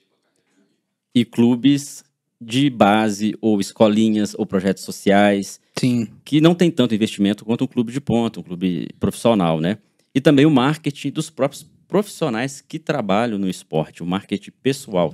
e 1.13 1.23
clubes 1.23 2.03
de 2.39 2.69
base 2.69 3.35
ou 3.41 3.59
escolinhas 3.59 4.35
ou 4.37 4.45
projetos 4.45 4.83
sociais 4.83 5.59
Sim, 5.77 6.07
que 6.23 6.41
não 6.41 6.53
tem 6.53 6.69
tanto 6.69 6.93
investimento 6.93 7.45
quanto 7.45 7.63
um 7.63 7.67
clube 7.67 7.91
de 7.91 8.01
ponta, 8.01 8.39
um 8.39 8.43
clube 8.43 8.89
profissional, 8.99 9.59
né? 9.59 9.77
E 10.13 10.21
também 10.21 10.45
o 10.45 10.51
marketing 10.51 11.11
dos 11.11 11.29
próprios 11.29 11.65
profissionais 11.87 12.61
que 12.61 12.79
trabalham 12.79 13.37
no 13.37 13.49
esporte, 13.49 14.03
o 14.03 14.05
marketing 14.05 14.51
pessoal. 14.61 15.13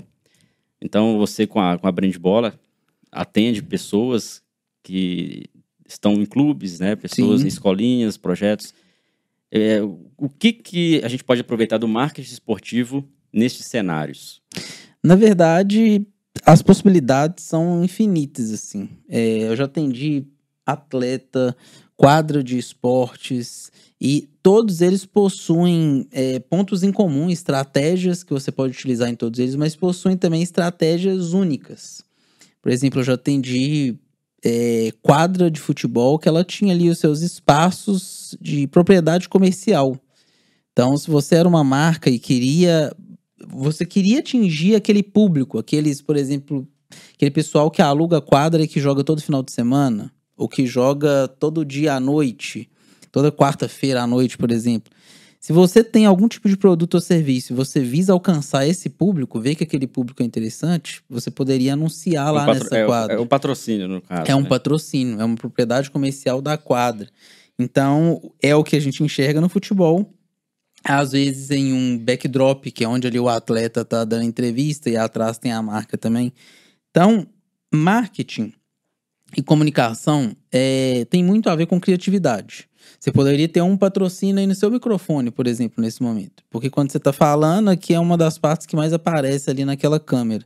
Então, 0.82 1.17
você 1.17 1.45
com 1.45 1.59
a, 1.59 1.78
com 1.78 1.88
a 1.88 1.91
Brand 1.91 2.15
Bola 2.17 2.59
atende 3.11 3.61
pessoas 3.61 4.41
que 4.84 5.45
estão 5.88 6.13
em 6.13 6.26
clubes, 6.26 6.80
né? 6.80 6.95
Pessoas 6.95 7.41
Sim. 7.41 7.45
em 7.45 7.49
escolinhas, 7.49 8.17
projetos. 8.17 8.74
É, 9.51 9.82
o 9.82 10.30
que, 10.30 10.53
que 10.53 11.01
a 11.03 11.07
gente 11.07 11.24
pode 11.24 11.41
aproveitar 11.41 11.78
do 11.78 11.88
marketing 11.88 12.32
esportivo 12.32 13.07
nestes 13.34 13.65
cenários? 13.65 14.41
Na 15.03 15.15
verdade, 15.15 16.05
as 16.45 16.61
possibilidades 16.61 17.43
são 17.43 17.84
infinitas, 17.84 18.51
assim. 18.51 18.89
É, 19.09 19.49
eu 19.49 19.55
já 19.55 19.65
atendi 19.65 20.25
atleta, 20.65 21.55
quadro 21.95 22.43
de 22.43 22.57
esportes, 22.57 23.71
e 23.99 24.27
todos 24.41 24.82
eles 24.82 25.05
possuem 25.05 26.07
é, 26.11 26.39
pontos 26.39 26.82
em 26.82 26.91
comum, 26.91 27.29
estratégias 27.29 28.23
que 28.23 28.34
você 28.34 28.51
pode 28.51 28.73
utilizar 28.73 29.09
em 29.09 29.15
todos 29.15 29.39
eles, 29.39 29.55
mas 29.55 29.75
possuem 29.75 30.17
também 30.17 30.41
estratégias 30.41 31.34
únicas. 31.34 32.03
Por 32.61 32.71
exemplo, 32.71 32.99
eu 32.99 33.03
já 33.03 33.13
atendi 33.13 33.95
é, 34.43 34.91
quadra 35.01 35.51
de 35.51 35.59
futebol 35.59 36.17
que 36.17 36.27
ela 36.27 36.43
tinha 36.43 36.73
ali 36.73 36.89
os 36.89 36.97
seus 36.97 37.21
espaços 37.21 38.36
de 38.41 38.65
propriedade 38.67 39.29
comercial. 39.29 39.95
Então, 40.71 40.97
se 40.97 41.09
você 41.09 41.36
era 41.36 41.47
uma 41.47 41.63
marca 41.63 42.09
e 42.09 42.17
queria 42.17 42.91
você 43.48 43.86
queria 43.86 44.20
atingir 44.20 44.76
aquele 44.76 45.04
público, 45.04 45.58
aqueles, 45.58 46.02
por 46.02 46.16
exemplo, 46.16 46.68
aquele 47.16 47.32
pessoal 47.32 47.70
que 47.72 47.82
aluga 47.82 48.22
quadra 48.22 48.64
e 48.64 48.68
que 48.68 48.80
joga 48.80 49.04
todo 49.04 49.22
final 49.22 49.42
de 49.44 49.52
semana, 49.52 50.12
ou 50.38 50.48
que 50.48 50.66
joga 50.66 51.28
todo 51.28 51.66
dia 51.66 51.94
à 51.94 52.00
noite, 52.00 52.70
toda 53.12 53.32
quarta-feira 53.32 54.02
à 54.02 54.08
noite, 54.08 54.38
por 54.38 54.52
exemplo. 54.52 54.92
Se 55.39 55.52
você 55.52 55.84
tem 55.84 56.06
algum 56.06 56.28
tipo 56.28 56.48
de 56.48 56.56
produto 56.56 56.94
ou 56.94 57.02
serviço 57.02 57.52
e 57.52 57.56
você 57.56 57.80
visa 57.80 58.14
alcançar 58.14 58.68
esse 58.68 58.88
público, 58.88 59.39
ver 59.39 59.56
que 59.56 59.64
aquele 59.64 59.88
público 59.88 60.22
é 60.22 60.26
interessante, 60.26 61.02
você 61.10 61.32
poderia 61.32 61.74
anunciar 61.74 62.32
lá 62.32 62.46
nessa 62.46 62.78
é, 62.78 62.84
o- 62.84 62.88
quadra. 62.88 63.16
é 63.16 63.20
o 63.20 63.26
patrocínio, 63.26 63.88
no 63.88 64.02
caso. 64.02 64.30
É 64.30 64.36
um 64.36 64.42
né? 64.42 64.48
patrocínio, 64.50 65.20
é 65.20 65.26
uma 65.26 65.36
propriedade 65.36 65.89
comercial 65.89 66.44
da 66.44 66.58
quadra. 66.60 67.10
Então, 67.58 68.32
é 68.42 68.56
o 68.56 68.64
que 68.64 68.76
a 68.76 68.80
gente 68.80 69.04
enxerga 69.04 69.42
no 69.42 69.50
futebol. 69.50 70.14
Às 70.84 71.11
vezes 71.11 71.51
em 71.51 71.73
um 71.73 71.97
backdrop, 71.97 72.71
que 72.71 72.84
é 72.84 72.88
onde 72.88 73.07
ali 73.07 73.19
o 73.19 73.29
atleta 73.29 73.86
tá 73.86 74.03
dando 74.03 74.23
entrevista 74.23 74.89
e 74.89 74.97
atrás 74.97 75.38
tem 75.38 75.51
a 75.51 75.61
marca 75.61 75.97
também. 75.97 76.34
Então, 76.89 77.27
marketing 77.73 78.53
e 79.38 79.41
comunicação 79.41 80.36
é, 80.51 81.05
tem 81.09 81.23
muito 81.23 81.49
a 81.49 81.55
ver 81.55 81.67
com 81.67 81.79
criatividade. 81.79 82.67
Você 82.99 83.11
poderia 83.11 83.47
ter 83.47 83.61
um 83.61 83.77
patrocínio 83.77 84.39
aí 84.39 84.47
no 84.47 84.55
seu 84.55 84.69
microfone, 84.69 85.32
por 85.32 85.47
exemplo, 85.47 85.82
nesse 85.84 86.03
momento. 86.03 86.43
Porque 86.49 86.69
quando 86.69 86.91
você 86.91 86.97
está 86.97 87.13
falando, 87.13 87.69
aqui 87.69 87.93
é 87.93 87.99
uma 87.99 88.17
das 88.17 88.38
partes 88.38 88.67
que 88.67 88.75
mais 88.75 88.91
aparece 88.91 89.49
ali 89.49 89.63
naquela 89.63 89.99
câmera. 89.99 90.45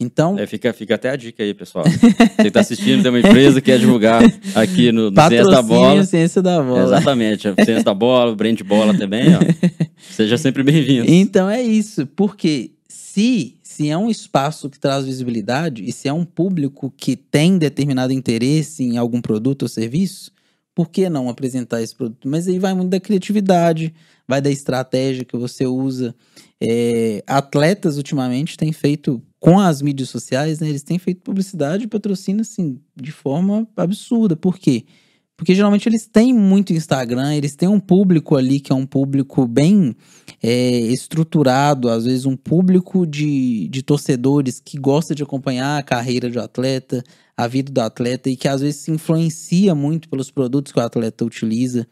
Então. 0.00 0.38
É, 0.38 0.46
fica, 0.46 0.72
fica 0.72 0.94
até 0.94 1.10
a 1.10 1.16
dica 1.16 1.42
aí, 1.42 1.52
pessoal. 1.52 1.84
Você 1.84 2.48
está 2.48 2.60
assistindo, 2.60 3.02
tem 3.02 3.10
uma 3.10 3.18
empresa 3.18 3.60
que 3.60 3.70
quer 3.70 3.80
divulgar 3.80 4.22
aqui 4.54 4.92
no, 4.92 5.10
no 5.10 5.22
Ciência 5.28 5.50
da 5.50 5.62
Bola. 5.62 6.04
Ciência 6.04 6.42
da 6.42 6.62
Bola. 6.62 6.84
Exatamente. 6.84 7.42
Ciência 7.64 7.82
da 7.82 7.94
Bola, 7.94 8.36
Brand 8.36 8.60
Bola 8.62 8.96
também, 8.96 9.34
ó. 9.34 9.40
Seja 9.98 10.38
sempre 10.38 10.62
bem-vindo. 10.62 11.10
Então 11.10 11.50
é 11.50 11.60
isso. 11.60 12.06
Porque 12.06 12.70
se, 12.88 13.56
se 13.60 13.90
é 13.90 13.98
um 13.98 14.08
espaço 14.08 14.70
que 14.70 14.78
traz 14.78 15.04
visibilidade 15.04 15.82
e 15.84 15.90
se 15.90 16.06
é 16.06 16.12
um 16.12 16.24
público 16.24 16.92
que 16.96 17.16
tem 17.16 17.58
determinado 17.58 18.12
interesse 18.12 18.84
em 18.84 18.98
algum 18.98 19.20
produto 19.20 19.62
ou 19.62 19.68
serviço, 19.68 20.30
por 20.76 20.90
que 20.90 21.08
não 21.08 21.28
apresentar 21.28 21.82
esse 21.82 21.96
produto? 21.96 22.28
Mas 22.28 22.46
aí 22.46 22.60
vai 22.60 22.72
muito 22.72 22.90
da 22.90 23.00
criatividade, 23.00 23.92
vai 24.28 24.40
da 24.40 24.48
estratégia 24.48 25.24
que 25.24 25.36
você 25.36 25.66
usa. 25.66 26.14
É, 26.60 27.20
atletas 27.26 27.96
ultimamente 27.96 28.56
têm 28.56 28.72
feito 28.72 29.20
com 29.40 29.58
as 29.58 29.80
mídias 29.80 30.08
sociais, 30.08 30.60
né, 30.60 30.68
eles 30.68 30.82
têm 30.82 30.98
feito 30.98 31.22
publicidade 31.22 31.84
e 31.84 31.88
patrocínio 31.88 32.42
assim 32.42 32.80
de 32.96 33.12
forma 33.12 33.66
absurda. 33.76 34.36
Por 34.36 34.58
quê? 34.58 34.84
Porque 35.38 35.54
geralmente 35.54 35.88
eles 35.88 36.04
têm 36.04 36.34
muito 36.34 36.72
Instagram, 36.72 37.32
eles 37.32 37.54
têm 37.54 37.68
um 37.68 37.78
público 37.78 38.34
ali 38.34 38.58
que 38.58 38.72
é 38.72 38.74
um 38.74 38.84
público 38.84 39.46
bem 39.46 39.94
é, 40.42 40.80
estruturado, 40.80 41.88
às 41.88 42.04
vezes 42.04 42.26
um 42.26 42.36
público 42.36 43.06
de, 43.06 43.68
de 43.68 43.80
torcedores 43.80 44.58
que 44.58 44.76
gosta 44.76 45.14
de 45.14 45.22
acompanhar 45.22 45.78
a 45.78 45.82
carreira 45.82 46.28
do 46.28 46.40
atleta, 46.40 47.04
a 47.36 47.46
vida 47.46 47.70
do 47.70 47.80
atleta 47.80 48.28
e 48.28 48.36
que 48.36 48.48
às 48.48 48.62
vezes 48.62 48.80
se 48.80 48.90
influencia 48.90 49.76
muito 49.76 50.08
pelos 50.08 50.28
produtos 50.28 50.72
que 50.72 50.80
o 50.80 50.82
atleta 50.82 51.24
utiliza. 51.24 51.86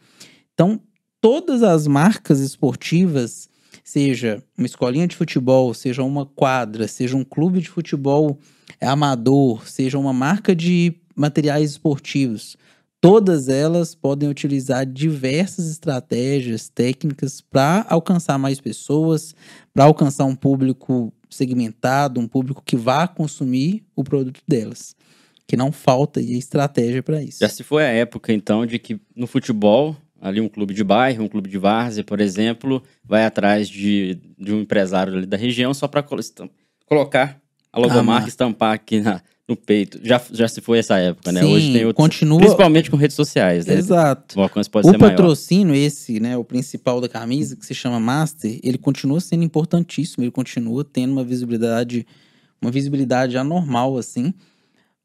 Então, 0.53 0.81
todas 1.21 1.63
as 1.63 1.87
marcas 1.87 2.41
esportivas, 2.41 3.47
seja 3.87 4.43
uma 4.57 4.67
escolinha 4.67 5.07
de 5.07 5.15
futebol, 5.15 5.73
seja 5.73 6.03
uma 6.03 6.25
quadra, 6.25 6.89
seja 6.89 7.15
um 7.15 7.23
clube 7.23 7.61
de 7.61 7.69
futebol 7.69 8.37
amador, 8.81 9.65
seja 9.65 9.97
uma 9.97 10.11
marca 10.11 10.53
de 10.53 10.93
materiais 11.15 11.71
esportivos, 11.71 12.57
todas 12.99 13.47
elas 13.47 13.95
podem 13.95 14.27
utilizar 14.27 14.85
diversas 14.85 15.71
estratégias 15.71 16.67
técnicas 16.67 17.39
para 17.39 17.85
alcançar 17.87 18.37
mais 18.37 18.59
pessoas, 18.59 19.33
para 19.73 19.85
alcançar 19.85 20.25
um 20.25 20.35
público 20.35 21.13
segmentado, 21.29 22.19
um 22.19 22.27
público 22.27 22.61
que 22.65 22.75
vá 22.75 23.07
consumir 23.07 23.85
o 23.95 24.03
produto 24.03 24.41
delas 24.45 24.97
que 25.47 25.55
não 25.55 25.71
falta 25.71 26.19
estratégia 26.19 27.01
para 27.01 27.23
isso. 27.23 27.39
Já 27.39 27.47
se 27.47 27.63
foi 27.63 27.85
a 27.85 27.87
época, 27.87 28.33
então, 28.33 28.65
de 28.65 28.77
que 28.77 28.99
no 29.15 29.25
futebol, 29.25 29.95
ali 30.21 30.41
um 30.41 30.49
clube 30.49 30.73
de 30.73 30.83
bairro, 30.83 31.23
um 31.23 31.27
clube 31.27 31.49
de 31.49 31.57
várzea, 31.57 32.03
por 32.03 32.19
exemplo, 32.19 32.81
vai 33.03 33.25
atrás 33.25 33.69
de, 33.69 34.19
de 34.37 34.53
um 34.53 34.61
empresário 34.61 35.13
ali 35.13 35.25
da 35.25 35.37
região 35.37 35.73
só 35.73 35.87
para 35.87 36.03
colocar 36.85 37.39
a 37.71 37.79
logomarca, 37.79 38.25
ah, 38.25 38.29
estampar 38.29 38.73
aqui 38.73 38.99
na, 38.99 39.21
no 39.47 39.55
peito. 39.55 39.99
Já, 40.03 40.21
já 40.31 40.47
se 40.47 40.59
foi 40.61 40.79
essa 40.79 40.97
época, 40.97 41.31
né? 41.31 41.41
Sim, 41.41 41.53
Hoje 41.53 41.73
tem 41.73 41.85
outro, 41.85 42.01
continua... 42.01 42.39
Principalmente 42.39 42.89
com 42.89 42.97
redes 42.97 43.15
sociais, 43.15 43.65
né? 43.65 43.75
Exato. 43.75 44.37
O 44.37 44.41
alcance 44.41 44.69
pode 44.69 44.87
o 44.87 44.91
ser 44.91 44.97
patrocínio, 44.97 45.67
maior. 45.67 45.85
esse, 45.85 46.19
né, 46.19 46.35
o 46.37 46.43
principal 46.43 46.99
da 46.99 47.07
camisa, 47.07 47.55
que 47.55 47.65
se 47.65 47.73
chama 47.73 47.99
Master, 47.99 48.59
ele 48.63 48.77
continua 48.77 49.19
sendo 49.21 49.43
importantíssimo, 49.43 50.23
ele 50.23 50.31
continua 50.31 50.83
tendo 50.83 51.13
uma 51.13 51.23
visibilidade, 51.23 52.05
uma 52.61 52.71
visibilidade 52.71 53.37
anormal, 53.37 53.97
assim. 53.97 54.33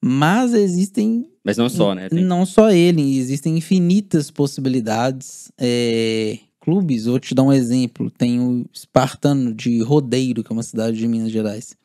Mas 0.05 0.53
existem. 0.53 1.29
Mas 1.45 1.57
não 1.57 1.69
só, 1.69 1.95
né? 1.95 2.09
Tem... 2.09 2.25
Não 2.25 2.45
só 2.45 2.71
ele, 2.71 3.17
existem 3.17 3.57
infinitas 3.57 4.33
possibilidades. 4.33 5.53
É, 5.57 6.39
clubes, 6.61 7.05
vou 7.05 7.21
te 7.21 7.35
dar 7.35 7.45
um 7.45 7.53
exemplo. 7.53 8.11
Tem 8.11 8.41
o 8.41 8.67
Espartano 8.73 9.55
de 9.55 9.81
Rodeiro, 9.81 10.43
que 10.43 10.53
é 10.53 10.55
uma 10.55 10.63
cidade 10.65 10.97
de 10.97 11.07
Minas 11.07 11.31
Gerais. 11.31 11.77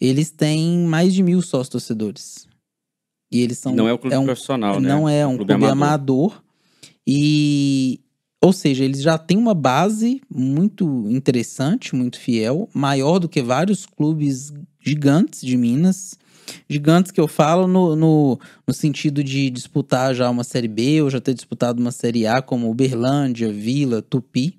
Eles 0.00 0.30
têm 0.30 0.78
mais 0.86 1.14
de 1.14 1.22
mil 1.22 1.40
sócios 1.40 1.68
torcedores. 1.68 2.48
E 3.30 3.40
eles 3.40 3.58
são. 3.58 3.74
Não 3.74 3.86
é 3.86 3.94
um 3.94 3.98
clube 3.98 4.14
é 4.14 4.18
um, 4.18 4.24
profissional, 4.24 4.80
né? 4.80 4.88
Não 4.88 5.08
é 5.08 5.24
um 5.24 5.36
clube, 5.36 5.52
clube 5.52 5.66
amador. 5.66 6.32
amador. 6.32 6.42
E. 7.06 8.00
Ou 8.42 8.54
seja, 8.54 8.82
eles 8.84 9.02
já 9.02 9.18
têm 9.18 9.36
uma 9.36 9.52
base 9.52 10.22
muito 10.34 11.06
interessante, 11.10 11.94
muito 11.94 12.18
fiel, 12.18 12.68
maior 12.72 13.18
do 13.18 13.28
que 13.28 13.42
vários 13.42 13.84
clubes 13.84 14.50
gigantes 14.80 15.42
de 15.42 15.58
Minas 15.58 16.18
Gigantes 16.68 17.12
que 17.12 17.20
eu 17.20 17.28
falo 17.28 17.66
no, 17.66 17.96
no, 17.96 18.40
no, 18.66 18.74
sentido 18.74 19.22
de 19.22 19.50
disputar 19.50 20.14
já 20.14 20.30
uma 20.30 20.44
Série 20.44 20.68
B 20.68 21.02
ou 21.02 21.10
já 21.10 21.20
ter 21.20 21.34
disputado 21.34 21.80
uma 21.80 21.92
Série 21.92 22.26
A, 22.26 22.40
como 22.42 22.70
Uberlândia, 22.70 23.52
Vila, 23.52 24.02
Tupi. 24.02 24.58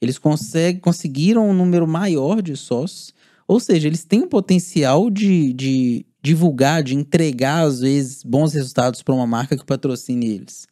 Eles 0.00 0.18
conseguem, 0.18 0.80
conseguiram 0.80 1.48
um 1.48 1.54
número 1.54 1.86
maior 1.86 2.40
de 2.40 2.56
sócios. 2.56 3.12
Ou 3.46 3.58
seja, 3.58 3.88
eles 3.88 4.04
têm 4.04 4.22
o 4.22 4.28
potencial 4.28 5.10
de, 5.10 5.52
de 5.52 6.06
divulgar, 6.22 6.82
de 6.82 6.94
entregar, 6.94 7.64
às 7.64 7.80
vezes, 7.80 8.22
bons 8.22 8.52
resultados 8.52 9.02
para 9.02 9.14
uma 9.14 9.26
marca 9.26 9.56
que 9.56 9.64
patrocine 9.64 10.26
eles. 10.26 10.66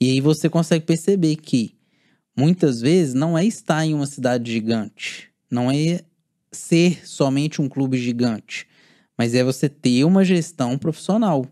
E 0.00 0.10
aí 0.10 0.20
você 0.20 0.48
consegue 0.48 0.84
perceber 0.84 1.36
que 1.36 1.74
muitas 2.36 2.80
vezes 2.80 3.14
não 3.14 3.36
é 3.36 3.44
estar 3.44 3.84
em 3.84 3.94
uma 3.94 4.06
cidade 4.06 4.50
gigante, 4.50 5.30
não 5.50 5.70
é 5.70 6.00
ser 6.52 7.06
somente 7.06 7.60
um 7.60 7.68
clube 7.68 7.98
gigante, 7.98 8.66
mas 9.20 9.34
é 9.34 9.44
você 9.44 9.68
ter 9.68 10.02
uma 10.04 10.24
gestão 10.24 10.78
profissional. 10.78 11.44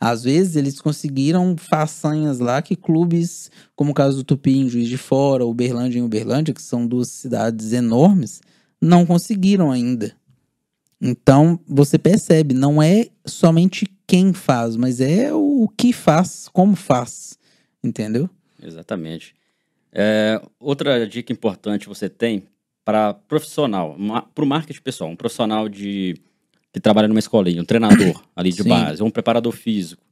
Às 0.00 0.24
vezes 0.24 0.56
eles 0.56 0.80
conseguiram 0.80 1.56
façanhas 1.56 2.40
lá 2.40 2.60
que 2.60 2.74
clubes, 2.74 3.52
como 3.76 3.92
o 3.92 3.94
caso 3.94 4.16
do 4.16 4.24
Tupi 4.24 4.58
em 4.58 4.68
Juiz 4.68 4.88
de 4.88 4.98
Fora, 4.98 5.46
Uberlândia 5.46 6.00
em 6.00 6.02
Uberlândia, 6.02 6.52
que 6.52 6.60
são 6.60 6.84
duas 6.84 7.06
cidades 7.06 7.72
enormes, 7.72 8.40
não 8.80 9.06
conseguiram 9.06 9.70
ainda. 9.70 10.12
Então 11.00 11.60
você 11.68 11.96
percebe, 11.96 12.52
não 12.52 12.82
é 12.82 13.06
somente 13.24 13.86
quem 14.04 14.32
faz, 14.32 14.74
mas 14.74 15.00
é 15.00 15.32
o 15.32 15.68
que 15.76 15.92
faz, 15.92 16.48
como 16.52 16.74
faz. 16.74 17.38
Entendeu? 17.80 18.28
Exatamente. 18.60 19.36
É, 19.92 20.42
outra 20.58 21.06
dica 21.06 21.32
importante 21.32 21.86
você 21.86 22.08
tem 22.08 22.42
para 22.84 23.14
profissional, 23.14 23.96
para 24.34 24.44
o 24.44 24.48
marketing 24.48 24.82
pessoal, 24.82 25.10
um 25.10 25.14
profissional 25.14 25.68
de 25.68 26.20
que 26.72 26.80
trabalha 26.80 27.08
numa 27.08 27.18
escolinha, 27.18 27.62
um 27.62 27.64
treinador 27.64 28.22
ali 28.34 28.50
de 28.50 28.62
Sim. 28.62 28.68
base, 28.68 29.02
um 29.02 29.10
preparador 29.10 29.52
físico, 29.52 30.02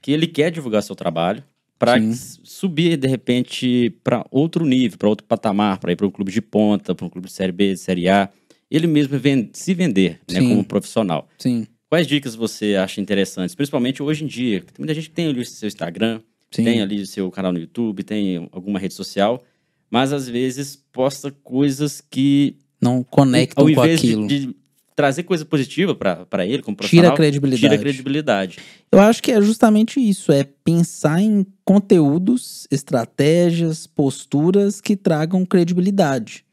que 0.00 0.12
ele 0.12 0.26
quer 0.26 0.50
divulgar 0.50 0.82
seu 0.82 0.94
trabalho 0.94 1.42
para 1.78 1.96
subir 2.42 2.96
de 2.96 3.08
repente 3.08 3.90
para 4.02 4.24
outro 4.30 4.64
nível, 4.64 4.96
para 4.96 5.08
outro 5.08 5.26
patamar, 5.26 5.78
para 5.78 5.92
ir 5.92 5.96
para 5.96 6.06
um 6.06 6.10
clube 6.10 6.32
de 6.32 6.40
ponta, 6.40 6.94
para 6.94 7.04
um 7.04 7.10
clube 7.10 7.26
de 7.26 7.32
série 7.32 7.52
B, 7.52 7.74
de 7.74 7.80
série 7.80 8.08
A, 8.08 8.28
ele 8.70 8.86
mesmo 8.86 9.18
vende, 9.18 9.50
se 9.52 9.74
vender, 9.74 10.20
né, 10.30 10.40
como 10.40 10.64
profissional. 10.64 11.28
Sim. 11.38 11.66
Quais 11.88 12.06
dicas 12.06 12.34
você 12.34 12.74
acha 12.74 13.00
interessantes, 13.00 13.54
principalmente 13.54 14.02
hoje 14.02 14.24
em 14.24 14.26
dia? 14.26 14.60
Tem 14.60 14.74
muita 14.78 14.94
gente 14.94 15.10
que 15.10 15.14
tem 15.14 15.28
ali 15.28 15.40
o 15.40 15.44
seu 15.44 15.68
Instagram, 15.68 16.20
Sim. 16.50 16.64
tem 16.64 16.80
ali 16.80 17.02
o 17.02 17.06
seu 17.06 17.30
canal 17.30 17.52
no 17.52 17.58
YouTube, 17.58 18.02
tem 18.02 18.48
alguma 18.50 18.78
rede 18.78 18.94
social, 18.94 19.44
mas 19.90 20.12
às 20.12 20.28
vezes 20.28 20.82
posta 20.90 21.30
coisas 21.30 22.00
que 22.00 22.56
não 22.80 23.02
conectam 23.02 23.72
com 23.72 23.80
aquilo. 23.80 24.26
De, 24.26 24.46
de 24.46 24.56
trazer 24.94 25.24
coisa 25.24 25.44
positiva 25.44 25.94
para 25.94 26.46
ele 26.46 26.62
como 26.62 26.76
profissional. 26.76 27.12
Tira 27.12 27.14
a 27.14 27.16
credibilidade. 27.16 27.60
Tira 27.60 27.74
a 27.74 27.78
credibilidade. 27.78 28.58
Eu 28.92 29.00
acho 29.00 29.22
que 29.22 29.32
é 29.32 29.40
justamente 29.40 29.98
isso, 29.98 30.30
é 30.30 30.44
pensar 30.64 31.20
em 31.20 31.44
conteúdos, 31.64 32.66
estratégias, 32.70 33.86
posturas 33.86 34.80
que 34.80 34.96
tragam 34.96 35.44
credibilidade. 35.44 36.44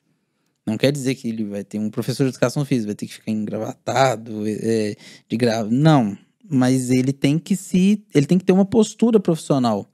Não 0.65 0.77
quer 0.77 0.91
dizer 0.91 1.15
que 1.15 1.27
ele 1.27 1.43
vai 1.43 1.63
ter 1.63 1.79
um 1.79 1.89
professor 1.89 2.23
de 2.23 2.29
educação 2.29 2.63
física, 2.63 2.87
vai 2.87 2.95
ter 2.95 3.07
que 3.07 3.13
ficar 3.13 3.31
engravatado, 3.31 4.43
é, 4.47 4.95
de 5.27 5.37
grave. 5.37 5.73
Não. 5.73 6.17
Mas 6.49 6.89
ele 6.89 7.13
tem 7.13 7.39
que 7.39 7.55
se. 7.55 8.03
Ele 8.13 8.25
tem 8.25 8.37
que 8.37 8.43
ter 8.43 8.51
uma 8.51 8.65
postura 8.65 9.19
profissional. 9.19 9.87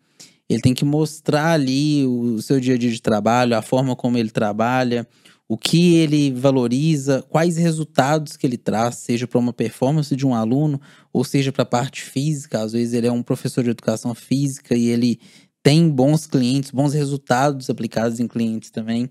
Ele 0.50 0.62
tem 0.62 0.74
que 0.74 0.86
mostrar 0.86 1.52
ali 1.52 2.06
o 2.06 2.42
seu 2.42 2.60
dia 2.60 2.76
a 2.76 2.78
dia 2.78 2.90
de 2.90 3.02
trabalho, 3.02 3.56
a 3.56 3.62
forma 3.62 3.96
como 3.96 4.18
ele 4.18 4.30
trabalha, 4.30 5.06
o 5.50 5.58
que 5.58 5.96
ele 5.96 6.32
valoriza, 6.32 7.24
quais 7.30 7.56
resultados 7.56 8.36
que 8.36 8.46
ele 8.46 8.58
traz, 8.58 8.96
seja 8.96 9.26
para 9.26 9.40
uma 9.40 9.54
performance 9.54 10.14
de 10.14 10.26
um 10.26 10.36
aluno, 10.36 10.80
ou 11.14 11.24
seja 11.24 11.52
para 11.52 11.64
a 11.64 11.66
parte 11.66 12.02
física. 12.02 12.62
Às 12.62 12.74
vezes 12.74 12.94
ele 12.94 13.08
é 13.08 13.12
um 13.12 13.24
professor 13.24 13.64
de 13.64 13.70
educação 13.70 14.14
física 14.14 14.76
e 14.76 14.88
ele 14.88 15.20
tem 15.64 15.90
bons 15.90 16.28
clientes, 16.28 16.72
bons 16.72 16.94
resultados 16.94 17.70
aplicados 17.70 18.20
em 18.20 18.28
clientes 18.28 18.70
também. 18.70 19.10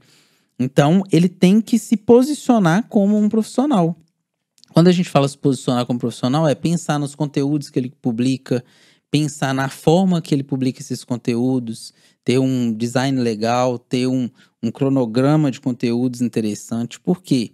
Então, 0.58 1.02
ele 1.10 1.28
tem 1.28 1.60
que 1.60 1.78
se 1.78 1.96
posicionar 1.96 2.86
como 2.88 3.16
um 3.18 3.28
profissional. 3.28 3.96
Quando 4.72 4.88
a 4.88 4.92
gente 4.92 5.08
fala 5.08 5.28
se 5.28 5.38
posicionar 5.38 5.86
como 5.86 5.98
profissional, 5.98 6.46
é 6.46 6.54
pensar 6.54 6.98
nos 6.98 7.14
conteúdos 7.14 7.70
que 7.70 7.78
ele 7.78 7.90
publica, 8.02 8.62
pensar 9.10 9.54
na 9.54 9.68
forma 9.68 10.20
que 10.20 10.34
ele 10.34 10.42
publica 10.42 10.80
esses 10.80 11.02
conteúdos, 11.02 11.94
ter 12.24 12.38
um 12.38 12.72
design 12.72 13.20
legal, 13.20 13.78
ter 13.78 14.06
um, 14.06 14.28
um 14.62 14.70
cronograma 14.70 15.50
de 15.50 15.60
conteúdos 15.60 16.20
interessante, 16.20 16.98
porque, 17.00 17.52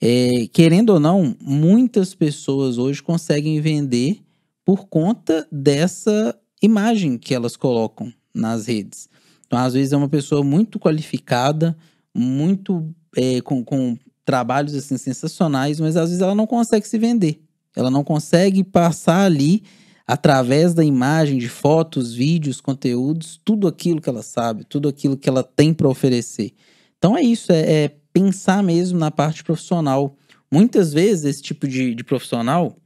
é, 0.00 0.46
querendo 0.52 0.90
ou 0.90 1.00
não, 1.00 1.36
muitas 1.40 2.14
pessoas 2.14 2.78
hoje 2.78 3.02
conseguem 3.02 3.60
vender 3.60 4.20
por 4.64 4.86
conta 4.86 5.46
dessa 5.50 6.38
imagem 6.62 7.18
que 7.18 7.34
elas 7.34 7.56
colocam 7.56 8.12
nas 8.34 8.66
redes. 8.66 9.08
Então, 9.46 9.58
às 9.58 9.74
vezes, 9.74 9.92
é 9.92 9.96
uma 9.96 10.08
pessoa 10.08 10.42
muito 10.42 10.78
qualificada, 10.78 11.76
muito 12.14 12.94
é, 13.16 13.40
com, 13.40 13.64
com 13.64 13.96
trabalhos 14.24 14.74
assim, 14.74 14.96
sensacionais, 14.96 15.80
mas 15.80 15.96
às 15.96 16.08
vezes 16.08 16.22
ela 16.22 16.34
não 16.34 16.46
consegue 16.46 16.86
se 16.86 16.98
vender. 16.98 17.42
Ela 17.74 17.90
não 17.90 18.04
consegue 18.04 18.62
passar 18.62 19.24
ali, 19.24 19.62
através 20.06 20.74
da 20.74 20.84
imagem, 20.84 21.38
de 21.38 21.48
fotos, 21.48 22.14
vídeos, 22.14 22.60
conteúdos, 22.60 23.40
tudo 23.44 23.66
aquilo 23.68 24.00
que 24.00 24.08
ela 24.08 24.22
sabe, 24.22 24.64
tudo 24.64 24.88
aquilo 24.88 25.16
que 25.16 25.28
ela 25.28 25.42
tem 25.42 25.72
para 25.72 25.88
oferecer. 25.88 26.52
Então 26.98 27.16
é 27.16 27.22
isso, 27.22 27.52
é, 27.52 27.84
é, 27.84 27.96
pensar 28.12 28.62
mesmo 28.62 28.98
na 28.98 29.10
parte 29.10 29.42
profissional. 29.42 30.16
Muitas 30.50 30.92
vezes 30.92 31.24
esse 31.24 31.42
tipo 31.42 31.66
de, 31.66 31.94
de 31.94 32.04
profissional, 32.04 32.76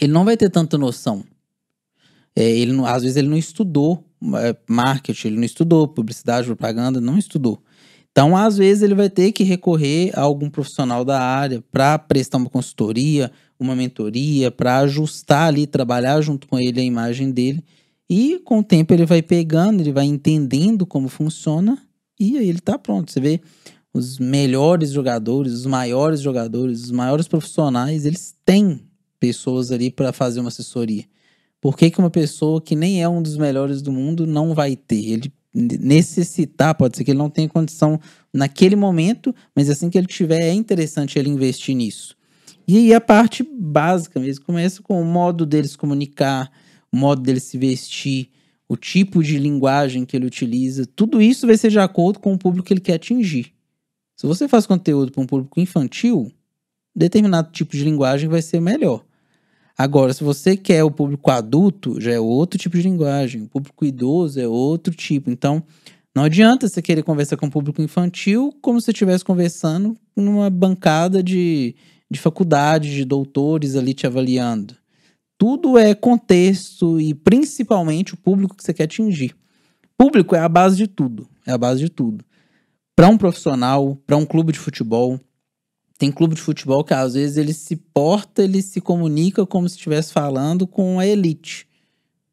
ele 0.00 0.12
não 0.12 0.24
vai 0.24 0.36
ter 0.36 0.50
tanta 0.50 0.78
noção. 0.78 1.24
É, 2.34 2.48
ele 2.50 2.72
não, 2.72 2.86
às 2.86 3.02
vezes 3.02 3.16
ele 3.16 3.28
não 3.28 3.36
estudou 3.36 4.04
é, 4.36 4.56
marketing, 4.68 5.28
ele 5.28 5.36
não 5.36 5.44
estudou 5.44 5.88
publicidade, 5.88 6.46
propaganda, 6.46 7.00
não 7.00 7.18
estudou. 7.18 7.62
Então, 8.12 8.36
às 8.36 8.58
vezes, 8.58 8.82
ele 8.82 8.94
vai 8.94 9.08
ter 9.08 9.32
que 9.32 9.42
recorrer 9.42 10.12
a 10.14 10.20
algum 10.20 10.50
profissional 10.50 11.02
da 11.02 11.18
área 11.18 11.64
para 11.72 11.98
prestar 11.98 12.36
uma 12.36 12.50
consultoria, 12.50 13.32
uma 13.62 13.76
mentoria, 13.76 14.50
para 14.50 14.78
ajustar 14.78 15.48
ali, 15.48 15.66
trabalhar 15.66 16.20
junto 16.20 16.46
com 16.46 16.58
ele 16.58 16.80
a 16.80 16.84
imagem 16.84 17.30
dele. 17.30 17.62
E 18.08 18.40
com 18.44 18.58
o 18.58 18.62
tempo 18.62 18.92
ele 18.92 19.06
vai 19.06 19.22
pegando, 19.22 19.80
ele 19.80 19.92
vai 19.92 20.04
entendendo 20.04 20.84
como 20.84 21.08
funciona 21.08 21.78
e 22.18 22.36
aí 22.38 22.48
ele 22.48 22.60
tá 22.60 22.78
pronto. 22.78 23.10
Você 23.10 23.20
vê 23.20 23.40
os 23.94 24.18
melhores 24.18 24.90
jogadores, 24.90 25.52
os 25.52 25.66
maiores 25.66 26.20
jogadores, 26.20 26.84
os 26.84 26.90
maiores 26.90 27.26
profissionais, 27.28 28.06
eles 28.06 28.34
têm 28.44 28.80
pessoas 29.18 29.70
ali 29.70 29.90
para 29.90 30.12
fazer 30.12 30.40
uma 30.40 30.48
assessoria. 30.48 31.04
Por 31.60 31.76
que, 31.76 31.90
que 31.90 31.98
uma 31.98 32.10
pessoa 32.10 32.60
que 32.60 32.74
nem 32.74 33.02
é 33.02 33.08
um 33.08 33.22
dos 33.22 33.36
melhores 33.36 33.82
do 33.82 33.92
mundo 33.92 34.26
não 34.26 34.54
vai 34.54 34.74
ter? 34.74 35.04
Ele 35.04 35.32
necessitar, 35.54 36.74
pode 36.74 36.96
ser 36.96 37.04
que 37.04 37.10
ele 37.10 37.18
não 37.18 37.28
tenha 37.28 37.48
condição 37.48 38.00
naquele 38.32 38.74
momento, 38.74 39.34
mas 39.54 39.68
assim 39.68 39.90
que 39.90 39.98
ele 39.98 40.06
tiver, 40.06 40.40
é 40.40 40.52
interessante 40.52 41.18
ele 41.18 41.28
investir 41.28 41.74
nisso. 41.74 42.16
E 42.66 42.94
a 42.94 43.00
parte 43.00 43.42
básica 43.42 44.20
mesmo 44.20 44.44
começa 44.44 44.82
com 44.82 45.00
o 45.00 45.04
modo 45.04 45.44
dele 45.44 45.68
se 45.68 45.76
comunicar, 45.76 46.50
o 46.90 46.96
modo 46.96 47.22
dele 47.22 47.40
se 47.40 47.58
vestir, 47.58 48.30
o 48.68 48.76
tipo 48.76 49.22
de 49.22 49.38
linguagem 49.38 50.04
que 50.04 50.16
ele 50.16 50.26
utiliza. 50.26 50.86
Tudo 50.86 51.20
isso 51.20 51.46
vai 51.46 51.56
ser 51.56 51.70
de 51.70 51.78
acordo 51.78 52.18
com 52.18 52.32
o 52.32 52.38
público 52.38 52.66
que 52.66 52.72
ele 52.72 52.80
quer 52.80 52.94
atingir. 52.94 53.52
Se 54.16 54.26
você 54.26 54.46
faz 54.46 54.66
conteúdo 54.66 55.10
para 55.10 55.22
um 55.22 55.26
público 55.26 55.60
infantil, 55.60 56.32
determinado 56.94 57.50
tipo 57.50 57.72
de 57.72 57.84
linguagem 57.84 58.28
vai 58.28 58.40
ser 58.40 58.60
melhor. 58.60 59.04
Agora, 59.76 60.12
se 60.12 60.22
você 60.22 60.56
quer 60.56 60.84
o 60.84 60.90
público 60.90 61.30
adulto, 61.30 62.00
já 62.00 62.12
é 62.12 62.20
outro 62.20 62.58
tipo 62.58 62.76
de 62.76 62.82
linguagem. 62.82 63.42
O 63.42 63.48
público 63.48 63.84
idoso 63.84 64.38
é 64.38 64.46
outro 64.46 64.94
tipo. 64.94 65.30
Então, 65.30 65.62
não 66.14 66.24
adianta 66.24 66.68
você 66.68 66.82
querer 66.82 67.02
conversar 67.02 67.36
com 67.36 67.46
o 67.46 67.50
público 67.50 67.80
infantil 67.80 68.54
como 68.60 68.80
se 68.80 68.90
estivesse 68.90 69.24
conversando 69.24 69.96
numa 70.14 70.50
bancada 70.50 71.22
de, 71.22 71.74
de 72.12 72.20
faculdade, 72.20 72.94
de 72.94 73.04
doutores 73.04 73.74
ali 73.74 73.94
te 73.94 74.06
avaliando. 74.06 74.76
Tudo 75.38 75.76
é 75.76 75.94
contexto 75.94 77.00
e 77.00 77.14
principalmente 77.14 78.14
o 78.14 78.16
público 78.16 78.54
que 78.54 78.62
você 78.62 78.72
quer 78.72 78.84
atingir. 78.84 79.34
Público 79.96 80.36
é 80.36 80.38
a 80.38 80.48
base 80.48 80.76
de 80.76 80.86
tudo. 80.86 81.28
É 81.46 81.52
a 81.52 81.58
base 81.58 81.80
de 81.80 81.88
tudo. 81.88 82.24
Para 82.94 83.08
um 83.08 83.16
profissional, 83.16 83.96
para 84.06 84.16
um 84.16 84.26
clube 84.26 84.52
de 84.52 84.58
futebol, 84.58 85.18
tem 85.98 86.12
clube 86.12 86.34
de 86.34 86.40
futebol 86.40 86.84
que 86.84 86.94
às 86.94 87.14
vezes 87.14 87.36
ele 87.36 87.52
se 87.52 87.76
porta, 87.76 88.42
ele 88.42 88.60
se 88.60 88.80
comunica 88.80 89.46
como 89.46 89.68
se 89.68 89.76
estivesse 89.76 90.12
falando 90.12 90.66
com 90.66 91.00
a 91.00 91.06
elite. 91.06 91.66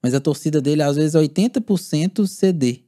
Mas 0.03 0.13
a 0.13 0.19
torcida 0.19 0.61
dele 0.61 0.83
às 0.83 0.95
vezes 0.95 1.15
é 1.15 1.19
80% 1.19 2.27
CD. 2.27 2.83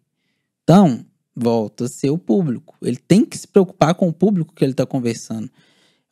Então, 0.64 1.06
volta 1.36 1.86
a 1.86 1.88
ser 1.88 2.10
o 2.10 2.18
público. 2.18 2.76
Ele 2.82 2.98
tem 2.98 3.26
que 3.26 3.38
se 3.38 3.48
preocupar 3.48 3.96
com 3.96 4.08
o 4.08 4.14
público 4.14 4.54
que 4.54 4.64
ele 4.64 4.74
está 4.74 4.86
conversando. 4.86 5.50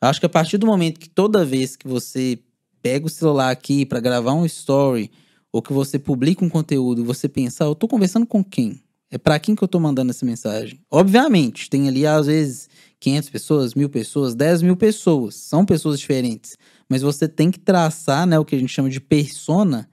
Acho 0.00 0.18
que 0.18 0.26
a 0.26 0.30
partir 0.30 0.56
do 0.56 0.66
momento 0.66 0.98
que 0.98 1.10
toda 1.10 1.44
vez 1.44 1.76
que 1.76 1.86
você 1.86 2.38
pega 2.82 3.06
o 3.06 3.10
celular 3.10 3.50
aqui 3.50 3.84
para 3.84 4.00
gravar 4.00 4.32
um 4.32 4.46
story 4.46 5.10
ou 5.52 5.60
que 5.60 5.72
você 5.72 5.98
publica 5.98 6.42
um 6.42 6.48
conteúdo, 6.48 7.04
você 7.04 7.28
pensar, 7.28 7.66
eu 7.66 7.72
estou 7.72 7.88
conversando 7.88 8.26
com 8.26 8.42
quem? 8.42 8.80
É 9.10 9.18
para 9.18 9.38
quem 9.38 9.54
que 9.54 9.62
eu 9.62 9.66
estou 9.66 9.80
mandando 9.80 10.10
essa 10.10 10.24
mensagem? 10.24 10.80
Obviamente, 10.90 11.68
tem 11.68 11.86
ali 11.88 12.06
às 12.06 12.26
vezes 12.26 12.70
500 12.98 13.28
pessoas, 13.28 13.74
mil 13.74 13.90
pessoas, 13.90 14.34
10 14.34 14.62
mil 14.62 14.76
pessoas. 14.76 15.34
São 15.34 15.66
pessoas 15.66 15.98
diferentes. 15.98 16.56
Mas 16.88 17.02
você 17.02 17.28
tem 17.28 17.50
que 17.50 17.58
traçar, 17.58 18.26
né, 18.26 18.38
o 18.38 18.44
que 18.44 18.54
a 18.54 18.58
gente 18.58 18.72
chama 18.72 18.88
de 18.88 19.00
persona, 19.00 19.88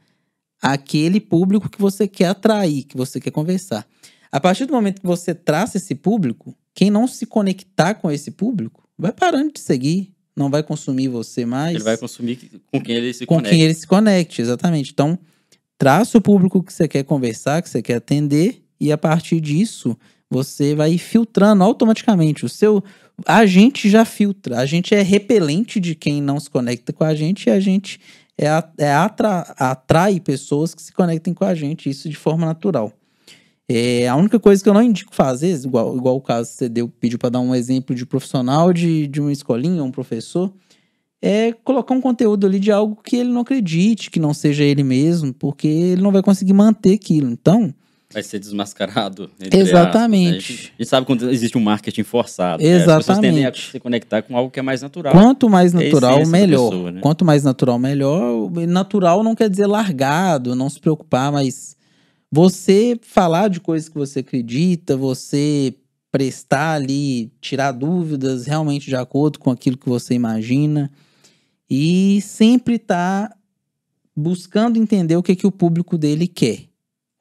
aquele 0.61 1.19
público 1.19 1.67
que 1.67 1.81
você 1.81 2.07
quer 2.07 2.27
atrair, 2.27 2.83
que 2.83 2.95
você 2.95 3.19
quer 3.19 3.31
conversar. 3.31 3.85
A 4.31 4.39
partir 4.39 4.65
do 4.65 4.73
momento 4.73 5.01
que 5.01 5.07
você 5.07 5.33
traça 5.33 5.77
esse 5.77 5.95
público, 5.95 6.55
quem 6.73 6.91
não 6.91 7.07
se 7.07 7.25
conectar 7.25 7.95
com 7.95 8.09
esse 8.09 8.31
público 8.31 8.86
vai 8.97 9.11
parando 9.11 9.53
de 9.53 9.59
seguir, 9.59 10.13
não 10.35 10.49
vai 10.49 10.63
consumir 10.63 11.07
você 11.07 11.45
mais. 11.45 11.75
Ele 11.75 11.83
vai 11.83 11.97
consumir 11.97 12.61
com 12.71 12.81
quem 12.81 12.95
ele 12.95 13.13
se 13.13 13.25
com 13.25 13.35
conecta. 13.35 13.55
quem 13.55 13.63
ele 13.63 13.73
se 13.73 13.87
conecte, 13.87 14.41
exatamente. 14.41 14.91
Então, 14.91 15.17
traça 15.77 16.17
o 16.17 16.21
público 16.21 16.63
que 16.63 16.73
você 16.73 16.87
quer 16.87 17.03
conversar, 17.03 17.61
que 17.61 17.69
você 17.69 17.81
quer 17.81 17.95
atender, 17.95 18.63
e 18.79 18.91
a 18.91 18.97
partir 18.97 19.39
disso, 19.39 19.97
você 20.29 20.75
vai 20.75 20.97
filtrando 20.97 21.63
automaticamente. 21.63 22.45
O 22.45 22.49
seu. 22.49 22.83
A 23.25 23.45
gente 23.45 23.89
já 23.89 24.05
filtra. 24.05 24.59
A 24.59 24.65
gente 24.65 24.93
é 24.93 25.01
repelente 25.01 25.79
de 25.79 25.95
quem 25.95 26.21
não 26.21 26.39
se 26.39 26.49
conecta 26.49 26.93
com 26.93 27.03
a 27.03 27.15
gente 27.15 27.47
e 27.47 27.49
a 27.49 27.59
gente 27.59 27.99
é, 28.37 28.47
é 28.77 28.93
atra, 28.93 29.39
atrai 29.57 30.19
pessoas 30.19 30.75
que 30.75 30.81
se 30.81 30.93
conectem 30.93 31.33
com 31.33 31.43
a 31.43 31.55
gente, 31.55 31.89
isso 31.89 32.07
de 32.07 32.15
forma 32.15 32.45
natural. 32.45 32.93
É, 33.69 34.07
a 34.07 34.15
única 34.15 34.39
coisa 34.39 34.63
que 34.63 34.69
eu 34.69 34.73
não 34.73 34.81
indico 34.81 35.13
fazer, 35.13 35.53
igual, 35.63 35.95
igual 35.97 36.15
o 36.15 36.21
caso 36.21 36.49
que 36.51 36.57
você 36.57 36.69
deu, 36.69 36.87
pediu 36.87 37.19
para 37.19 37.29
dar 37.29 37.39
um 37.41 37.53
exemplo 37.53 37.93
de 37.93 38.05
profissional 38.05 38.71
de, 38.71 39.07
de 39.07 39.19
uma 39.19 39.31
escolinha, 39.31 39.83
um 39.83 39.91
professor, 39.91 40.53
é 41.21 41.51
colocar 41.51 41.93
um 41.93 41.99
conteúdo 41.99 42.47
ali 42.47 42.59
de 42.59 42.71
algo 42.71 42.97
que 43.03 43.17
ele 43.17 43.29
não 43.29 43.41
acredite, 43.41 44.09
que 44.09 44.19
não 44.19 44.33
seja 44.33 44.63
ele 44.63 44.83
mesmo, 44.83 45.33
porque 45.33 45.67
ele 45.67 46.01
não 46.01 46.11
vai 46.11 46.21
conseguir 46.21 46.53
manter 46.53 46.93
aquilo. 46.93 47.29
Então, 47.29 47.73
vai 48.13 48.23
ser 48.23 48.39
desmascarado. 48.39 49.29
Exatamente. 49.51 49.73
Aspas, 49.73 49.75
né? 49.77 50.29
a, 50.29 50.39
gente, 50.39 50.53
a, 50.53 50.77
gente, 50.77 50.85
sabe 50.87 51.05
quando 51.05 51.29
existe 51.29 51.57
um 51.57 51.61
marketing 51.61 52.03
forçado. 52.03 52.63
Exatamente. 52.63 52.87
Né? 52.87 52.93
As 52.93 53.05
pessoas 53.05 53.19
tendem 53.19 53.45
a 53.45 53.53
se 53.53 53.79
conectar 53.79 54.21
com 54.21 54.37
algo 54.37 54.49
que 54.49 54.59
é 54.59 54.63
mais 54.63 54.81
natural. 54.81 55.11
Quanto 55.11 55.49
mais 55.49 55.73
natural, 55.73 56.19
é 56.19 56.25
melhor. 56.25 56.69
Pessoa, 56.69 56.91
né? 56.91 57.01
Quanto 57.01 57.25
mais 57.25 57.43
natural, 57.43 57.77
melhor. 57.77 58.49
Natural 58.67 59.23
não 59.23 59.35
quer 59.35 59.49
dizer 59.49 59.67
largado, 59.67 60.55
não 60.55 60.69
se 60.69 60.79
preocupar, 60.79 61.31
mas 61.31 61.76
você 62.31 62.99
falar 63.01 63.47
de 63.49 63.59
coisas 63.59 63.89
que 63.89 63.97
você 63.97 64.19
acredita, 64.19 64.97
você 64.97 65.73
prestar 66.11 66.73
ali, 66.73 67.31
tirar 67.41 67.71
dúvidas 67.71 68.45
realmente 68.45 68.87
de 68.87 68.95
acordo 68.95 69.39
com 69.39 69.51
aquilo 69.51 69.77
que 69.77 69.89
você 69.89 70.13
imagina 70.13 70.91
e 71.69 72.21
sempre 72.21 72.75
estar 72.75 73.29
tá 73.29 73.37
buscando 74.15 74.77
entender 74.77 75.15
o 75.15 75.23
que, 75.23 75.35
que 75.35 75.47
o 75.47 75.51
público 75.51 75.97
dele 75.97 76.27
quer. 76.27 76.67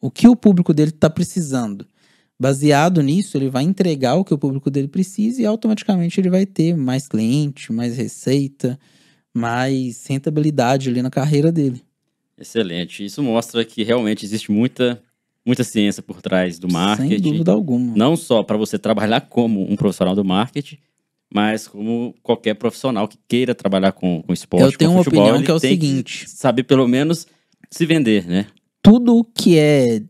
O 0.00 0.10
que 0.10 0.28
o 0.28 0.36
público 0.36 0.72
dele 0.72 0.90
está 0.90 1.10
precisando. 1.10 1.86
Baseado 2.38 3.02
nisso, 3.02 3.36
ele 3.36 3.48
vai 3.48 3.64
entregar 3.64 4.14
o 4.14 4.24
que 4.24 4.34
o 4.34 4.38
público 4.38 4.70
dele 4.70 4.88
precisa 4.88 5.40
e 5.40 5.46
automaticamente 5.46 6.20
ele 6.20 6.30
vai 6.30 6.44
ter 6.44 6.76
mais 6.76 7.08
cliente, 7.08 7.72
mais 7.72 7.96
receita, 7.96 8.78
mais 9.34 10.06
rentabilidade 10.06 10.90
ali 10.90 11.00
na 11.02 11.10
carreira 11.10 11.50
dele. 11.50 11.85
Excelente. 12.38 13.04
Isso 13.04 13.22
mostra 13.22 13.64
que 13.64 13.82
realmente 13.82 14.24
existe 14.24 14.50
muita, 14.50 15.02
muita 15.44 15.64
ciência 15.64 16.02
por 16.02 16.20
trás 16.20 16.58
do 16.58 16.70
marketing. 16.70 17.08
Sem 17.08 17.20
dúvida 17.20 17.52
alguma. 17.52 17.96
Não 17.96 18.16
só 18.16 18.42
para 18.42 18.56
você 18.56 18.78
trabalhar 18.78 19.22
como 19.22 19.70
um 19.70 19.76
profissional 19.76 20.14
do 20.14 20.24
marketing, 20.24 20.78
mas 21.32 21.66
como 21.66 22.14
qualquer 22.22 22.54
profissional 22.54 23.08
que 23.08 23.18
queira 23.26 23.54
trabalhar 23.54 23.92
com, 23.92 24.22
com 24.22 24.32
esporte. 24.32 24.64
Eu 24.64 24.78
tenho 24.78 24.90
uma 24.92 25.02
futebol, 25.02 25.24
opinião 25.24 25.42
que 25.42 25.50
é 25.50 25.54
o 25.54 25.58
seguinte: 25.58 26.28
saber 26.28 26.62
pelo 26.64 26.86
menos 26.86 27.26
se 27.70 27.84
vender, 27.84 28.26
né? 28.26 28.46
tudo 28.86 29.26
que 29.34 29.58
é 29.58 30.00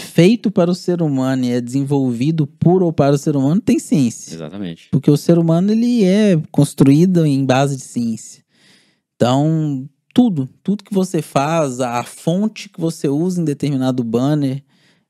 feito 0.00 0.48
para 0.48 0.70
o 0.70 0.76
ser 0.76 1.02
humano 1.02 1.44
e 1.44 1.50
é 1.50 1.60
desenvolvido 1.60 2.46
por 2.46 2.80
ou 2.80 2.92
para 2.92 3.16
o 3.16 3.18
ser 3.18 3.34
humano 3.34 3.60
tem 3.60 3.80
ciência. 3.80 4.32
Exatamente. 4.32 4.86
Porque 4.92 5.10
o 5.10 5.16
ser 5.16 5.38
humano 5.38 5.72
ele 5.72 6.04
é 6.04 6.40
construído 6.52 7.26
em 7.26 7.44
base 7.44 7.76
de 7.76 7.82
ciência. 7.82 8.44
Então, 9.16 9.88
tudo, 10.12 10.48
tudo 10.62 10.84
que 10.84 10.92
você 10.92 11.22
faz, 11.22 11.80
a 11.80 12.02
fonte 12.02 12.68
que 12.68 12.80
você 12.80 13.08
usa 13.08 13.40
em 13.40 13.44
determinado 13.44 14.04
banner, 14.04 14.62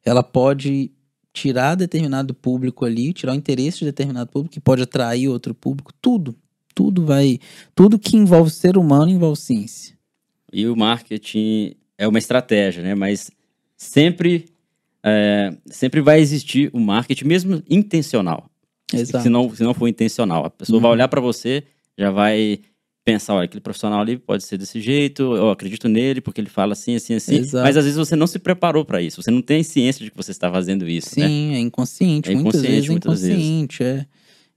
ela 0.04 0.22
pode 0.22 0.90
tirar 1.32 1.74
determinado 1.74 2.34
público 2.34 2.84
ali, 2.84 3.12
tirar 3.12 3.32
o 3.32 3.36
interesse 3.36 3.80
de 3.80 3.86
determinado 3.86 4.30
público, 4.30 4.52
que 4.52 4.60
pode 4.60 4.82
atrair 4.82 5.28
outro 5.28 5.54
público, 5.54 5.92
tudo. 6.00 6.36
Tudo 6.74 7.04
vai, 7.04 7.38
tudo 7.74 7.98
que 7.98 8.16
envolve 8.16 8.50
ser 8.50 8.78
humano 8.78 9.10
envolve 9.10 9.38
ciência. 9.38 9.94
E 10.50 10.66
o 10.66 10.74
marketing 10.74 11.74
é 11.98 12.08
uma 12.08 12.18
estratégia, 12.18 12.82
né? 12.82 12.94
Mas 12.94 13.30
sempre, 13.76 14.46
é, 15.02 15.54
sempre 15.66 16.00
vai 16.00 16.20
existir 16.20 16.70
o 16.72 16.80
marketing, 16.80 17.26
mesmo 17.26 17.62
intencional. 17.68 18.50
Exato. 18.92 19.22
Se 19.22 19.28
não, 19.28 19.54
se 19.54 19.62
não 19.62 19.74
for 19.74 19.86
intencional. 19.86 20.46
A 20.46 20.50
pessoa 20.50 20.76
uhum. 20.76 20.82
vai 20.82 20.90
olhar 20.92 21.08
para 21.08 21.20
você, 21.20 21.64
já 21.96 22.10
vai 22.10 22.60
pensar, 23.04 23.34
olha, 23.34 23.44
aquele 23.46 23.60
profissional 23.60 24.00
ali 24.00 24.16
pode 24.16 24.44
ser 24.44 24.56
desse 24.56 24.80
jeito, 24.80 25.22
eu 25.34 25.50
acredito 25.50 25.88
nele 25.88 26.20
porque 26.20 26.40
ele 26.40 26.48
fala 26.48 26.72
assim, 26.72 26.94
assim, 26.94 27.14
assim. 27.14 27.36
Exato. 27.36 27.64
Mas 27.64 27.76
às 27.76 27.84
vezes 27.84 27.98
você 27.98 28.14
não 28.14 28.26
se 28.26 28.38
preparou 28.38 28.84
para 28.84 29.02
isso, 29.02 29.20
você 29.22 29.30
não 29.30 29.42
tem 29.42 29.62
ciência 29.62 30.04
de 30.04 30.10
que 30.10 30.16
você 30.16 30.30
está 30.30 30.50
fazendo 30.50 30.88
isso, 30.88 31.18
né? 31.18 31.26
Sim, 31.26 31.54
é 31.54 31.58
inconsciente. 31.58 32.30
É 32.30 32.34
muitas 32.34 32.54
inconsciente, 32.60 32.72
vezes 32.74 32.88
é 32.88 32.90
muitas 32.92 33.20
vezes. 33.22 33.36
inconsciente. 33.36 33.82
É 33.82 34.06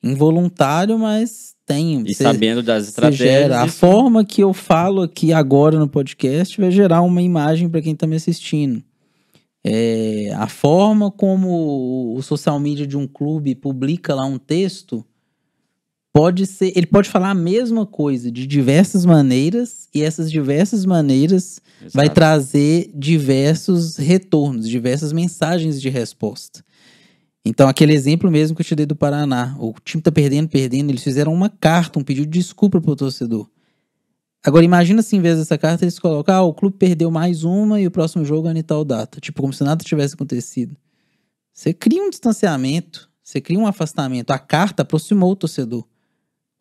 involuntário, 0.04 1.00
mas 1.00 1.56
tem. 1.66 2.02
E 2.06 2.14
Você- 2.14 2.24
sabendo 2.24 2.62
das 2.62 2.88
estratégias. 2.88 3.30
gera. 3.30 3.62
A 3.64 3.66
isso- 3.66 3.78
forma 3.78 4.24
que 4.24 4.42
eu 4.42 4.54
falo 4.54 5.02
aqui 5.02 5.34
agora 5.34 5.80
no 5.80 5.88
podcast 5.88 6.60
vai 6.62 6.70
gerar 6.70 7.02
uma 7.02 7.22
imagem 7.22 7.68
para 7.68 7.82
quem 7.82 7.94
está 7.94 8.06
me 8.06 8.16
assistindo. 8.16 8.84
É, 9.68 10.32
a 10.36 10.48
forma 10.48 11.10
como 11.10 12.14
o 12.16 12.22
social 12.22 12.60
media 12.60 12.86
de 12.86 12.96
um 12.96 13.08
clube 13.08 13.56
publica 13.56 14.14
lá 14.14 14.24
um 14.24 14.38
texto 14.38 15.04
pode 16.16 16.46
ser. 16.46 16.72
Ele 16.78 16.86
pode 16.86 17.10
falar 17.10 17.32
a 17.32 17.36
mesma 17.36 17.86
coisa 17.86 18.32
de 18.32 18.48
diversas 18.48 19.06
maneiras, 19.06 19.90
e 19.94 20.02
essas 20.02 20.32
diversas 20.32 20.86
maneiras 20.86 21.60
vai 21.94 22.06
Exato. 22.06 22.16
trazer 22.16 22.90
diversos 22.96 23.98
retornos, 23.98 24.70
diversas 24.70 25.12
mensagens 25.12 25.82
de 25.82 25.90
resposta. 25.90 26.64
Então, 27.44 27.68
aquele 27.68 27.94
exemplo 27.94 28.32
mesmo 28.32 28.56
que 28.56 28.62
eu 28.62 28.66
te 28.66 28.76
dei 28.76 28.86
do 28.86 28.96
Paraná. 28.96 29.58
O 29.60 29.74
time 29.84 30.02
tá 30.02 30.10
perdendo, 30.10 30.48
perdendo. 30.48 30.90
Eles 30.90 31.04
fizeram 31.04 31.34
uma 31.34 31.50
carta, 31.50 32.00
um 32.00 32.04
pedido 32.04 32.28
de 32.28 32.40
desculpa 32.40 32.80
pro 32.80 32.96
torcedor. 32.96 33.50
Agora, 34.42 34.64
imagina 34.64 35.02
se 35.02 35.18
em 35.18 35.22
vez 35.22 35.38
dessa 35.38 35.58
carta 35.58 35.84
eles 35.84 36.00
colocam: 36.00 36.34
ah, 36.34 36.42
o 36.44 36.54
clube 36.54 36.78
perdeu 36.78 37.12
mais 37.12 37.44
uma 37.44 37.82
e 37.82 37.86
o 37.86 37.92
próximo 37.92 38.24
jogo 38.24 38.48
é 38.48 38.58
em 38.58 38.64
tal 38.64 38.86
data. 38.86 39.20
Tipo, 39.20 39.42
como 39.42 39.52
se 39.52 39.66
nada 39.66 39.84
tivesse 39.84 40.14
acontecido. 40.14 40.78
Você 41.52 41.74
cria 41.74 42.02
um 42.02 42.10
distanciamento, 42.10 43.10
você 43.22 43.42
cria 43.42 43.60
um 43.60 43.68
afastamento. 43.68 44.32
A 44.32 44.40
carta 44.40 44.84
aproximou 44.84 45.34
o 45.34 45.36
torcedor. 45.36 45.86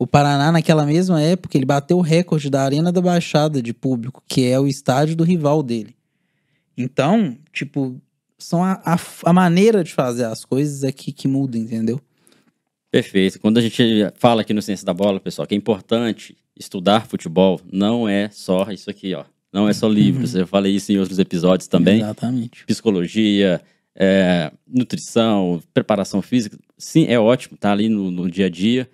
O 0.05 0.07
Paraná, 0.07 0.53
naquela 0.53 0.85
mesma 0.85 1.19
época, 1.19 1.57
ele 1.57 1.65
bateu 1.65 1.97
o 1.97 2.03
recorde 2.03 2.51
da 2.51 2.63
Arena 2.63 2.93
da 2.93 3.01
Baixada 3.01 3.63
de 3.63 3.73
público, 3.73 4.23
que 4.29 4.45
é 4.45 4.61
o 4.61 4.67
estádio 4.67 5.17
do 5.17 5.25
rival 5.25 5.63
dele. 5.63 5.97
Então, 6.77 7.39
tipo, 7.51 7.99
são 8.37 8.63
a, 8.63 8.83
a, 8.85 8.99
a 9.25 9.33
maneira 9.33 9.83
de 9.83 9.95
fazer 9.95 10.27
as 10.27 10.45
coisas 10.45 10.85
aqui 10.85 11.11
que 11.11 11.27
muda, 11.27 11.57
entendeu? 11.57 11.99
Perfeito. 12.91 13.41
Quando 13.41 13.57
a 13.57 13.63
gente 13.63 13.83
fala 14.17 14.43
aqui 14.43 14.53
no 14.53 14.61
Ciência 14.61 14.85
da 14.85 14.93
Bola, 14.93 15.19
pessoal, 15.19 15.49
que 15.49 15.55
é 15.55 15.57
importante 15.57 16.37
estudar 16.55 17.07
futebol, 17.07 17.59
não 17.73 18.07
é 18.07 18.29
só 18.29 18.71
isso 18.71 18.91
aqui, 18.91 19.15
ó. 19.15 19.25
Não 19.51 19.67
é 19.67 19.73
só 19.73 19.89
livros. 19.89 20.35
Eu 20.35 20.47
falei 20.47 20.75
isso 20.75 20.93
em 20.93 20.99
outros 20.99 21.19
episódios 21.19 21.67
também. 21.67 22.01
Exatamente. 22.01 22.67
Psicologia, 22.67 23.59
é, 23.97 24.53
nutrição, 24.69 25.63
preparação 25.73 26.21
física. 26.21 26.59
Sim, 26.77 27.07
é 27.09 27.19
ótimo, 27.19 27.57
tá 27.57 27.73
ali 27.73 27.89
no, 27.89 28.11
no 28.11 28.31
dia 28.31 28.47
a 28.47 28.51
dia. 28.51 28.87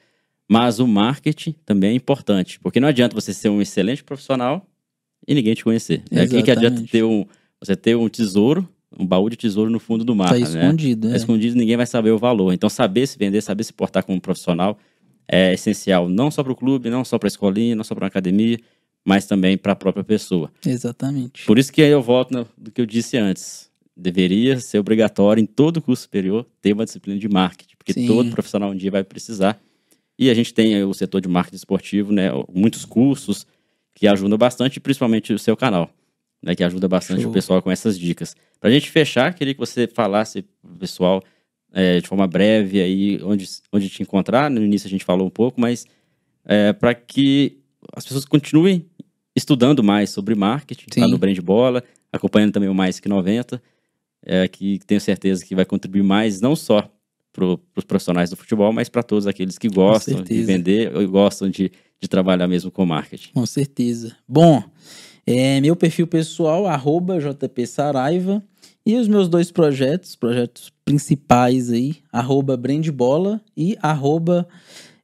Mas 0.52 0.80
o 0.80 0.86
marketing 0.88 1.54
também 1.64 1.90
é 1.90 1.94
importante. 1.94 2.58
Porque 2.58 2.80
não 2.80 2.88
adianta 2.88 3.14
você 3.14 3.32
ser 3.32 3.48
um 3.48 3.62
excelente 3.62 4.02
profissional 4.02 4.66
e 5.24 5.32
ninguém 5.32 5.54
te 5.54 5.62
conhecer. 5.62 6.02
É 6.10 6.22
aqui 6.22 6.42
que 6.42 6.50
adianta 6.50 6.82
ter 6.82 7.04
um, 7.04 7.24
você 7.60 7.76
ter 7.76 7.94
um 7.96 8.08
tesouro, 8.08 8.68
um 8.98 9.06
baú 9.06 9.30
de 9.30 9.36
tesouro 9.36 9.70
no 9.70 9.78
fundo 9.78 10.04
do 10.04 10.12
mar. 10.12 10.30
Tá 10.30 10.34
né? 10.34 10.40
escondido, 10.40 11.06
É 11.06 11.10
né? 11.12 11.16
escondido, 11.16 11.54
ninguém 11.54 11.76
vai 11.76 11.86
saber 11.86 12.10
o 12.10 12.18
valor. 12.18 12.52
Então, 12.52 12.68
saber 12.68 13.06
se 13.06 13.16
vender, 13.16 13.40
saber 13.42 13.62
se 13.62 13.72
portar 13.72 14.02
como 14.02 14.20
profissional 14.20 14.76
é 15.28 15.54
essencial, 15.54 16.08
não 16.08 16.32
só 16.32 16.42
para 16.42 16.52
o 16.52 16.56
clube, 16.56 16.90
não 16.90 17.04
só 17.04 17.16
para 17.16 17.28
a 17.28 17.30
escolinha, 17.30 17.76
não 17.76 17.84
só 17.84 17.94
para 17.94 18.06
a 18.06 18.08
academia, 18.08 18.58
mas 19.04 19.26
também 19.26 19.56
para 19.56 19.70
a 19.70 19.76
própria 19.76 20.02
pessoa. 20.02 20.50
Exatamente. 20.66 21.46
Por 21.46 21.60
isso 21.60 21.72
que 21.72 21.80
eu 21.80 22.02
volto 22.02 22.32
no, 22.32 22.48
do 22.58 22.72
que 22.72 22.80
eu 22.80 22.86
disse 22.86 23.16
antes. 23.16 23.70
Deveria 23.96 24.58
ser 24.58 24.80
obrigatório 24.80 25.40
em 25.40 25.46
todo 25.46 25.80
curso 25.80 26.02
superior 26.02 26.44
ter 26.60 26.72
uma 26.72 26.84
disciplina 26.84 27.20
de 27.20 27.28
marketing, 27.28 27.76
porque 27.78 27.92
Sim. 27.92 28.08
todo 28.08 28.30
profissional 28.30 28.70
um 28.70 28.74
dia 28.74 28.90
vai 28.90 29.04
precisar. 29.04 29.60
E 30.20 30.28
a 30.28 30.34
gente 30.34 30.52
tem 30.52 30.84
o 30.84 30.92
setor 30.92 31.22
de 31.22 31.28
marketing 31.28 31.56
esportivo, 31.56 32.12
né? 32.12 32.28
Muitos 32.52 32.84
cursos 32.84 33.46
que 33.94 34.06
ajudam 34.06 34.36
bastante, 34.36 34.78
principalmente 34.78 35.32
o 35.32 35.38
seu 35.38 35.56
canal, 35.56 35.88
né? 36.42 36.54
Que 36.54 36.62
ajuda 36.62 36.86
bastante 36.86 37.22
Show. 37.22 37.30
o 37.30 37.32
pessoal 37.32 37.62
com 37.62 37.70
essas 37.70 37.98
dicas. 37.98 38.36
Pra 38.60 38.70
gente 38.70 38.90
fechar, 38.90 39.32
queria 39.32 39.54
que 39.54 39.58
você 39.58 39.86
falasse 39.86 40.42
pro 40.42 40.76
pessoal 40.76 41.22
é, 41.72 42.00
de 42.00 42.06
forma 42.06 42.26
breve 42.26 42.82
aí 42.82 43.18
onde, 43.22 43.48
onde 43.72 43.88
te 43.88 44.02
encontrar. 44.02 44.50
No 44.50 44.62
início 44.62 44.86
a 44.86 44.90
gente 44.90 45.06
falou 45.06 45.26
um 45.26 45.30
pouco, 45.30 45.58
mas 45.58 45.86
é, 46.44 46.74
para 46.74 46.94
que 46.94 47.58
as 47.94 48.04
pessoas 48.04 48.26
continuem 48.26 48.84
estudando 49.34 49.82
mais 49.82 50.10
sobre 50.10 50.34
marketing, 50.34 50.84
tá 50.84 51.06
Sim. 51.06 51.10
no 51.10 51.16
Brand 51.16 51.38
Bola, 51.40 51.82
acompanhando 52.12 52.52
também 52.52 52.68
o 52.68 52.74
Mais 52.74 53.00
Que 53.00 53.08
90, 53.08 53.62
é, 54.22 54.46
que 54.48 54.80
tenho 54.86 55.00
certeza 55.00 55.42
que 55.46 55.54
vai 55.54 55.64
contribuir 55.64 56.02
mais, 56.02 56.42
não 56.42 56.54
só 56.54 56.86
para 57.40 57.80
os 57.80 57.84
profissionais 57.84 58.30
do 58.30 58.36
futebol, 58.36 58.72
mas 58.72 58.88
para 58.88 59.02
todos 59.02 59.26
aqueles 59.26 59.58
que 59.58 59.68
gostam 59.68 60.22
de 60.22 60.42
vender 60.42 60.94
ou 60.96 61.06
gostam 61.08 61.48
de, 61.48 61.70
de 62.00 62.08
trabalhar 62.08 62.46
mesmo 62.46 62.70
com 62.70 62.86
marketing. 62.86 63.32
Com 63.32 63.46
certeza. 63.46 64.16
Bom, 64.28 64.62
é, 65.26 65.60
meu 65.60 65.76
perfil 65.76 66.06
pessoal, 66.06 66.66
arroba 66.66 67.18
JP 67.18 67.66
Saraiva. 67.66 68.42
E 68.84 68.96
os 68.96 69.06
meus 69.06 69.28
dois 69.28 69.52
projetos, 69.52 70.16
projetos 70.16 70.72
principais 70.84 71.70
aí, 71.70 71.96
arroba 72.10 72.56
Brandbola 72.56 73.40
e 73.54 73.76
arroba 73.82 74.48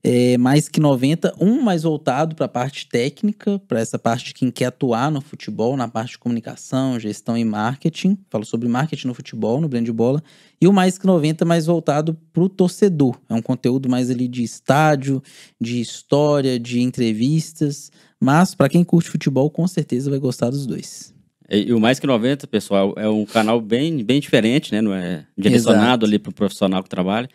é, 0.09 0.39
mais 0.39 0.69
que 0.69 0.79
90, 0.79 1.35
um 1.41 1.61
mais 1.61 1.83
voltado 1.83 2.37
para 2.37 2.47
a 2.47 2.49
parte 2.49 2.87
técnica, 2.87 3.59
para 3.67 3.81
essa 3.81 3.99
parte 3.99 4.27
de 4.27 4.35
quem 4.35 4.53
quer 4.53 4.67
atuar 4.67 5.11
no 5.11 5.21
futebol, 5.21 5.77
na 5.77 5.89
parte 5.89 6.11
de 6.11 6.19
comunicação, 6.19 7.01
gestão 7.01 7.37
e 7.37 7.45
marketing. 7.45 8.17
Falo 8.31 8.45
sobre 8.45 8.69
marketing 8.69 9.09
no 9.09 9.15
futebol, 9.15 9.61
no 9.61 9.69
Brandbola. 9.69 10.23
E 10.61 10.69
o 10.69 10.73
mais 10.73 10.97
que 10.97 11.05
90 11.05 11.45
mais 11.45 11.67
voltado 11.67 12.17
para 12.33 12.41
o 12.41 12.49
torcedor. 12.49 13.19
É 13.29 13.35
um 13.35 13.43
conteúdo 13.43 13.89
mais 13.89 14.09
ali 14.09 14.29
de 14.29 14.45
estádio, 14.45 15.21
de 15.61 15.81
história, 15.81 16.57
de 16.57 16.81
entrevistas. 16.81 17.91
Mas 18.21 18.55
para 18.55 18.69
quem 18.69 18.85
curte 18.85 19.11
futebol, 19.11 19.51
com 19.51 19.67
certeza 19.67 20.09
vai 20.09 20.21
gostar 20.21 20.51
dos 20.51 20.67
dois. 20.67 21.13
E, 21.51 21.63
e 21.63 21.73
o 21.73 21.81
Mais 21.81 21.99
Que 21.99 22.07
90, 22.07 22.47
pessoal, 22.47 22.95
é 22.97 23.09
um 23.09 23.27
canal 23.27 23.61
bem, 23.61 24.05
bem 24.05 24.21
diferente, 24.21 24.71
né? 24.71 24.81
Não 24.81 24.95
é 24.95 25.27
direcionado 25.37 26.05
Exato. 26.05 26.05
ali 26.05 26.19
para 26.21 26.31
o 26.31 26.35
profissional 26.35 26.81
que 26.85 26.89
trabalha. 26.89 27.29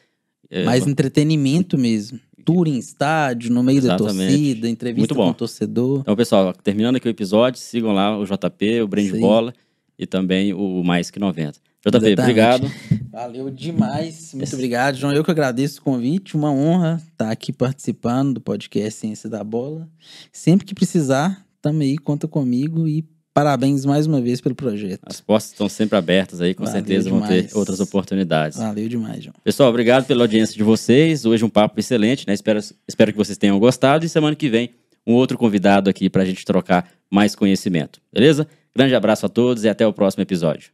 É, 0.50 0.64
Mais 0.64 0.88
entretenimento 0.88 1.78
mesmo. 1.78 2.18
Tour 2.44 2.68
em 2.68 2.78
estádio, 2.78 3.52
no 3.52 3.64
meio 3.64 3.78
Exatamente. 3.78 4.18
da 4.18 4.24
torcida, 4.26 4.70
entrevista 4.70 5.16
com 5.16 5.30
o 5.30 5.34
torcedor. 5.34 6.00
Então, 6.02 6.16
pessoal, 6.16 6.54
terminando 6.54 6.98
aqui 6.98 7.08
o 7.08 7.10
episódio, 7.10 7.60
sigam 7.60 7.92
lá 7.94 8.18
o 8.18 8.26
JP, 8.26 8.82
o 8.82 8.88
Brand. 8.88 9.12
Bola 9.20 9.54
e 9.98 10.06
também 10.06 10.54
o 10.54 10.84
Mais 10.84 11.12
Que 11.12 11.20
90. 11.20 11.52
JP, 11.52 11.62
Exatamente. 11.88 12.20
obrigado. 12.20 12.72
Valeu 13.12 13.50
demais. 13.50 14.34
Muito 14.34 14.54
obrigado, 14.54 14.96
João. 14.96 15.14
Eu 15.14 15.24
que 15.24 15.32
agradeço 15.32 15.80
o 15.80 15.84
convite. 15.84 16.36
Uma 16.36 16.52
honra 16.52 17.02
estar 17.12 17.32
aqui 17.32 17.52
participando 17.52 18.36
do 18.36 18.42
podcast 18.42 19.00
Ciência 19.00 19.30
da 19.30 19.44
Bola. 19.44 19.90
Sempre 20.32 20.66
que 20.66 20.76
precisar, 20.76 21.46
tamo 21.62 21.82
aí, 21.82 21.98
conta 21.98 22.28
comigo 22.28 22.88
e 22.88 23.04
parabéns 23.34 23.86
mais 23.86 24.06
uma 24.08 24.20
vez 24.22 24.42
pelo 24.42 24.56
projeto. 24.56 25.02
As 25.06 25.22
portas 25.22 25.52
estão 25.52 25.68
sempre 25.70 25.98
abertas 25.98 26.42
aí, 26.42 26.54
com 26.54 26.64
Valeu 26.64 26.80
certeza 26.80 27.10
vão 27.10 27.22
ter 27.22 27.36
demais. 27.36 27.56
outras 27.56 27.80
oportunidades. 27.80 28.58
Valeu 28.58 28.88
demais, 28.88 29.24
João. 29.24 29.34
Pessoal, 29.44 29.70
obrigado 29.70 30.06
pela 30.06 30.24
audiência 30.24 30.56
de 30.56 30.64
vocês. 30.64 31.26
Hoje 31.26 31.44
um 31.46 31.50
papo 31.50 31.80
excelente, 31.80 32.28
né? 32.28 32.34
Espero, 32.34 32.60
espero 32.88 33.12
que 33.12 33.18
vocês 33.18 33.38
tenham 33.38 33.58
gostado. 33.60 34.06
E 34.06 34.10
semana 34.10 34.36
que 34.36 34.50
vem, 34.50 34.72
um 35.06 35.14
outro 35.14 35.38
convidado 35.38 35.90
aqui 35.90 36.10
para 36.10 36.24
a 36.24 36.26
gente 36.26 36.46
trocar 36.46 36.90
mais 37.10 37.36
conhecimento. 37.36 38.02
Beleza? 38.14 38.48
Grande 38.76 38.96
abraço 38.96 39.26
a 39.26 39.30
todos 39.30 39.64
e 39.64 39.70
até 39.70 39.86
o 39.86 39.94
próximo 39.94 40.22
episódio. 40.24 40.72